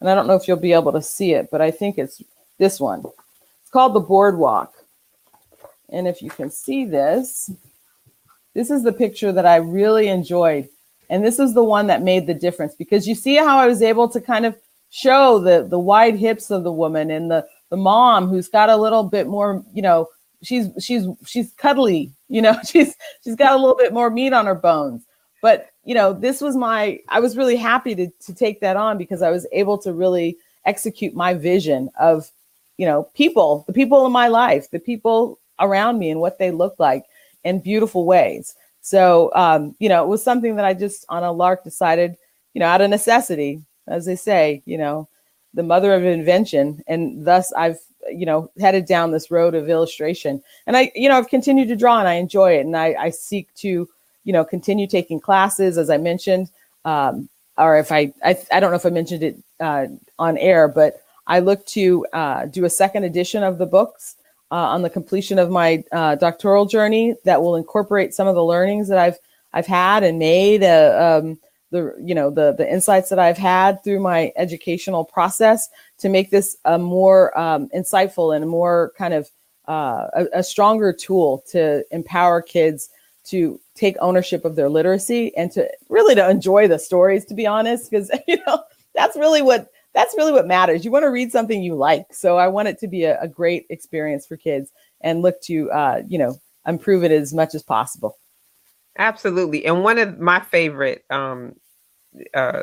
and 0.00 0.10
I 0.10 0.14
don't 0.14 0.26
know 0.26 0.34
if 0.34 0.48
you'll 0.48 0.56
be 0.56 0.72
able 0.72 0.92
to 0.92 1.02
see 1.02 1.34
it, 1.34 1.48
but 1.50 1.60
I 1.60 1.70
think 1.70 1.98
it's 1.98 2.20
this 2.58 2.80
one. 2.80 3.04
It's 3.60 3.70
called 3.70 3.94
the 3.94 4.00
Boardwalk. 4.00 4.74
And 5.88 6.08
if 6.08 6.22
you 6.22 6.30
can 6.30 6.50
see 6.50 6.84
this, 6.84 7.50
this 8.54 8.70
is 8.70 8.82
the 8.82 8.92
picture 8.92 9.32
that 9.32 9.46
I 9.46 9.56
really 9.56 10.08
enjoyed. 10.08 10.68
And 11.12 11.22
this 11.22 11.38
is 11.38 11.52
the 11.52 11.62
one 11.62 11.88
that 11.88 12.02
made 12.02 12.26
the 12.26 12.32
difference 12.32 12.74
because 12.74 13.06
you 13.06 13.14
see 13.14 13.36
how 13.36 13.58
I 13.58 13.66
was 13.66 13.82
able 13.82 14.08
to 14.08 14.18
kind 14.18 14.46
of 14.46 14.56
show 14.88 15.38
the 15.38 15.62
the 15.68 15.78
wide 15.78 16.16
hips 16.16 16.50
of 16.50 16.64
the 16.64 16.72
woman 16.72 17.10
and 17.10 17.30
the 17.30 17.46
the 17.68 17.76
mom 17.76 18.28
who's 18.28 18.48
got 18.48 18.70
a 18.70 18.76
little 18.76 19.04
bit 19.04 19.26
more, 19.26 19.62
you 19.74 19.82
know, 19.82 20.08
she's 20.42 20.68
she's 20.80 21.06
she's 21.26 21.52
cuddly, 21.52 22.10
you 22.28 22.40
know, 22.40 22.56
she's 22.66 22.96
she's 23.22 23.36
got 23.36 23.52
a 23.52 23.56
little 23.56 23.76
bit 23.76 23.92
more 23.92 24.08
meat 24.08 24.32
on 24.32 24.46
her 24.46 24.54
bones. 24.54 25.04
But 25.42 25.68
you 25.84 25.94
know, 25.94 26.14
this 26.14 26.40
was 26.40 26.56
my 26.56 26.98
I 27.10 27.20
was 27.20 27.36
really 27.36 27.56
happy 27.56 27.94
to 27.94 28.08
to 28.08 28.34
take 28.34 28.60
that 28.60 28.78
on 28.78 28.96
because 28.96 29.20
I 29.20 29.30
was 29.30 29.46
able 29.52 29.76
to 29.82 29.92
really 29.92 30.38
execute 30.64 31.14
my 31.14 31.34
vision 31.34 31.90
of, 32.00 32.30
you 32.78 32.86
know, 32.86 33.02
people, 33.12 33.64
the 33.66 33.74
people 33.74 34.06
in 34.06 34.12
my 34.12 34.28
life, 34.28 34.70
the 34.70 34.80
people 34.80 35.38
around 35.60 35.98
me 35.98 36.08
and 36.08 36.20
what 36.20 36.38
they 36.38 36.50
look 36.50 36.76
like 36.78 37.04
in 37.44 37.60
beautiful 37.60 38.06
ways. 38.06 38.54
So 38.82 39.30
um, 39.34 39.74
you 39.78 39.88
know, 39.88 40.04
it 40.04 40.08
was 40.08 40.22
something 40.22 40.56
that 40.56 40.64
I 40.64 40.74
just 40.74 41.06
on 41.08 41.24
a 41.24 41.32
lark 41.32 41.64
decided, 41.64 42.16
you 42.52 42.60
know, 42.60 42.66
out 42.66 42.82
of 42.82 42.90
necessity, 42.90 43.62
as 43.88 44.04
they 44.04 44.16
say, 44.16 44.62
you 44.66 44.76
know, 44.76 45.08
the 45.54 45.62
mother 45.62 45.94
of 45.94 46.04
invention. 46.04 46.82
And 46.86 47.24
thus 47.24 47.52
i've 47.54 47.78
you 48.10 48.26
know 48.26 48.50
headed 48.60 48.84
down 48.86 49.12
this 49.12 49.30
road 49.30 49.54
of 49.54 49.68
illustration. 49.68 50.42
And 50.66 50.76
i 50.76 50.92
you 50.94 51.08
know 51.08 51.16
i've 51.16 51.28
continued 51.28 51.68
to 51.68 51.76
draw 51.76 51.98
and 51.98 52.08
i 52.08 52.14
enjoy 52.14 52.52
it. 52.58 52.66
And 52.66 52.76
i, 52.76 52.94
I 52.98 53.10
seek 53.10 53.52
to 53.56 53.88
you 54.24 54.32
know 54.32 54.44
continue 54.44 54.86
taking 54.86 55.20
classes 55.20 55.78
as 55.78 55.90
i 55.90 55.96
mentioned 55.96 56.50
um, 56.84 57.28
or 57.58 57.78
if 57.78 57.92
I, 57.92 58.12
I 58.24 58.36
i 58.52 58.60
don't 58.60 58.70
know 58.70 58.76
if 58.76 58.86
i 58.86 58.90
mentioned 58.90 59.22
it 59.22 59.36
uh, 59.60 59.86
on 60.18 60.38
air 60.38 60.68
but 60.68 61.02
i 61.26 61.38
look 61.38 61.64
to 61.66 62.06
uh, 62.12 62.46
do 62.46 62.64
a 62.64 62.70
second 62.70 63.04
edition 63.04 63.42
of 63.42 63.58
the 63.58 63.66
books 63.66 64.16
uh, 64.52 64.68
on 64.68 64.82
the 64.82 64.90
completion 64.90 65.40
of 65.40 65.50
my 65.50 65.82
uh, 65.90 66.14
doctoral 66.14 66.66
journey 66.66 67.16
that 67.24 67.42
will 67.42 67.56
incorporate 67.56 68.14
some 68.14 68.28
of 68.28 68.36
the 68.36 68.44
learnings 68.44 68.86
that 68.86 68.98
i've 68.98 69.18
i've 69.52 69.66
had 69.66 70.04
and 70.04 70.18
made 70.18 70.62
uh, 70.62 71.20
um, 71.20 71.38
the 71.72 71.92
you 72.00 72.14
know 72.14 72.30
the 72.30 72.52
the 72.52 72.70
insights 72.70 73.08
that 73.08 73.18
I've 73.18 73.38
had 73.38 73.82
through 73.82 73.98
my 73.98 74.32
educational 74.36 75.04
process 75.04 75.68
to 75.98 76.08
make 76.08 76.30
this 76.30 76.56
a 76.64 76.78
more 76.78 77.36
um, 77.36 77.68
insightful 77.74 78.34
and 78.34 78.44
a 78.44 78.46
more 78.46 78.92
kind 78.96 79.14
of 79.14 79.28
uh, 79.66 80.06
a, 80.14 80.26
a, 80.34 80.42
stronger 80.42 80.92
tool 80.92 81.44
to 81.50 81.84
empower 81.90 82.42
kids 82.42 82.90
to 83.24 83.60
take 83.76 83.96
ownership 84.00 84.44
of 84.44 84.56
their 84.56 84.68
literacy 84.68 85.34
and 85.36 85.52
to 85.52 85.68
really 85.88 86.14
to 86.14 86.28
enjoy 86.28 86.66
the 86.68 86.78
stories 86.78 87.24
to 87.24 87.34
be 87.34 87.46
honest 87.46 87.90
because 87.90 88.10
you 88.28 88.36
know 88.46 88.62
that's 88.94 89.16
really 89.16 89.42
what 89.42 89.71
that's 89.94 90.14
really 90.16 90.32
what 90.32 90.46
matters 90.46 90.84
you 90.84 90.90
want 90.90 91.02
to 91.02 91.10
read 91.10 91.30
something 91.30 91.62
you 91.62 91.74
like 91.74 92.06
so 92.12 92.36
i 92.36 92.48
want 92.48 92.68
it 92.68 92.78
to 92.78 92.88
be 92.88 93.04
a, 93.04 93.20
a 93.20 93.28
great 93.28 93.66
experience 93.70 94.26
for 94.26 94.36
kids 94.36 94.70
and 95.00 95.22
look 95.22 95.40
to 95.42 95.70
uh, 95.70 96.02
you 96.08 96.18
know 96.18 96.34
improve 96.66 97.02
it 97.04 97.10
as 97.10 97.34
much 97.34 97.54
as 97.54 97.62
possible 97.62 98.16
Absolutely. 98.98 99.64
And 99.64 99.82
one 99.82 99.98
of 99.98 100.18
my 100.18 100.40
favorite 100.40 101.04
um 101.10 101.54
uh 102.34 102.62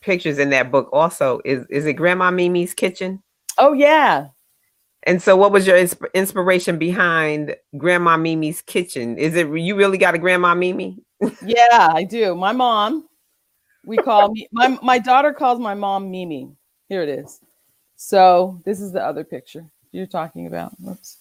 pictures 0.00 0.38
in 0.38 0.50
that 0.50 0.70
book 0.70 0.88
also 0.92 1.40
is 1.44 1.66
is 1.68 1.86
it 1.86 1.94
Grandma 1.94 2.30
Mimi's 2.30 2.74
kitchen? 2.74 3.22
Oh 3.58 3.72
yeah. 3.72 4.28
And 5.04 5.20
so 5.20 5.36
what 5.36 5.50
was 5.50 5.66
your 5.66 5.76
insp- 5.76 6.12
inspiration 6.14 6.78
behind 6.78 7.56
Grandma 7.76 8.16
Mimi's 8.16 8.62
kitchen? 8.62 9.18
Is 9.18 9.34
it 9.34 9.48
you 9.48 9.74
really 9.74 9.98
got 9.98 10.14
a 10.14 10.18
Grandma 10.18 10.54
Mimi? 10.54 10.98
yeah, 11.44 11.90
I 11.92 12.04
do. 12.04 12.36
My 12.36 12.52
mom 12.52 13.08
we 13.84 13.96
call 13.96 14.30
me 14.30 14.48
my 14.52 14.78
my 14.82 14.98
daughter 14.98 15.32
calls 15.32 15.58
my 15.58 15.74
mom 15.74 16.10
Mimi. 16.10 16.50
Here 16.88 17.02
it 17.02 17.08
is. 17.08 17.40
So 17.96 18.60
this 18.64 18.80
is 18.80 18.92
the 18.92 19.04
other 19.04 19.24
picture 19.24 19.64
you're 19.92 20.06
talking 20.06 20.46
about. 20.46 20.72
Oops. 20.88 21.16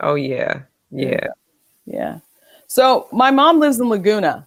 Oh 0.00 0.14
yeah. 0.14 0.62
Yeah. 0.90 1.28
Yeah. 1.86 2.18
So 2.66 3.08
my 3.12 3.30
mom 3.30 3.60
lives 3.60 3.80
in 3.80 3.88
Laguna. 3.88 4.46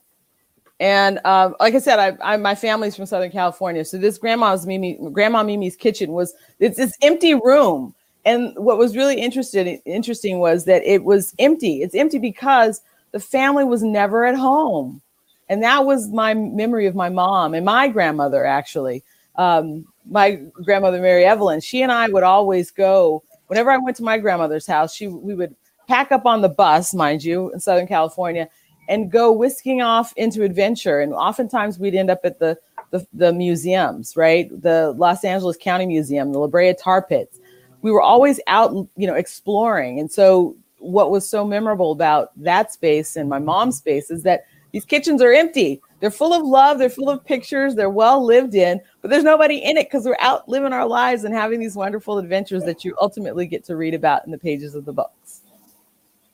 And 0.80 1.20
uh, 1.24 1.51
like 1.59 1.74
I 1.74 1.80
said, 1.80 1.99
I, 1.99 2.34
I, 2.34 2.38
my 2.38 2.53
family's 2.53 2.95
from 2.95 3.05
Southern 3.05 3.32
California, 3.32 3.86
so 3.86 3.97
this 3.97 4.18
grandma's 4.18 4.66
Mimi, 4.66 4.99
Grandma 5.13 5.41
Mimi's 5.41 5.78
kitchen 5.78 6.11
was 6.11 6.34
it's 6.59 6.76
this 6.76 6.97
empty 7.01 7.34
room. 7.34 7.95
And 8.26 8.53
what 8.57 8.78
was 8.78 8.97
really 8.97 9.22
interested, 9.22 9.80
interesting 9.86 10.39
was 10.39 10.66
that 10.66 10.84
it 10.84 11.03
was 11.03 11.34
empty. 11.39 11.82
It's 11.82 11.95
empty 11.95 12.18
because 12.18 12.82
the 13.11 13.20
family 13.20 13.63
was 13.63 13.84
never 13.84 14.26
at 14.26 14.36
home, 14.36 15.01
and 15.50 15.64
that 15.64 15.86
was 15.86 16.10
my 16.10 16.34
memory 16.34 16.86
of 16.86 16.96
my 16.96 17.10
mom 17.10 17.54
and 17.54 17.66
my 17.66 17.88
grandmother 17.88 18.46
actually. 18.46 19.04
Um, 19.36 19.86
my 20.10 20.39
grandmother 20.64 21.02
Mary 21.02 21.26
Evelyn, 21.26 21.60
she 21.60 21.82
and 21.82 21.91
I 21.91 22.08
would 22.08 22.24
always 22.24 22.72
go 22.72 23.24
whenever 23.48 23.72
I 23.72 23.78
went 23.78 23.98
to 23.98 24.04
my 24.04 24.18
grandmother's 24.18 24.68
house. 24.68 24.96
She 24.96 25.08
we 25.08 25.36
would 25.36 25.56
pack 25.88 26.12
up 26.12 26.26
on 26.26 26.41
the 26.41 26.50
bus, 26.50 26.93
mind 26.93 27.24
you, 27.24 27.52
in 27.52 27.60
Southern 27.60 27.88
California, 27.88 28.50
and 28.88 29.12
go 29.12 29.32
whisking 29.32 29.82
off 29.82 30.14
into 30.16 30.43
adventure. 30.43 31.00
And 31.02 31.14
oftentimes 31.14 31.80
we'd 31.80 31.96
end 31.96 32.10
up 32.10 32.22
at 32.24 32.39
the, 32.39 32.58
the, 32.91 33.06
the 33.14 33.34
museums, 33.34 34.16
right? 34.16 34.50
The 34.62 34.93
Los 34.98 35.24
Angeles 35.24 35.58
County 35.58 35.86
Museum, 35.86 36.32
the 36.32 36.39
La 36.39 36.48
Brea 36.48 36.74
Tar 36.74 37.02
Pits. 37.02 37.39
We 37.82 37.91
were 37.91 38.02
always 38.02 38.39
out, 38.48 38.72
you 38.96 39.08
know, 39.08 39.16
exploring. 39.16 40.00
And 40.00 40.12
so 40.12 40.56
what 40.80 41.12
was 41.12 41.28
so 41.28 41.46
memorable 41.46 41.91
about 41.91 42.32
that 42.41 42.74
space 42.74 43.16
and 43.16 43.30
my 43.30 43.39
mom's 43.39 43.78
space 43.78 44.12
is 44.12 44.24
that 44.24 44.46
these 44.76 44.84
kitchens 44.84 45.21
are 45.21 45.32
empty. 45.32 45.82
They're 46.01 46.11
full 46.11 46.34
of 46.34 46.45
love, 46.45 46.80
they're 46.80 46.89
full 46.89 47.09
of 47.09 47.23
pictures, 47.23 47.76
they're 47.76 47.89
well 47.89 48.21
lived 48.26 48.55
in, 48.55 48.82
but 49.01 49.09
there's 49.09 49.23
nobody 49.23 49.55
in 49.55 49.78
it 49.78 49.88
because 49.88 50.03
we're 50.03 50.17
out 50.19 50.49
living 50.49 50.73
our 50.73 50.86
lives 50.86 51.23
and 51.23 51.34
having 51.34 51.61
these 51.61 51.78
wonderful 51.78 52.17
adventures 52.17 52.65
that 52.65 52.84
you 52.84 52.93
ultimately 52.99 53.47
get 53.47 53.63
to 53.63 53.78
read 53.78 53.93
about 53.93 54.26
in 54.26 54.34
the 54.34 54.38
pages 54.38 54.76
of 54.76 54.84
the 54.84 54.91
books. 54.91 55.43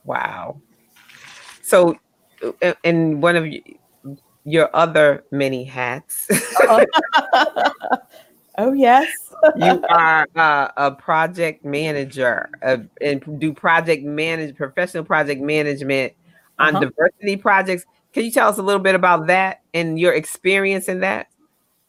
Wow. 0.05 0.59
So, 1.61 1.99
in 2.83 3.21
one 3.21 3.35
of 3.35 3.45
your 4.43 4.75
other 4.75 5.23
many 5.29 5.63
hats, 5.63 6.27
oh 8.57 8.73
yes, 8.73 9.07
you 9.55 9.83
are 9.87 10.27
uh, 10.35 10.67
a 10.77 10.89
project 10.89 11.63
manager 11.63 12.49
uh, 12.63 12.77
and 13.01 13.39
do 13.39 13.53
project 13.53 14.03
manage 14.03 14.55
professional 14.55 15.03
project 15.03 15.41
management 15.41 16.13
on 16.57 16.75
uh-huh. 16.75 16.85
diversity 16.85 17.37
projects. 17.37 17.85
Can 18.13 18.25
you 18.25 18.31
tell 18.31 18.49
us 18.49 18.57
a 18.57 18.63
little 18.63 18.81
bit 18.81 18.95
about 18.95 19.27
that 19.27 19.61
and 19.73 19.99
your 19.99 20.13
experience 20.13 20.89
in 20.89 20.99
that? 20.99 21.27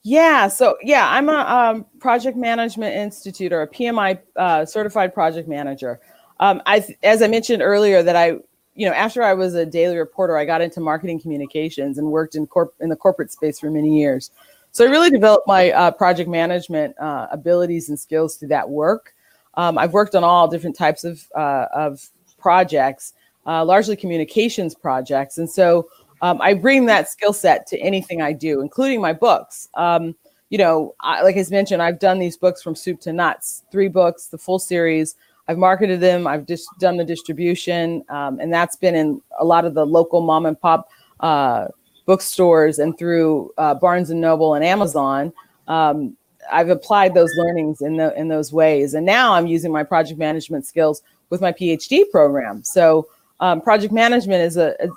Yeah, 0.05 0.49
so 0.49 0.77
yeah, 0.83 1.09
I'm 1.09 1.29
a 1.29 1.33
um, 1.33 1.87
project 2.01 2.37
management 2.37 2.97
institute 2.97 3.53
or 3.53 3.63
a 3.63 3.69
PMI 3.69 4.19
uh, 4.35 4.65
certified 4.65 5.15
project 5.15 5.49
manager. 5.49 6.01
Um, 6.41 6.61
I, 6.67 6.85
as 7.05 7.23
I 7.23 7.29
mentioned 7.29 7.63
earlier, 7.63 8.03
that 8.03 8.17
I, 8.17 8.39
you 8.75 8.87
know, 8.87 8.93
after 8.93 9.23
I 9.23 9.33
was 9.33 9.55
a 9.55 9.65
daily 9.65 9.97
reporter, 9.97 10.37
I 10.37 10.45
got 10.45 10.61
into 10.61 10.81
marketing 10.81 11.21
communications 11.21 11.99
and 11.99 12.09
worked 12.09 12.35
in 12.35 12.49
corp 12.49 12.75
in 12.81 12.89
the 12.89 12.97
corporate 12.97 13.31
space 13.31 13.61
for 13.61 13.71
many 13.71 13.97
years. 13.97 14.33
So 14.73 14.85
I 14.85 14.91
really 14.91 15.11
developed 15.11 15.47
my 15.47 15.71
uh, 15.71 15.91
project 15.93 16.29
management 16.29 16.99
uh, 16.99 17.29
abilities 17.31 17.89
and 17.89 18.01
skills 18.01 18.37
through 18.37 18.49
that 18.49 18.71
work. 18.71 19.15
Um, 19.55 19.79
I've 19.79 19.93
worked 19.93 20.15
on 20.15 20.25
all 20.25 20.49
different 20.49 20.75
types 20.75 21.05
of 21.05 21.29
uh, 21.37 21.67
of 21.73 22.09
projects, 22.39 23.13
uh, 23.47 23.65
largely 23.65 23.95
communications 23.95 24.75
projects, 24.75 25.39
and 25.39 25.49
so 25.49 25.89
um, 26.23 26.41
I 26.41 26.55
bring 26.55 26.87
that 26.87 27.09
skill 27.09 27.33
set 27.33 27.67
to 27.67 27.79
anything 27.79 28.23
I 28.23 28.33
do, 28.33 28.61
including 28.61 29.01
my 29.01 29.13
books. 29.13 29.69
Um, 29.75 30.15
you 30.51 30.59
know, 30.59 30.95
I, 31.01 31.23
like 31.23 31.37
I 31.37 31.45
mentioned, 31.51 31.83
I've 31.83 31.99
done 31.99 32.19
these 32.19 32.37
books 32.37 32.63
from 32.63 32.77
soup 32.77 33.01
to 33.01 33.13
nuts, 33.13 33.65
three 33.73 33.89
books, 33.89 34.27
the 34.27 34.39
full 34.39 34.59
series. 34.59 35.17
I've 35.49 35.59
marketed 35.59 36.01
them. 36.01 36.27
I've 36.27 36.47
just 36.47 36.69
done 36.79 36.97
the 36.97 37.05
distribution, 37.05 38.05
um, 38.09 38.39
and 38.39 38.53
that's 38.53 38.77
been 38.77 38.95
in 38.95 39.21
a 39.41 39.45
lot 39.45 39.65
of 39.65 39.75
the 39.75 39.85
local 39.85 40.21
mom 40.21 40.47
and 40.47 40.59
pop 40.61 40.89
uh, 41.21 41.67
bookstores 42.07 42.79
and 42.79 42.97
through 42.97 43.53
uh, 43.59 43.75
Barnes 43.75 44.11
and 44.11 44.21
Noble 44.21 44.55
and 44.55 44.65
Amazon. 44.65 45.33
Um, 45.67 46.17
I've 46.53 46.69
applied 46.71 47.15
those 47.15 47.31
learnings 47.37 47.81
in 47.81 47.97
the, 47.97 48.17
in 48.19 48.29
those 48.29 48.53
ways, 48.53 48.95
and 48.95 49.05
now 49.05 49.35
I'm 49.35 49.47
using 49.47 49.73
my 49.73 49.83
project 49.83 50.19
management 50.19 50.67
skills 50.67 51.03
with 51.31 51.41
my 51.41 51.53
PhD 51.53 52.09
program. 52.11 52.63
So, 52.63 53.09
um, 53.41 53.61
project 53.61 53.93
management 53.93 54.43
is 54.45 54.57
a, 54.57 54.77
a 54.79 54.89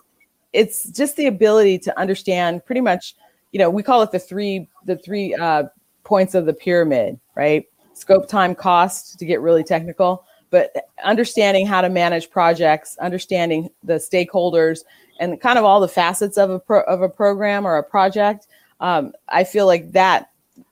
it's 0.55 0.85
just 0.89 1.15
the 1.17 1.27
ability 1.27 1.79
to 1.79 1.99
understand 1.99 2.65
pretty 2.65 2.81
much. 2.81 3.15
You 3.51 3.59
know, 3.59 3.69
we 3.69 3.83
call 3.83 4.01
it 4.01 4.11
the 4.11 4.19
three 4.19 4.67
the 4.85 4.97
three 4.97 5.33
uh, 5.33 5.63
points 6.03 6.35
of 6.35 6.45
the 6.45 6.53
pyramid, 6.53 7.19
right? 7.35 7.65
Scope, 7.93 8.27
time, 8.27 8.53
cost 8.55 9.17
to 9.19 9.25
get 9.25 9.39
really 9.39 9.63
technical 9.63 10.25
but 10.55 10.89
understanding 11.03 11.65
how 11.65 11.81
to 11.81 11.89
manage 11.89 12.29
projects, 12.29 12.97
understanding 12.99 13.69
the 13.83 13.95
stakeholders, 13.95 14.85
and 15.19 15.41
kind 15.41 15.59
of 15.59 15.65
all 15.65 15.81
the 15.81 15.87
facets 15.87 16.37
of 16.37 16.49
a 16.49 16.59
pro- 16.59 16.83
of 16.83 17.01
a 17.01 17.09
program 17.09 17.65
or 17.65 17.75
a 17.75 17.83
project. 17.83 18.47
Um, 18.79 19.13
I 19.27 19.43
feel 19.43 19.65
like 19.65 19.91
that 19.91 20.29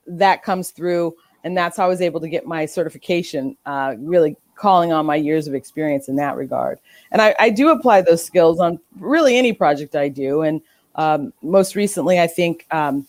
that 0.08 0.42
comes 0.42 0.72
through, 0.72 1.16
and 1.44 1.58
that's 1.58 1.76
how 1.76 1.86
I 1.86 1.88
was 1.90 2.00
able 2.00 2.22
to 2.22 2.30
get 2.30 2.46
my 2.46 2.66
certification. 2.66 3.58
Uh, 3.66 3.96
really 3.98 4.38
calling 4.56 4.92
on 4.94 5.06
my 5.06 5.16
years 5.16 5.48
of 5.48 5.54
experience 5.54 6.08
in 6.08 6.16
that 6.18 6.36
regard, 6.36 6.80
and 7.12 7.22
I, 7.22 7.36
I 7.40 7.50
do 7.50 7.70
apply 7.70 8.02
those 8.02 8.24
skills 8.24 8.60
on 8.60 8.80
really 9.00 9.38
any 9.38 9.54
project 9.54 9.96
I 9.96 10.10
do. 10.10 10.42
And 10.42 10.62
um, 10.96 11.34
most 11.42 11.76
recently, 11.76 12.20
I 12.20 12.28
think. 12.28 12.66
Um, 12.72 13.08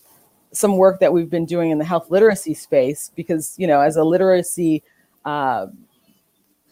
some 0.55 0.77
work 0.77 0.99
that 0.99 1.11
we've 1.11 1.29
been 1.29 1.45
doing 1.45 1.71
in 1.71 1.77
the 1.77 1.85
health 1.85 2.09
literacy 2.09 2.53
space 2.53 3.11
because 3.15 3.53
you 3.57 3.67
know 3.67 3.81
as 3.81 3.97
a 3.97 4.03
literacy 4.03 4.81
uh, 5.25 5.67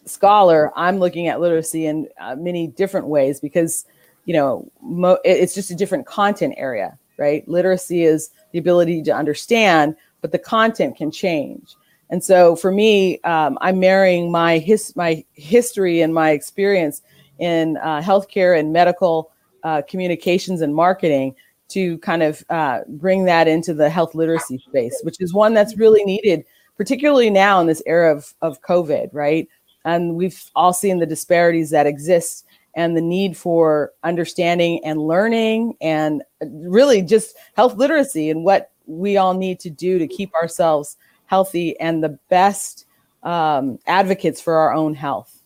scholar 0.06 0.72
i'm 0.76 0.98
looking 0.98 1.28
at 1.28 1.40
literacy 1.40 1.86
in 1.86 2.08
uh, 2.18 2.34
many 2.36 2.66
different 2.66 3.06
ways 3.06 3.40
because 3.40 3.84
you 4.24 4.34
know 4.34 4.68
mo- 4.82 5.18
it's 5.24 5.54
just 5.54 5.70
a 5.70 5.74
different 5.74 6.06
content 6.06 6.54
area 6.56 6.98
right 7.18 7.46
literacy 7.48 8.02
is 8.04 8.30
the 8.52 8.58
ability 8.58 9.02
to 9.02 9.10
understand 9.10 9.94
but 10.20 10.32
the 10.32 10.38
content 10.38 10.96
can 10.96 11.10
change 11.10 11.76
and 12.10 12.22
so 12.22 12.56
for 12.56 12.70
me 12.70 13.20
um, 13.22 13.58
i'm 13.60 13.78
marrying 13.78 14.30
my 14.30 14.58
his 14.58 14.94
my 14.96 15.24
history 15.32 16.00
and 16.00 16.14
my 16.14 16.30
experience 16.30 17.02
in 17.38 17.76
uh, 17.78 18.00
healthcare 18.00 18.58
and 18.58 18.72
medical 18.72 19.30
uh, 19.64 19.82
communications 19.88 20.60
and 20.60 20.74
marketing 20.74 21.34
to 21.68 21.98
kind 21.98 22.22
of 22.22 22.44
uh, 22.50 22.80
bring 22.88 23.24
that 23.24 23.48
into 23.48 23.74
the 23.74 23.88
health 23.88 24.14
literacy 24.14 24.58
space 24.58 24.98
which 25.02 25.16
is 25.20 25.32
one 25.32 25.54
that's 25.54 25.76
really 25.76 26.04
needed 26.04 26.44
particularly 26.76 27.30
now 27.30 27.60
in 27.60 27.66
this 27.66 27.82
era 27.86 28.14
of, 28.14 28.34
of 28.42 28.60
covid 28.62 29.08
right? 29.12 29.48
And 29.84 30.16
we've 30.16 30.50
all 30.54 30.72
seen 30.72 30.98
the 30.98 31.06
disparities 31.06 31.70
that 31.70 31.86
exist 31.86 32.46
and 32.74 32.96
the 32.96 33.02
need 33.02 33.36
for 33.36 33.92
understanding 34.02 34.84
and 34.84 35.00
learning 35.00 35.76
and 35.80 36.22
really 36.42 37.02
just 37.02 37.36
health 37.54 37.76
literacy 37.76 38.30
and 38.30 38.44
what 38.44 38.72
we 38.86 39.16
all 39.16 39.34
need 39.34 39.60
to 39.60 39.70
do 39.70 39.98
to 39.98 40.08
keep 40.08 40.34
ourselves 40.34 40.96
healthy 41.34 41.76
and 41.80 42.00
the 42.00 42.16
best 42.28 42.86
um, 43.24 43.76
advocates 43.88 44.40
for 44.40 44.54
our 44.54 44.72
own 44.72 44.94
health. 44.94 45.42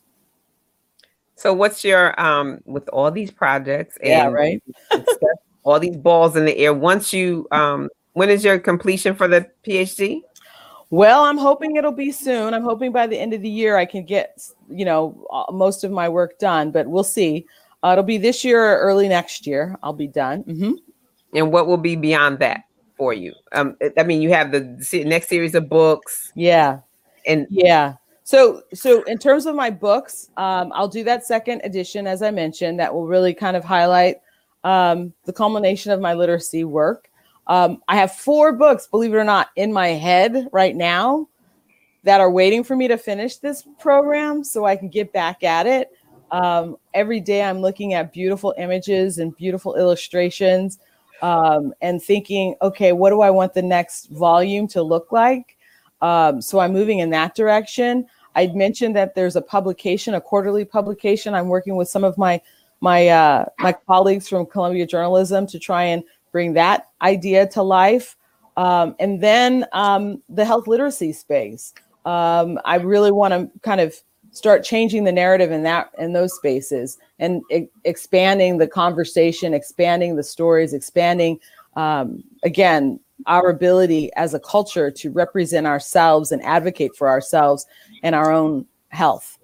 So, 1.35 1.55
what's 1.55 1.83
your 1.83 2.21
um 2.21 2.61
with 2.67 2.87
all 2.91 3.11
these 3.11 3.31
projects? 3.31 3.97
And 4.03 4.11
yeah, 4.11 4.27
right. 4.27 4.63
all 5.63 5.81
these 5.81 5.97
balls 5.97 6.37
in 6.37 6.45
the 6.45 6.57
air. 6.59 6.75
Once 6.75 7.13
you 7.13 7.47
um, 7.53 7.89
when 8.13 8.29
is 8.29 8.45
your 8.45 8.59
completion 8.59 9.15
for 9.15 9.29
the 9.29 9.49
PhD? 9.65 10.21
Well, 10.91 11.25
I'm 11.25 11.39
hoping 11.39 11.77
it'll 11.77 11.93
be 11.93 12.13
soon. 12.13 12.53
I'm 12.53 12.65
hoping 12.65 12.93
by 12.93 13.07
the 13.07 13.19
end 13.19 13.33
of 13.33 13.41
the 13.41 13.51
year 13.51 13.77
I 13.77 13.87
can 13.87 14.05
get, 14.05 14.43
you 14.71 14.85
know, 14.85 15.27
most 15.51 15.85
of 15.85 15.91
my 15.91 16.09
work 16.09 16.39
done, 16.39 16.71
but 16.71 16.87
we'll 16.87 17.05
see. 17.05 17.47
Uh, 17.83 17.93
it'll 17.93 18.05
be 18.05 18.19
this 18.19 18.45
year 18.45 18.61
or 18.63 18.79
early 18.81 19.07
next 19.09 19.47
year. 19.47 19.77
I'll 19.83 19.93
be 19.93 20.09
done. 20.09 20.45
Mm-hmm. 20.45 20.73
And 21.35 21.53
what 21.53 21.67
will 21.67 21.83
be 21.91 21.95
beyond 21.95 22.39
that 22.41 22.65
for 22.99 23.15
you? 23.15 23.33
Um, 23.53 23.77
I 23.97 24.03
mean, 24.03 24.21
you 24.21 24.31
have 24.31 24.53
the 24.53 25.05
next 25.07 25.29
series 25.29 25.55
of 25.55 25.69
books. 25.69 26.33
Yeah. 26.35 26.81
And 27.27 27.47
yeah. 27.49 27.95
So, 28.25 28.63
so 28.75 29.03
in 29.05 29.17
terms 29.17 29.47
of 29.47 29.55
my 29.55 29.71
books, 29.71 30.29
um, 30.37 30.71
I'll 30.75 30.89
do 30.89 31.03
that 31.05 31.25
second 31.25 31.63
edition, 31.65 32.07
as 32.07 32.21
I 32.21 32.31
mentioned, 32.31 32.79
that 32.79 32.93
will 32.93 33.07
really 33.07 33.33
kind 33.33 33.57
of 33.57 33.65
highlight 33.65 34.17
um, 34.65 35.15
the 35.25 35.33
culmination 35.33 35.93
of 35.93 36.01
my 36.01 36.13
literacy 36.13 36.65
work. 36.65 37.09
Um, 37.47 37.83
I 37.89 37.97
have 37.97 38.13
four 38.13 38.53
books, 38.53 38.87
believe 38.87 39.15
it 39.15 39.17
or 39.17 39.25
not, 39.25 39.49
in 39.57 39.73
my 39.73 39.89
head 39.89 40.49
right 40.53 40.77
now 40.77 41.29
that 42.05 42.21
are 42.21 42.31
waiting 42.31 42.63
for 42.63 42.77
me 42.77 42.89
to 42.89 42.99
finish 42.99 43.37
this 43.37 43.67
program 43.79 44.45
so 44.45 44.67
I 44.67 44.77
can 44.77 44.91
get 44.91 45.13
back 45.13 45.43
at 45.43 45.67
it. 45.67 45.89
Um, 46.31 46.77
every 46.93 47.21
day 47.21 47.43
I'm 47.43 47.61
looking 47.61 47.95
at 47.95 48.13
beautiful 48.13 48.55
images 48.59 49.19
and 49.19 49.35
beautiful 49.37 49.77
illustrations 49.77 50.79
um, 51.23 51.73
and 51.81 52.03
thinking, 52.03 52.55
okay, 52.63 52.93
what 52.93 53.11
do 53.11 53.21
I 53.21 53.31
want 53.31 53.55
the 53.55 53.63
next 53.63 54.11
volume 54.11 54.69
to 54.69 54.83
look 54.83 55.13
like? 55.13 55.57
Um, 56.01 56.41
so 56.41 56.61
I'm 56.61 56.73
moving 56.73 57.01
in 57.01 57.11
that 57.11 57.35
direction. 57.35 58.07
I'd 58.35 58.55
mentioned 58.55 58.95
that 58.97 59.15
there's 59.15 59.37
a 59.37 59.43
publication, 59.43 60.15
a 60.15 60.21
quarterly 60.21 60.65
publication. 60.65 61.35
I'm 61.35 61.49
working 61.49 61.77
with 61.77 61.89
some 61.89 62.05
of 62.05 62.17
my 62.17 62.41
my 62.81 63.09
uh, 63.09 63.47
my 63.59 63.73
colleagues 63.73 64.29
from 64.29 64.47
Columbia 64.47 64.87
Journalism 64.87 65.47
to 65.49 65.59
try 65.59 65.85
and 65.85 66.05
bring 66.31 66.53
that 66.53 66.89
idea 67.03 67.49
to 67.49 67.63
life. 67.63 68.17
Um, 68.57 68.95
and 68.99 69.21
then 69.21 69.65
um, 69.73 70.23
the 70.29 70.45
health 70.45 70.67
literacy 70.67 71.13
space. 71.13 71.75
Um, 72.05 72.59
I 72.65 72.77
really 72.77 73.13
want 73.13 73.33
to 73.33 73.61
kind 73.61 73.81
of 73.81 73.95
start 74.33 74.65
changing 74.65 75.05
the 75.05 75.13
narrative 75.13 75.51
in 75.51 75.63
that 75.65 75.91
in 75.99 76.13
those 76.13 76.35
spaces 76.35 76.99
and 77.19 77.43
e- 77.51 77.69
expanding 77.85 78.59
the 78.59 78.67
conversation, 78.67 79.55
expanding 79.55 80.17
the 80.17 80.23
stories, 80.23 80.73
expanding 80.73 81.39
um, 81.77 82.23
again 82.43 83.01
our 83.27 83.49
ability 83.49 84.13
as 84.15 84.35
a 84.35 84.41
culture 84.41 84.91
to 84.91 85.11
represent 85.11 85.67
ourselves 85.67 86.31
and 86.31 86.43
advocate 86.43 86.95
for 86.97 87.09
ourselves 87.09 87.67
and 88.03 88.15
our 88.15 88.33
own 88.33 88.65
health. 88.89 89.39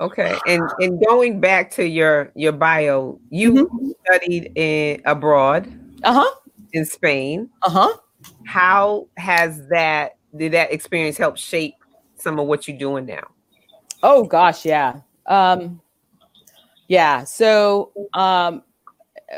Okay, 0.00 0.36
and 0.46 0.62
and 0.80 1.02
going 1.06 1.40
back 1.40 1.70
to 1.72 1.86
your 1.86 2.32
your 2.34 2.52
bio, 2.52 3.18
you 3.30 3.52
mm-hmm. 3.52 3.90
studied 4.04 4.52
in 4.56 5.00
abroad. 5.04 5.72
Uh 6.02 6.12
huh. 6.12 6.34
In 6.72 6.84
Spain. 6.84 7.48
Uh 7.62 7.70
huh. 7.70 7.96
How 8.44 9.06
has 9.16 9.68
that 9.68 10.16
did 10.36 10.52
that 10.52 10.72
experience 10.72 11.16
help 11.16 11.36
shape 11.36 11.76
some 12.24 12.40
of 12.40 12.46
what 12.46 12.66
you're 12.66 12.76
doing 12.76 13.06
now? 13.06 13.22
Oh 14.02 14.24
gosh, 14.24 14.64
yeah. 14.64 15.00
Um, 15.26 15.80
yeah. 16.88 17.24
So 17.24 17.92
um, 18.14 18.62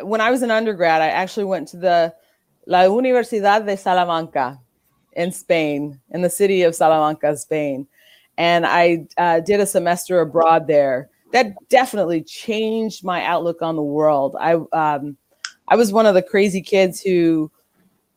when 0.03 0.20
I 0.20 0.30
was 0.30 0.43
an 0.43 0.51
undergrad, 0.51 1.03
I 1.03 1.09
actually 1.09 1.45
went 1.45 1.68
to 1.68 1.76
the 1.76 2.14
La 2.66 2.84
Universidad 2.84 3.66
de 3.66 3.76
Salamanca 3.76 4.59
in 5.12 5.30
Spain, 5.30 6.01
in 6.11 6.22
the 6.22 6.30
city 6.30 6.62
of 6.62 6.74
Salamanca, 6.74 7.37
Spain 7.37 7.87
and 8.39 8.66
I 8.66 9.07
uh, 9.16 9.41
did 9.41 9.61
a 9.61 9.66
semester 9.66 10.20
abroad 10.20 10.66
there. 10.66 11.09
That 11.32 11.55
definitely 11.68 12.22
changed 12.22 13.05
my 13.05 13.24
outlook 13.24 13.62
on 13.62 13.76
the 13.76 13.82
world. 13.82 14.37
I 14.39 14.55
um, 14.72 15.16
I 15.68 15.76
was 15.76 15.93
one 15.93 16.07
of 16.07 16.14
the 16.14 16.22
crazy 16.22 16.62
kids 16.62 17.01
who 17.01 17.51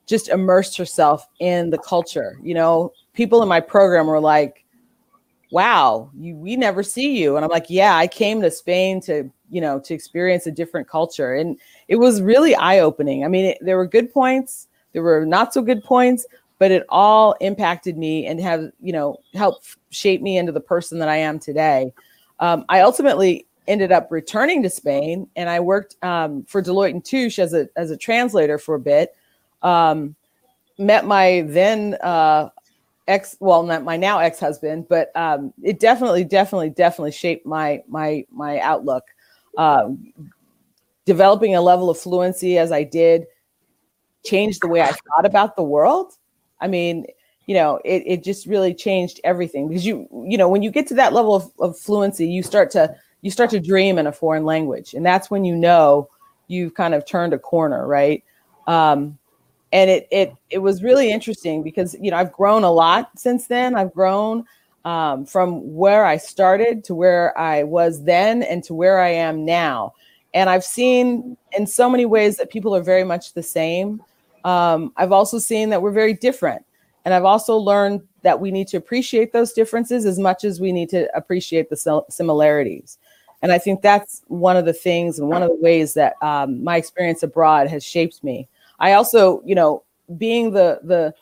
just 0.05 0.29
immersed 0.29 0.77
herself 0.77 1.27
in 1.39 1.69
the 1.69 1.77
culture. 1.79 2.37
You 2.43 2.53
know, 2.53 2.93
people 3.19 3.43
in 3.43 3.49
my 3.49 3.59
program 3.59 4.07
were 4.07 4.21
like, 4.21 4.63
"Wow, 5.51 6.09
you, 6.17 6.37
we 6.37 6.55
never 6.55 6.83
see 6.83 7.17
you," 7.19 7.35
and 7.35 7.43
I'm 7.43 7.51
like, 7.51 7.65
"Yeah, 7.69 7.97
I 7.97 8.07
came 8.07 8.41
to 8.41 8.49
Spain 8.49 9.01
to 9.01 9.29
you 9.49 9.59
know 9.59 9.77
to 9.81 9.93
experience 9.93 10.47
a 10.47 10.51
different 10.51 10.87
culture," 10.87 11.35
and 11.35 11.57
it 11.89 11.97
was 11.97 12.21
really 12.21 12.55
eye 12.55 12.79
opening. 12.79 13.25
I 13.25 13.27
mean, 13.27 13.43
it, 13.43 13.57
there 13.59 13.75
were 13.75 13.85
good 13.85 14.13
points, 14.13 14.69
there 14.93 15.03
were 15.03 15.25
not 15.25 15.53
so 15.53 15.61
good 15.61 15.83
points, 15.83 16.25
but 16.59 16.71
it 16.71 16.85
all 16.87 17.35
impacted 17.41 17.97
me 17.97 18.25
and 18.25 18.39
have 18.39 18.71
you 18.79 18.93
know 18.93 19.17
helped 19.33 19.75
shape 19.89 20.21
me 20.21 20.37
into 20.37 20.53
the 20.53 20.61
person 20.61 20.97
that 20.99 21.09
I 21.09 21.17
am 21.17 21.39
today. 21.39 21.93
Um, 22.39 22.63
I 22.69 22.79
ultimately 22.79 23.45
ended 23.67 23.91
up 23.91 24.07
returning 24.11 24.63
to 24.63 24.69
Spain, 24.69 25.27
and 25.35 25.49
I 25.49 25.59
worked 25.59 26.01
um, 26.05 26.43
for 26.43 26.61
Deloitte 26.61 26.91
and 26.91 27.03
Touche 27.03 27.37
as 27.37 27.53
a 27.53 27.67
as 27.75 27.91
a 27.91 27.97
translator 27.97 28.57
for 28.57 28.75
a 28.75 28.79
bit. 28.79 29.13
Um, 29.61 30.15
met 30.77 31.05
my 31.05 31.43
then 31.47 31.97
uh, 32.01 32.47
ex, 33.09 33.35
well, 33.39 33.63
not 33.63 33.83
my 33.83 33.97
now 33.97 34.19
ex 34.19 34.39
husband, 34.39 34.87
but 34.87 35.11
um, 35.15 35.53
it 35.61 35.79
definitely, 35.79 36.23
definitely, 36.23 36.69
definitely 36.69 37.11
shaped 37.11 37.45
my 37.45 37.83
my 37.87 38.25
my 38.31 38.59
outlook. 38.59 39.03
Um, 39.57 40.13
developing 41.05 41.55
a 41.55 41.61
level 41.61 41.89
of 41.89 41.97
fluency 41.97 42.57
as 42.57 42.71
I 42.71 42.83
did 42.83 43.25
changed 44.23 44.61
the 44.61 44.67
way 44.67 44.81
I 44.81 44.91
thought 44.91 45.25
about 45.25 45.55
the 45.55 45.63
world 45.63 46.13
I 46.61 46.67
mean, 46.67 47.05
you 47.45 47.55
know, 47.55 47.79
it, 47.85 48.03
it 48.05 48.23
just 48.23 48.45
really 48.45 48.73
changed 48.73 49.19
everything 49.23 49.67
because 49.67 49.85
you, 49.85 50.07
you 50.27 50.37
know, 50.37 50.49
when 50.49 50.61
you 50.61 50.71
get 50.71 50.87
to 50.87 50.93
that 50.95 51.13
level 51.13 51.35
of, 51.35 51.51
of 51.59 51.77
fluency, 51.77 52.27
you 52.27 52.43
start 52.43 52.71
to 52.71 52.95
you 53.21 53.31
start 53.31 53.49
to 53.49 53.59
dream 53.59 53.97
in 53.97 54.07
a 54.07 54.11
foreign 54.11 54.45
language. 54.45 54.93
And 54.93 55.05
that's 55.05 55.29
when 55.29 55.43
you 55.43 55.55
know 55.55 56.09
you've 56.47 56.73
kind 56.73 56.93
of 56.93 57.05
turned 57.05 57.33
a 57.33 57.39
corner, 57.39 57.85
right? 57.85 58.23
Um, 58.65 59.17
and 59.71 59.89
it 59.89 60.07
it 60.11 60.33
it 60.49 60.59
was 60.59 60.83
really 60.83 61.11
interesting 61.11 61.63
because 61.63 61.95
you 61.99 62.11
know 62.11 62.17
I've 62.17 62.31
grown 62.31 62.63
a 62.63 62.71
lot 62.71 63.11
since 63.17 63.47
then. 63.47 63.75
I've 63.75 63.93
grown 63.93 64.45
um, 64.85 65.25
from 65.25 65.75
where 65.75 66.05
I 66.05 66.17
started 66.17 66.83
to 66.85 66.95
where 66.95 67.37
I 67.37 67.63
was 67.63 68.03
then 68.03 68.43
and 68.43 68.63
to 68.65 68.73
where 68.73 68.99
I 68.99 69.09
am 69.09 69.45
now. 69.45 69.93
And 70.33 70.49
I've 70.49 70.63
seen 70.63 71.37
in 71.57 71.67
so 71.67 71.89
many 71.89 72.05
ways 72.05 72.37
that 72.37 72.49
people 72.49 72.75
are 72.75 72.83
very 72.83 73.03
much 73.03 73.33
the 73.33 73.43
same. 73.43 74.01
Um, 74.45 74.93
I've 74.95 75.11
also 75.11 75.39
seen 75.39 75.69
that 75.69 75.81
we're 75.81 75.91
very 75.91 76.13
different. 76.13 76.65
And 77.05 77.13
I've 77.13 77.25
also 77.25 77.57
learned 77.57 78.01
that 78.21 78.39
we 78.39 78.51
need 78.51 78.67
to 78.69 78.77
appreciate 78.77 79.31
those 79.33 79.53
differences 79.53 80.05
as 80.05 80.19
much 80.19 80.43
as 80.43 80.59
we 80.59 80.71
need 80.71 80.89
to 80.89 81.09
appreciate 81.15 81.69
the 81.69 82.03
similarities. 82.09 82.97
And 83.41 83.51
I 83.51 83.57
think 83.57 83.81
that's 83.81 84.21
one 84.27 84.57
of 84.57 84.65
the 84.65 84.73
things 84.73 85.17
and 85.17 85.29
one 85.29 85.41
of 85.41 85.49
the 85.49 85.55
ways 85.55 85.93
that 85.93 86.13
um, 86.21 86.63
my 86.63 86.75
experience 86.75 87.23
abroad 87.23 87.67
has 87.67 87.83
shaped 87.83 88.23
me. 88.23 88.47
I 88.79 88.93
also, 88.93 89.41
you 89.45 89.55
know, 89.55 89.83
being 90.17 90.51
the 90.51 90.79
the 90.83 91.13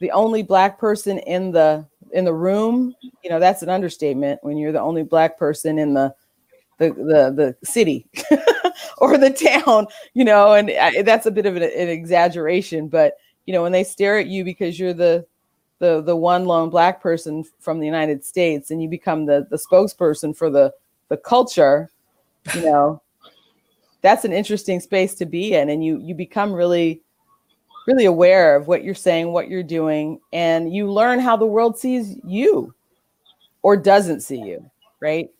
the 0.00 0.10
only 0.10 0.42
black 0.42 0.78
person 0.78 1.18
in 1.20 1.52
the 1.52 1.86
in 2.12 2.24
the 2.24 2.34
room, 2.34 2.94
you 3.22 3.30
know, 3.30 3.40
that's 3.40 3.62
an 3.62 3.68
understatement 3.68 4.42
when 4.42 4.56
you're 4.56 4.72
the 4.72 4.80
only 4.80 5.02
black 5.02 5.38
person 5.38 5.78
in 5.78 5.94
the 5.94 6.14
the 6.78 6.90
the, 6.90 7.56
the 7.60 7.66
city 7.66 8.06
or 8.98 9.18
the 9.18 9.30
town, 9.30 9.86
you 10.14 10.24
know, 10.24 10.54
and 10.54 10.70
I, 10.70 11.02
that's 11.02 11.26
a 11.26 11.30
bit 11.30 11.46
of 11.46 11.56
an, 11.56 11.62
an 11.62 11.88
exaggeration, 11.88 12.88
but 12.88 13.14
you 13.46 13.52
know, 13.52 13.62
when 13.62 13.72
they 13.72 13.84
stare 13.84 14.18
at 14.18 14.26
you 14.26 14.44
because 14.44 14.78
you're 14.78 14.94
the 14.94 15.26
the 15.78 16.02
the 16.02 16.16
one 16.16 16.44
lone 16.46 16.70
black 16.70 17.00
person 17.00 17.44
from 17.60 17.78
the 17.78 17.86
United 17.86 18.24
States 18.24 18.70
and 18.70 18.82
you 18.82 18.88
become 18.88 19.26
the 19.26 19.46
the 19.50 19.58
spokesperson 19.58 20.36
for 20.36 20.50
the 20.50 20.72
the 21.08 21.16
culture, 21.16 21.90
you 22.54 22.62
know, 22.62 23.02
that's 24.04 24.26
an 24.26 24.34
interesting 24.34 24.80
space 24.80 25.14
to 25.14 25.24
be 25.24 25.54
in 25.54 25.70
and 25.70 25.82
you 25.82 25.98
you 26.00 26.14
become 26.14 26.52
really 26.52 27.00
really 27.86 28.04
aware 28.04 28.56
of 28.56 28.66
what 28.66 28.84
you're 28.84 28.94
saying, 28.94 29.32
what 29.32 29.48
you're 29.48 29.62
doing, 29.62 30.20
and 30.32 30.72
you 30.72 30.90
learn 30.90 31.18
how 31.18 31.36
the 31.36 31.46
world 31.46 31.78
sees 31.78 32.16
you 32.24 32.74
or 33.62 33.76
doesn't 33.76 34.20
see 34.20 34.38
you, 34.38 34.70
right? 35.00 35.30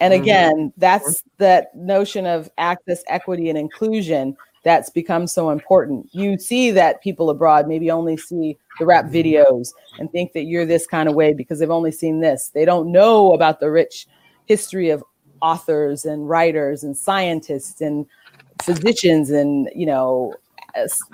And 0.00 0.12
mm-hmm. 0.12 0.22
again, 0.22 0.72
that's 0.76 1.22
that 1.38 1.74
notion 1.74 2.26
of 2.26 2.50
access, 2.58 3.02
equity, 3.08 3.48
and 3.48 3.58
inclusion 3.58 4.36
that's 4.64 4.90
become 4.90 5.26
so 5.26 5.50
important. 5.50 6.08
You 6.12 6.38
see 6.38 6.70
that 6.72 7.02
people 7.02 7.30
abroad 7.30 7.68
maybe 7.68 7.90
only 7.90 8.16
see 8.16 8.58
the 8.78 8.86
rap 8.86 9.06
videos 9.06 9.68
and 9.98 10.10
think 10.10 10.32
that 10.32 10.44
you're 10.44 10.66
this 10.66 10.86
kind 10.86 11.08
of 11.08 11.14
way 11.14 11.32
because 11.32 11.58
they've 11.58 11.70
only 11.70 11.92
seen 11.92 12.20
this. 12.20 12.50
They 12.52 12.64
don't 12.64 12.92
know 12.92 13.32
about 13.32 13.60
the 13.60 13.70
rich 13.70 14.06
history 14.46 14.90
of 14.90 15.02
authors 15.42 16.04
and 16.04 16.28
writers 16.28 16.82
and 16.82 16.96
scientists 16.96 17.80
and 17.80 18.06
physicians 18.62 19.30
and 19.30 19.70
you 19.74 19.86
know 19.86 20.34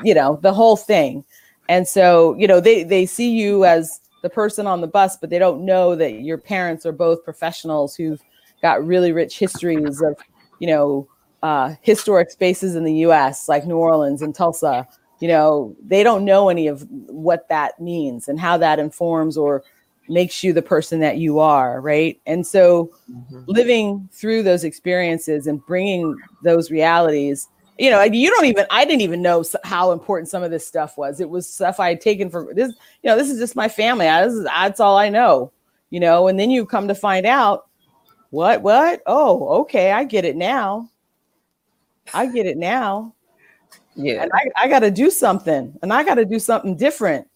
you 0.02 0.14
know 0.14 0.38
the 0.42 0.52
whole 0.52 0.76
thing. 0.76 1.24
And 1.68 1.86
so 1.88 2.34
you 2.38 2.46
know 2.46 2.60
they 2.60 2.82
they 2.82 3.06
see 3.06 3.30
you 3.30 3.64
as 3.64 4.00
the 4.22 4.30
person 4.30 4.66
on 4.66 4.80
the 4.80 4.86
bus 4.86 5.16
but 5.18 5.30
they 5.30 5.38
don't 5.38 5.64
know 5.64 5.94
that 5.94 6.20
your 6.20 6.38
parents 6.38 6.86
are 6.86 6.92
both 6.92 7.24
professionals 7.24 7.94
who've 7.94 8.20
got 8.62 8.84
really 8.84 9.12
rich 9.12 9.38
histories 9.38 10.00
of 10.00 10.16
you 10.58 10.66
know 10.66 11.08
uh, 11.42 11.74
historic 11.82 12.30
spaces 12.30 12.74
in 12.74 12.84
the 12.84 12.92
us 12.92 13.48
like 13.48 13.66
new 13.66 13.76
orleans 13.76 14.22
and 14.22 14.34
tulsa. 14.34 14.86
You 15.20 15.28
know 15.28 15.76
they 15.86 16.02
don't 16.02 16.24
know 16.24 16.48
any 16.48 16.66
of 16.66 16.86
what 16.90 17.48
that 17.48 17.80
means 17.80 18.28
and 18.28 18.38
how 18.38 18.56
that 18.58 18.78
informs 18.78 19.36
or 19.36 19.62
makes 20.09 20.44
you 20.44 20.52
the 20.52 20.62
person 20.62 21.00
that 21.00 21.18
you 21.18 21.38
are 21.38 21.80
right? 21.80 22.20
And 22.26 22.46
so 22.46 22.90
mm-hmm. 23.11 23.42
living 23.46 24.09
through 24.12 24.42
those 24.42 24.64
experiences 24.64 25.46
and 25.46 25.64
bringing 25.66 26.16
those 26.42 26.70
realities 26.70 27.48
you 27.78 27.90
know 27.90 28.02
you 28.02 28.30
don't 28.30 28.44
even 28.44 28.66
i 28.70 28.84
didn't 28.84 29.00
even 29.00 29.20
know 29.20 29.44
how 29.64 29.90
important 29.90 30.28
some 30.28 30.42
of 30.42 30.50
this 30.50 30.66
stuff 30.66 30.96
was. 30.96 31.20
It 31.20 31.28
was 31.28 31.48
stuff 31.48 31.80
i 31.80 31.88
had 31.88 32.00
taken 32.00 32.30
for 32.30 32.55
this 32.55 32.72
you 33.02 33.11
know 33.11 33.16
this 33.16 33.30
is 33.30 33.38
just 33.38 33.57
my 33.57 33.68
family. 33.68 34.09
I, 34.09 34.24
this 34.24 34.34
is, 34.34 34.44
that's 34.44 34.80
all 34.80 34.96
i 34.96 35.09
know 35.09 35.52
you 35.90 36.00
know? 36.00 36.26
And 36.26 36.38
then 36.40 36.50
you 36.50 36.66
come 36.66 36.88
to 36.88 36.94
find 36.94 37.24
out 37.26 37.68
what 38.30 38.62
what? 38.62 39.02
Oh 39.07 39.61
okay 39.61 39.92
i 39.92 40.05
get 40.05 40.24
it 40.24 40.36
now. 40.36 40.90
I 42.12 42.26
get 42.26 42.46
it 42.46 42.57
now. 42.57 43.14
Yeah. 43.96 44.22
And 44.22 44.30
i, 44.34 44.64
I 44.64 44.68
got 44.68 44.80
to 44.80 44.90
do 44.90 45.11
something 45.11 45.76
and 45.82 45.92
i 45.92 46.02
got 46.05 46.14
to 46.14 46.24
do 46.24 46.38
something 46.38 46.76
different 46.76 47.28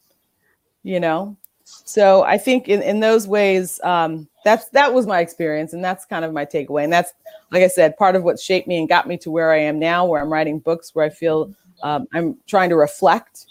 you 0.82 1.00
know 1.00 1.36
so 1.84 2.22
i 2.24 2.38
think 2.38 2.68
in, 2.68 2.82
in 2.82 3.00
those 3.00 3.26
ways 3.26 3.80
um, 3.84 4.28
that's 4.44 4.68
that 4.68 4.92
was 4.92 5.06
my 5.06 5.20
experience 5.20 5.72
and 5.72 5.84
that's 5.84 6.04
kind 6.04 6.24
of 6.24 6.32
my 6.32 6.44
takeaway. 6.44 6.84
And 6.84 6.92
that's 6.92 7.12
like 7.50 7.62
i 7.62 7.68
said 7.68 7.96
part 7.96 8.16
of 8.16 8.22
what 8.22 8.38
shaped 8.38 8.68
me 8.68 8.78
and 8.78 8.88
got 8.88 9.06
me 9.06 9.16
to 9.18 9.30
where 9.30 9.52
i 9.52 9.58
am 9.58 9.78
now 9.78 10.06
where 10.06 10.20
i'm 10.20 10.32
writing 10.32 10.58
books 10.58 10.94
where 10.94 11.04
i 11.04 11.10
feel 11.10 11.54
um, 11.82 12.06
i'm 12.12 12.36
trying 12.46 12.70
to 12.70 12.76
reflect 12.76 13.46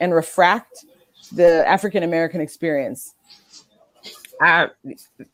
and 0.00 0.14
refract 0.14 0.84
the 1.32 1.66
african 1.68 2.02
american 2.02 2.40
experience. 2.40 3.14
Uh, 4.42 4.68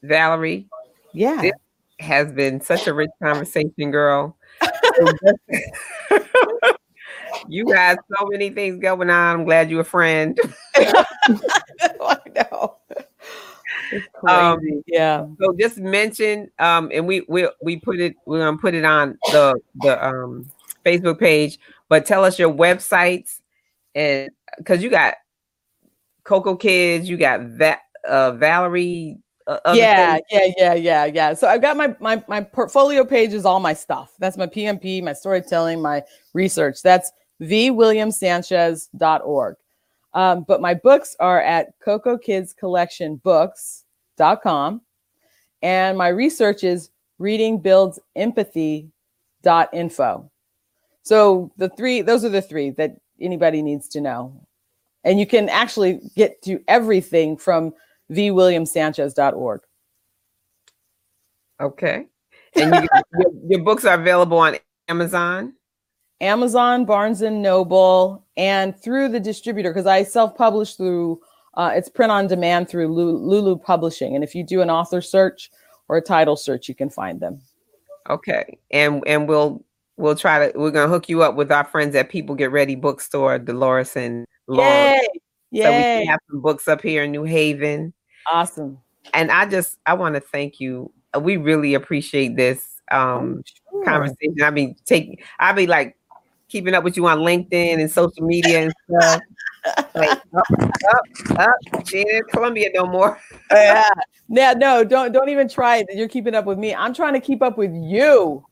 valerie 0.03 0.66
yeah. 1.12 1.41
this 1.41 1.53
has 2.01 2.33
been 2.33 2.61
such 2.61 2.87
a 2.89 2.93
rich 2.93 3.11
conversation 3.22 3.91
girl 3.91 4.37
you 7.49 7.64
got 7.64 7.99
so 8.16 8.26
many 8.26 8.51
things 8.51 8.80
going 8.80 9.11
on. 9.11 9.41
I'm 9.41 9.45
glad 9.45 9.70
you're 9.70 9.80
a 9.80 9.84
friend. 9.84 10.39
I 10.76 12.18
know. 12.34 12.76
Um, 14.26 14.82
yeah. 14.87 15.26
So 15.41 15.55
just 15.59 15.78
mention, 15.78 16.51
um, 16.59 16.91
and 16.93 17.07
we 17.07 17.24
we 17.28 17.49
we 17.62 17.76
put 17.76 18.01
it. 18.01 18.14
We're 18.26 18.41
gonna 18.41 18.59
put 18.59 18.74
it 18.74 18.84
on 18.84 19.18
the 19.32 19.59
the 19.76 20.05
um 20.05 20.51
Facebook 20.84 21.18
page. 21.18 21.59
But 21.89 22.07
tell 22.07 22.24
us 22.24 22.39
your 22.39 22.53
websites, 22.53 23.41
and 23.95 24.30
because 24.59 24.82
you 24.82 24.91
got 24.91 25.14
Cocoa 26.24 26.57
Kids, 26.57 27.09
you 27.09 27.16
got 27.16 27.59
that 27.59 27.80
uh, 28.09 28.32
Valerie 28.32 29.18
uh, 29.47 29.59
yeah, 29.74 30.18
yeah, 30.30 30.47
yeah, 30.57 30.74
yeah, 30.74 31.05
yeah. 31.05 31.34
So 31.34 31.47
I've 31.47 31.62
got 31.62 31.76
my 31.76 31.95
my 32.01 32.22
my 32.26 32.41
portfolio 32.41 33.05
page 33.05 33.32
is 33.32 33.45
all 33.45 33.61
my 33.61 33.74
stuff. 33.74 34.12
That's 34.18 34.37
my 34.37 34.47
PMP, 34.47 35.03
my 35.03 35.12
storytelling, 35.12 35.80
my 35.80 36.03
research. 36.32 36.82
That's 36.82 37.12
vwilliamsanchez.org. 37.41 39.57
Um, 40.14 40.45
but 40.49 40.62
my 40.62 40.74
books 40.74 41.14
are 41.20 41.43
at 41.43 41.78
cocokidscollectionbooks.com. 41.80 44.80
And 45.62 45.99
my 45.99 46.09
research 46.09 46.64
is 46.64 46.91
Reading 47.18 47.59
Builds 47.59 47.99
readingbuildsempathy.info. 48.16 50.30
So 51.03 51.53
the 51.57 51.68
three, 51.70 52.03
those 52.03 52.24
are 52.24 52.28
the 52.28 52.43
three 52.43 52.70
that 52.70 52.97
anybody 53.20 53.62
needs 53.62 53.89
to 53.89 54.01
know. 54.01 54.41
And 55.05 55.20
you 55.20 55.26
can 55.26 55.49
actually 55.49 56.01
get 56.16 56.43
to 56.43 56.61
everything 56.66 57.37
from 57.37 57.72
vwilliamsanchez.org. 58.11 59.61
Okay. 61.61 62.07
And 62.57 62.74
you, 62.74 62.89
your, 63.18 63.30
your 63.49 63.62
books 63.62 63.84
are 63.84 63.99
available 63.99 64.39
on 64.39 64.57
Amazon? 64.89 65.55
Amazon, 66.21 66.85
Barnes 66.85 67.23
and 67.23 67.43
Noble, 67.43 68.25
and 68.37 68.79
through 68.79 69.09
the 69.09 69.21
distributor 69.21 69.71
because 69.71 69.87
I 69.87 70.03
self-publish 70.03 70.75
through 70.75 71.21
uh, 71.57 71.73
it's 71.75 71.89
print 71.89 72.12
on 72.12 72.27
demand 72.27 72.69
through 72.69 72.89
Lulu 72.89 73.57
Publishing. 73.59 74.14
And 74.14 74.23
if 74.23 74.35
you 74.35 74.45
do 74.45 74.61
an 74.61 74.71
author 74.71 75.01
search 75.01 75.51
or 75.89 75.97
a 75.97 76.03
title 76.03 76.37
search, 76.37 76.69
you 76.69 76.75
can 76.75 76.91
find 76.91 77.21
them. 77.21 77.41
Okay, 78.09 78.59
and 78.71 79.03
and 79.07 79.29
we'll 79.29 79.64
we'll 79.97 80.14
try 80.14 80.51
to 80.51 80.59
we're 80.59 80.71
gonna 80.71 80.89
hook 80.89 81.09
you 81.09 81.23
up 81.23 81.35
with 81.35 81.51
our 81.51 81.64
friends 81.64 81.95
at 81.95 82.09
People 82.09 82.35
Get 82.35 82.53
Ready 82.53 82.75
Bookstore, 82.75 83.39
Dolores 83.39 83.97
and 83.97 84.27
Lauren. 84.47 85.01
Yay! 85.51 85.62
So 85.62 85.71
we 85.71 85.83
can 85.83 86.07
have 86.07 86.21
some 86.31 86.41
books 86.41 86.69
up 86.69 86.83
here 86.83 87.05
in 87.05 87.12
New 87.12 87.25
Haven. 87.25 87.93
Awesome. 88.31 88.79
And 89.14 89.31
I 89.31 89.47
just 89.47 89.79
I 89.87 89.95
want 89.95 90.14
to 90.14 90.21
thank 90.21 90.61
you. 90.61 90.93
We 91.19 91.37
really 91.37 91.75
appreciate 91.75 92.37
this 92.37 92.81
um 92.93 93.43
oh, 93.43 93.43
sure. 93.73 93.85
conversation. 93.85 94.43
I 94.43 94.51
mean, 94.51 94.77
take 94.85 95.25
I'll 95.41 95.55
be 95.55 95.67
like 95.67 95.95
keeping 96.49 96.74
up 96.74 96.84
with 96.84 96.97
you 96.97 97.07
on 97.07 97.18
LinkedIn 97.18 97.80
and 97.80 97.90
social 97.90 98.24
media 98.24 98.64
and 98.64 98.72
stuff. 98.88 99.20
like, 99.94 100.11
up, 100.36 100.47
up, 100.61 101.38
up. 101.38 101.88
She 101.88 101.99
ain't 101.99 102.11
in 102.11 102.22
Columbia 102.32 102.70
no 102.74 102.86
more. 102.86 103.20
yeah. 103.51 103.88
Yeah, 104.28 104.55
no, 104.55 104.82
don't 104.82 105.12
don't 105.12 105.28
even 105.28 105.49
try 105.49 105.78
it. 105.78 105.86
You're 105.94 106.09
keeping 106.09 106.34
up 106.34 106.47
with 106.47 106.59
me. 106.59 106.74
I'm 106.74 106.92
trying 106.92 107.14
to 107.14 107.20
keep 107.20 107.42
up 107.42 107.57
with 107.57 107.72
you. 107.72 108.44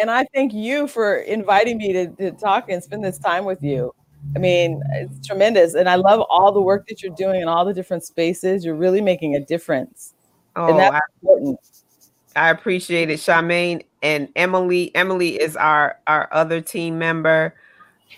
and 0.00 0.10
I 0.10 0.24
thank 0.34 0.54
you 0.54 0.88
for 0.88 1.18
inviting 1.18 1.78
me 1.78 1.92
to, 1.92 2.06
to 2.08 2.30
talk 2.32 2.70
and 2.70 2.82
spend 2.82 3.04
this 3.04 3.18
time 3.18 3.44
with 3.44 3.62
you. 3.62 3.94
I 4.34 4.38
mean, 4.38 4.82
it's 4.94 5.26
tremendous. 5.26 5.74
And 5.74 5.88
I 5.88 5.94
love 5.96 6.20
all 6.30 6.50
the 6.50 6.60
work 6.60 6.86
that 6.88 7.02
you're 7.02 7.14
doing 7.14 7.42
in 7.42 7.48
all 7.48 7.64
the 7.64 7.74
different 7.74 8.04
spaces. 8.04 8.64
You're 8.64 8.74
really 8.74 9.00
making 9.00 9.36
a 9.36 9.40
difference. 9.40 10.14
Oh, 10.56 10.68
and 10.68 10.78
that's 10.78 10.94
I, 10.94 11.00
important. 11.22 11.60
I 12.36 12.50
appreciate 12.50 13.10
it, 13.10 13.18
Charmaine 13.18 13.82
and 14.02 14.28
Emily. 14.36 14.94
Emily 14.94 15.40
is 15.40 15.56
our 15.56 15.98
our 16.06 16.28
other 16.32 16.60
team 16.60 16.98
member. 16.98 17.54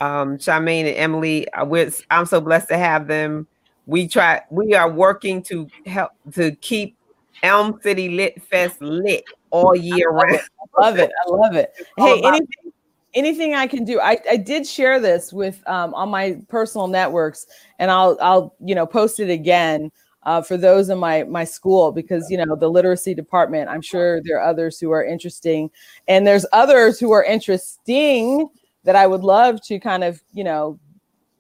Um, 0.01 0.39
Charmaine 0.39 0.87
and 0.87 0.97
Emily, 0.97 1.51
uh, 1.53 1.65
we're, 1.65 1.91
I'm 2.11 2.27
so 2.27 2.41
blessed 2.41 2.69
to 2.69 2.79
have 2.79 3.07
them. 3.07 3.47
We 3.87 4.07
try. 4.09 4.43
We 4.51 4.75
are 4.75 4.91
working 4.91 5.43
to 5.45 5.69
help 5.87 6.13
to 6.35 6.53
keep 6.57 6.97
Elm 7.43 7.81
City 7.83 8.11
Lit 8.11 8.43
Fest 8.43 8.83
lit 8.83 9.25
all 9.51 9.75
year 9.75 10.11
I 10.11 10.25
round. 10.25 10.41
I 10.77 10.81
love 10.81 10.99
it. 10.99 11.11
I 11.25 11.31
love 11.31 11.55
it. 11.55 11.73
hey, 11.97 12.21
anything, 12.23 12.73
anything 13.15 13.55
I 13.55 13.67
can 13.67 13.85
do. 13.85 14.01
I, 14.01 14.19
I 14.29 14.37
did 14.37 14.67
share 14.67 15.01
this 15.01 15.33
with 15.33 15.67
um, 15.69 15.95
on 15.95 16.11
my 16.11 16.41
personal 16.49 16.89
networks, 16.89 17.47
and 17.79 17.91
I'll 17.91 18.19
I'll 18.21 18.55
you 18.61 18.75
know 18.75 18.87
post 18.87 19.21
it 19.21 19.31
again 19.31 19.91
uh, 20.29 20.43
for 20.43 20.59
those 20.59 20.91
in 20.91 20.99
my 20.99 21.25
my 21.25 21.43
school 21.43 21.91
because 21.91 22.31
you 22.31 22.37
know 22.37 22.55
the 22.55 22.69
literacy 22.69 23.15
department. 23.15 23.71
I'm 23.71 23.81
sure 23.81 24.21
there 24.23 24.39
are 24.39 24.47
others 24.47 24.79
who 24.79 24.91
are 24.91 25.03
interesting, 25.03 25.71
and 26.07 26.27
there's 26.27 26.45
others 26.53 27.01
who 27.01 27.13
are 27.13 27.25
interesting 27.25 28.47
that 28.85 28.95
I 28.95 29.07
would 29.07 29.23
love 29.23 29.63
to 29.63 29.81
kind 29.81 30.05
of 30.05 30.23
you 30.35 30.45
know 30.45 30.79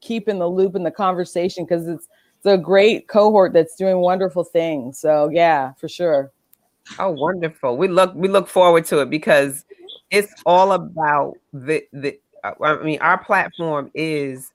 keep 0.01 0.26
in 0.26 0.39
the 0.39 0.49
loop 0.49 0.74
in 0.74 0.84
the 0.84 0.91
conversation 0.91 1.66
because 1.66 1.86
it's 1.86 2.09
it's 2.39 2.47
a 2.47 2.57
great 2.57 3.09
cohort 3.09 3.53
that's 3.53 3.76
doing 3.76 3.99
wonderful 3.99 4.43
things. 4.43 4.99
So 4.99 5.28
yeah, 5.30 5.74
for 5.74 5.89
sure. 5.89 6.32
Oh, 6.99 7.11
wonderful. 7.11 7.76
We 7.76 7.89
look 7.89 8.14
we 8.14 8.28
look 8.28 8.49
forward 8.49 8.86
to 8.86 9.01
it 9.01 9.11
because 9.11 9.66
it's 10.11 10.32
all 10.47 10.72
about 10.72 11.34
the 11.53 11.84
the 11.93 12.18
I 12.43 12.76
mean 12.82 13.03
our 13.03 13.22
platform 13.22 13.91
is 13.93 14.51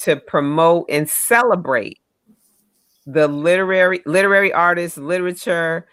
to 0.00 0.16
promote 0.16 0.86
and 0.88 1.08
celebrate 1.08 2.01
the 3.06 3.28
literary 3.28 4.02
literary 4.06 4.52
artists, 4.52 4.98
literature, 4.98 5.86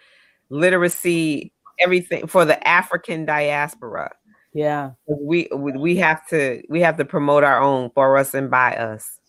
literacy, 0.50 1.54
everything 1.80 2.28
for 2.28 2.46
the 2.46 2.66
African 2.68 3.26
diaspora. 3.26 4.12
Yeah. 4.54 4.92
We 5.08 5.48
we 5.54 5.96
have 5.98 6.28
to 6.30 6.62
we 6.70 6.82
have 6.82 6.98
to 6.98 7.06
promote 7.06 7.44
our 7.44 7.62
own 7.62 7.92
for 7.92 8.18
us 8.18 8.34
and 8.34 8.50
by 8.50 8.76
us. 8.76 9.20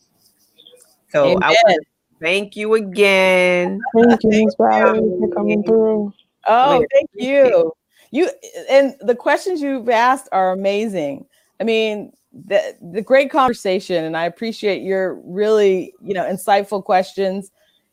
So 1.11 1.33
Amen. 1.33 1.43
I 1.43 1.77
thank 2.21 2.57
you 2.57 2.75
again. 2.75 3.81
Thank 3.95 4.23
you, 4.23 4.31
Ms. 4.45 4.55
Valerie, 4.59 5.01
for 5.01 5.29
coming 5.35 5.63
through. 5.65 6.13
Oh, 6.47 6.75
Really 6.75 6.87
thank 6.93 7.11
you. 7.15 7.73
You 8.13 8.31
and 8.71 8.95
the 9.01 9.15
questions 9.15 9.61
you've 9.61 9.89
asked 9.89 10.29
are 10.33 10.53
amazing. 10.53 11.27
I 11.61 11.65
mean, 11.65 12.13
the 12.33 12.77
the 12.81 13.03
great 13.03 13.31
conversation, 13.31 14.05
and 14.05 14.17
I 14.17 14.25
appreciate 14.25 14.83
your 14.83 15.21
really, 15.25 15.93
you 16.03 16.15
know, 16.15 16.25
insightful 16.25 16.83
questions, 16.83 17.51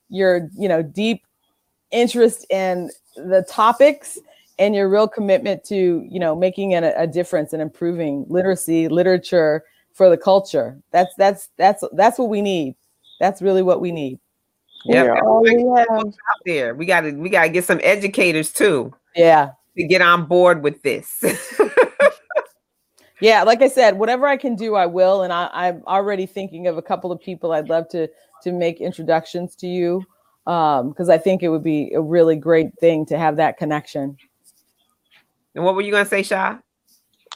your, 0.10 0.50
you 0.58 0.68
know, 0.68 0.82
deep 0.82 1.24
interest 1.92 2.46
in 2.50 2.90
the 3.16 3.46
topics 3.50 4.18
and 4.60 4.74
your 4.76 4.90
real 4.90 5.08
commitment 5.08 5.64
to, 5.66 6.06
you 6.10 6.20
know, 6.20 6.36
making 6.36 6.74
a, 6.74 6.94
a 6.98 7.08
difference 7.08 7.54
and 7.54 7.62
improving 7.62 8.26
literacy, 8.28 8.88
literature 8.88 9.64
for 9.94 10.10
the 10.10 10.18
culture. 10.18 10.78
That's 10.92 11.14
that's 11.18 11.50
that's 11.58 11.84
that's 11.94 12.20
what 12.20 12.30
we 12.30 12.42
need. 12.42 12.76
That's 13.20 13.42
really 13.42 13.64
what 13.64 13.82
we 13.82 13.92
need. 13.92 14.20
Yep. 14.86 15.06
We're 15.06 15.20
all 15.24 15.42
we 15.42 15.64
have. 15.78 15.88
out 15.90 16.14
there. 16.46 16.76
We 16.76 16.86
gotta 16.86 17.12
we 17.12 17.30
gotta 17.30 17.50
get 17.50 17.66
some 17.66 17.80
educators 17.84 18.52
too 18.52 18.94
Yeah. 19.16 19.52
to 19.78 19.84
get 19.86 20.02
on 20.02 20.26
board 20.26 20.64
with 20.64 20.82
this. 20.84 21.24
Yeah, 23.20 23.44
like 23.44 23.62
I 23.62 23.68
said, 23.68 23.98
whatever 23.98 24.28
I 24.28 24.38
can 24.38 24.56
do, 24.56 24.76
I 24.76 24.86
will. 24.86 25.24
And 25.24 25.34
I, 25.34 25.50
I'm 25.54 25.84
already 25.88 26.26
thinking 26.26 26.68
of 26.68 26.78
a 26.78 26.82
couple 26.82 27.12
of 27.12 27.20
people 27.20 27.52
I'd 27.52 27.70
love 27.70 27.88
to 27.90 28.08
to 28.44 28.52
make 28.52 28.80
introductions 28.80 29.56
to 29.56 29.68
you 29.68 30.04
um, 30.46 30.90
because 30.90 31.10
I 31.10 31.18
think 31.18 31.44
it 31.44 31.50
would 31.50 31.64
be 31.64 31.92
a 31.94 32.02
really 32.02 32.36
great 32.36 32.78
thing 32.80 33.06
to 33.08 33.18
have 33.18 33.38
that 33.38 33.58
connection. 33.58 34.18
and 35.56 35.66
what 35.66 35.76
were 35.76 35.82
you 35.82 35.92
gonna 35.92 36.06
say, 36.06 36.24
Sha? 36.24 36.58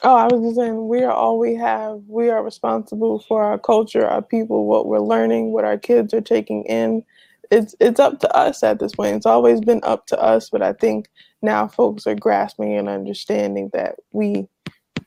Oh, 0.04 0.16
I 0.16 0.26
was 0.26 0.42
just 0.42 0.56
saying, 0.56 0.88
we 0.88 1.04
are 1.04 1.12
all 1.12 1.38
we 1.38 1.54
have. 1.56 2.02
We 2.08 2.30
are 2.30 2.44
responsible 2.44 3.20
for 3.20 3.44
our 3.44 3.60
culture, 3.60 4.08
our 4.08 4.22
people, 4.22 4.66
what 4.66 4.88
we're 4.88 5.00
learning, 5.00 5.52
what 5.52 5.64
our 5.64 5.78
kids 5.78 6.14
are 6.14 6.22
taking 6.22 6.64
in. 6.66 7.04
It's 7.52 7.76
it's 7.80 8.00
up 8.00 8.20
to 8.22 8.36
us 8.36 8.64
at 8.64 8.80
this 8.80 8.94
point. 8.94 9.16
It's 9.16 9.26
always 9.26 9.62
been 9.62 9.82
up 9.84 10.08
to 10.08 10.20
us, 10.20 10.50
but 10.50 10.62
I 10.62 10.74
think 10.74 11.10
now 11.42 11.68
folks 11.68 12.08
are 12.08 12.16
grasping 12.16 12.76
and 12.78 12.88
understanding 12.90 13.70
that 13.74 13.96
we, 14.12 14.48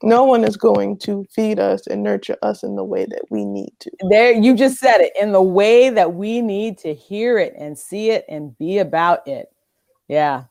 no 0.05 0.25
one 0.25 0.45
is 0.45 0.57
going 0.57 0.99
to 0.99 1.25
feed 1.35 1.59
us 1.59 1.87
and 1.87 2.03
nurture 2.03 2.37
us 2.43 2.63
in 2.63 2.77
the 2.77 2.85
way 2.85 3.07
that 3.07 3.23
we 3.31 3.45
need 3.45 3.73
to. 3.81 3.91
There, 4.11 4.33
you 4.33 4.55
just 4.55 4.79
said 4.79 5.01
it 5.01 5.13
in 5.21 5.33
the 5.33 5.43
way 5.43 5.91
that 5.91 6.15
we 6.15 6.41
need 6.41 6.79
to 6.79 6.95
hear 6.95 7.39
it 7.39 7.55
and 7.59 7.79
see 7.79 8.11
it 8.11 8.25
and 8.29 8.57
be 8.59 8.79
about 8.79 9.27
it. 9.27 9.53
Yeah. 10.09 10.45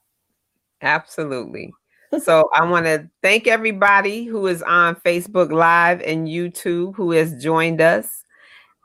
Absolutely. 0.81 1.71
So 2.21 2.49
I 2.53 2.63
want 2.65 2.85
to 2.85 3.09
thank 3.23 3.47
everybody 3.47 4.25
who 4.25 4.45
is 4.47 4.61
on 4.61 4.95
Facebook 4.97 5.51
Live 5.51 6.01
and 6.01 6.27
YouTube 6.27 6.95
who 6.95 7.11
has 7.11 7.41
joined 7.41 7.81
us. 7.81 8.23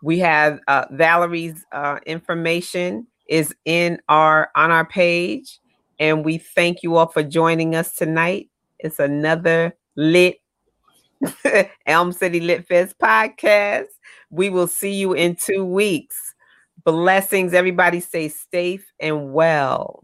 We 0.03 0.19
have 0.21 0.61
uh, 0.69 0.87
Valerie's 0.93 1.65
uh, 1.73 1.99
information 2.07 3.07
is 3.29 3.55
in 3.67 4.01
our 4.09 4.51
on 4.55 4.71
our 4.71 4.87
page, 4.87 5.59
and 5.99 6.25
we 6.25 6.39
thank 6.39 6.83
you 6.83 6.97
all 6.97 7.09
for 7.09 7.23
joining 7.23 7.75
us 7.75 7.95
tonight. 7.95 8.49
It's 8.79 8.99
another 8.99 9.75
lit 9.97 10.39
Elm 11.87 12.13
City 12.13 12.41
Lit 12.41 12.67
Fest 12.67 12.97
podcast. 12.99 13.87
We 14.31 14.51
will 14.51 14.67
see 14.67 14.95
you 14.95 15.13
in 15.15 15.37
two 15.37 15.65
weeks. 15.65 16.17
Blessings, 16.85 17.55
everybody. 17.55 18.01
Stay 18.01 18.29
safe 18.29 18.91
and 19.01 19.33
well. 19.33 20.03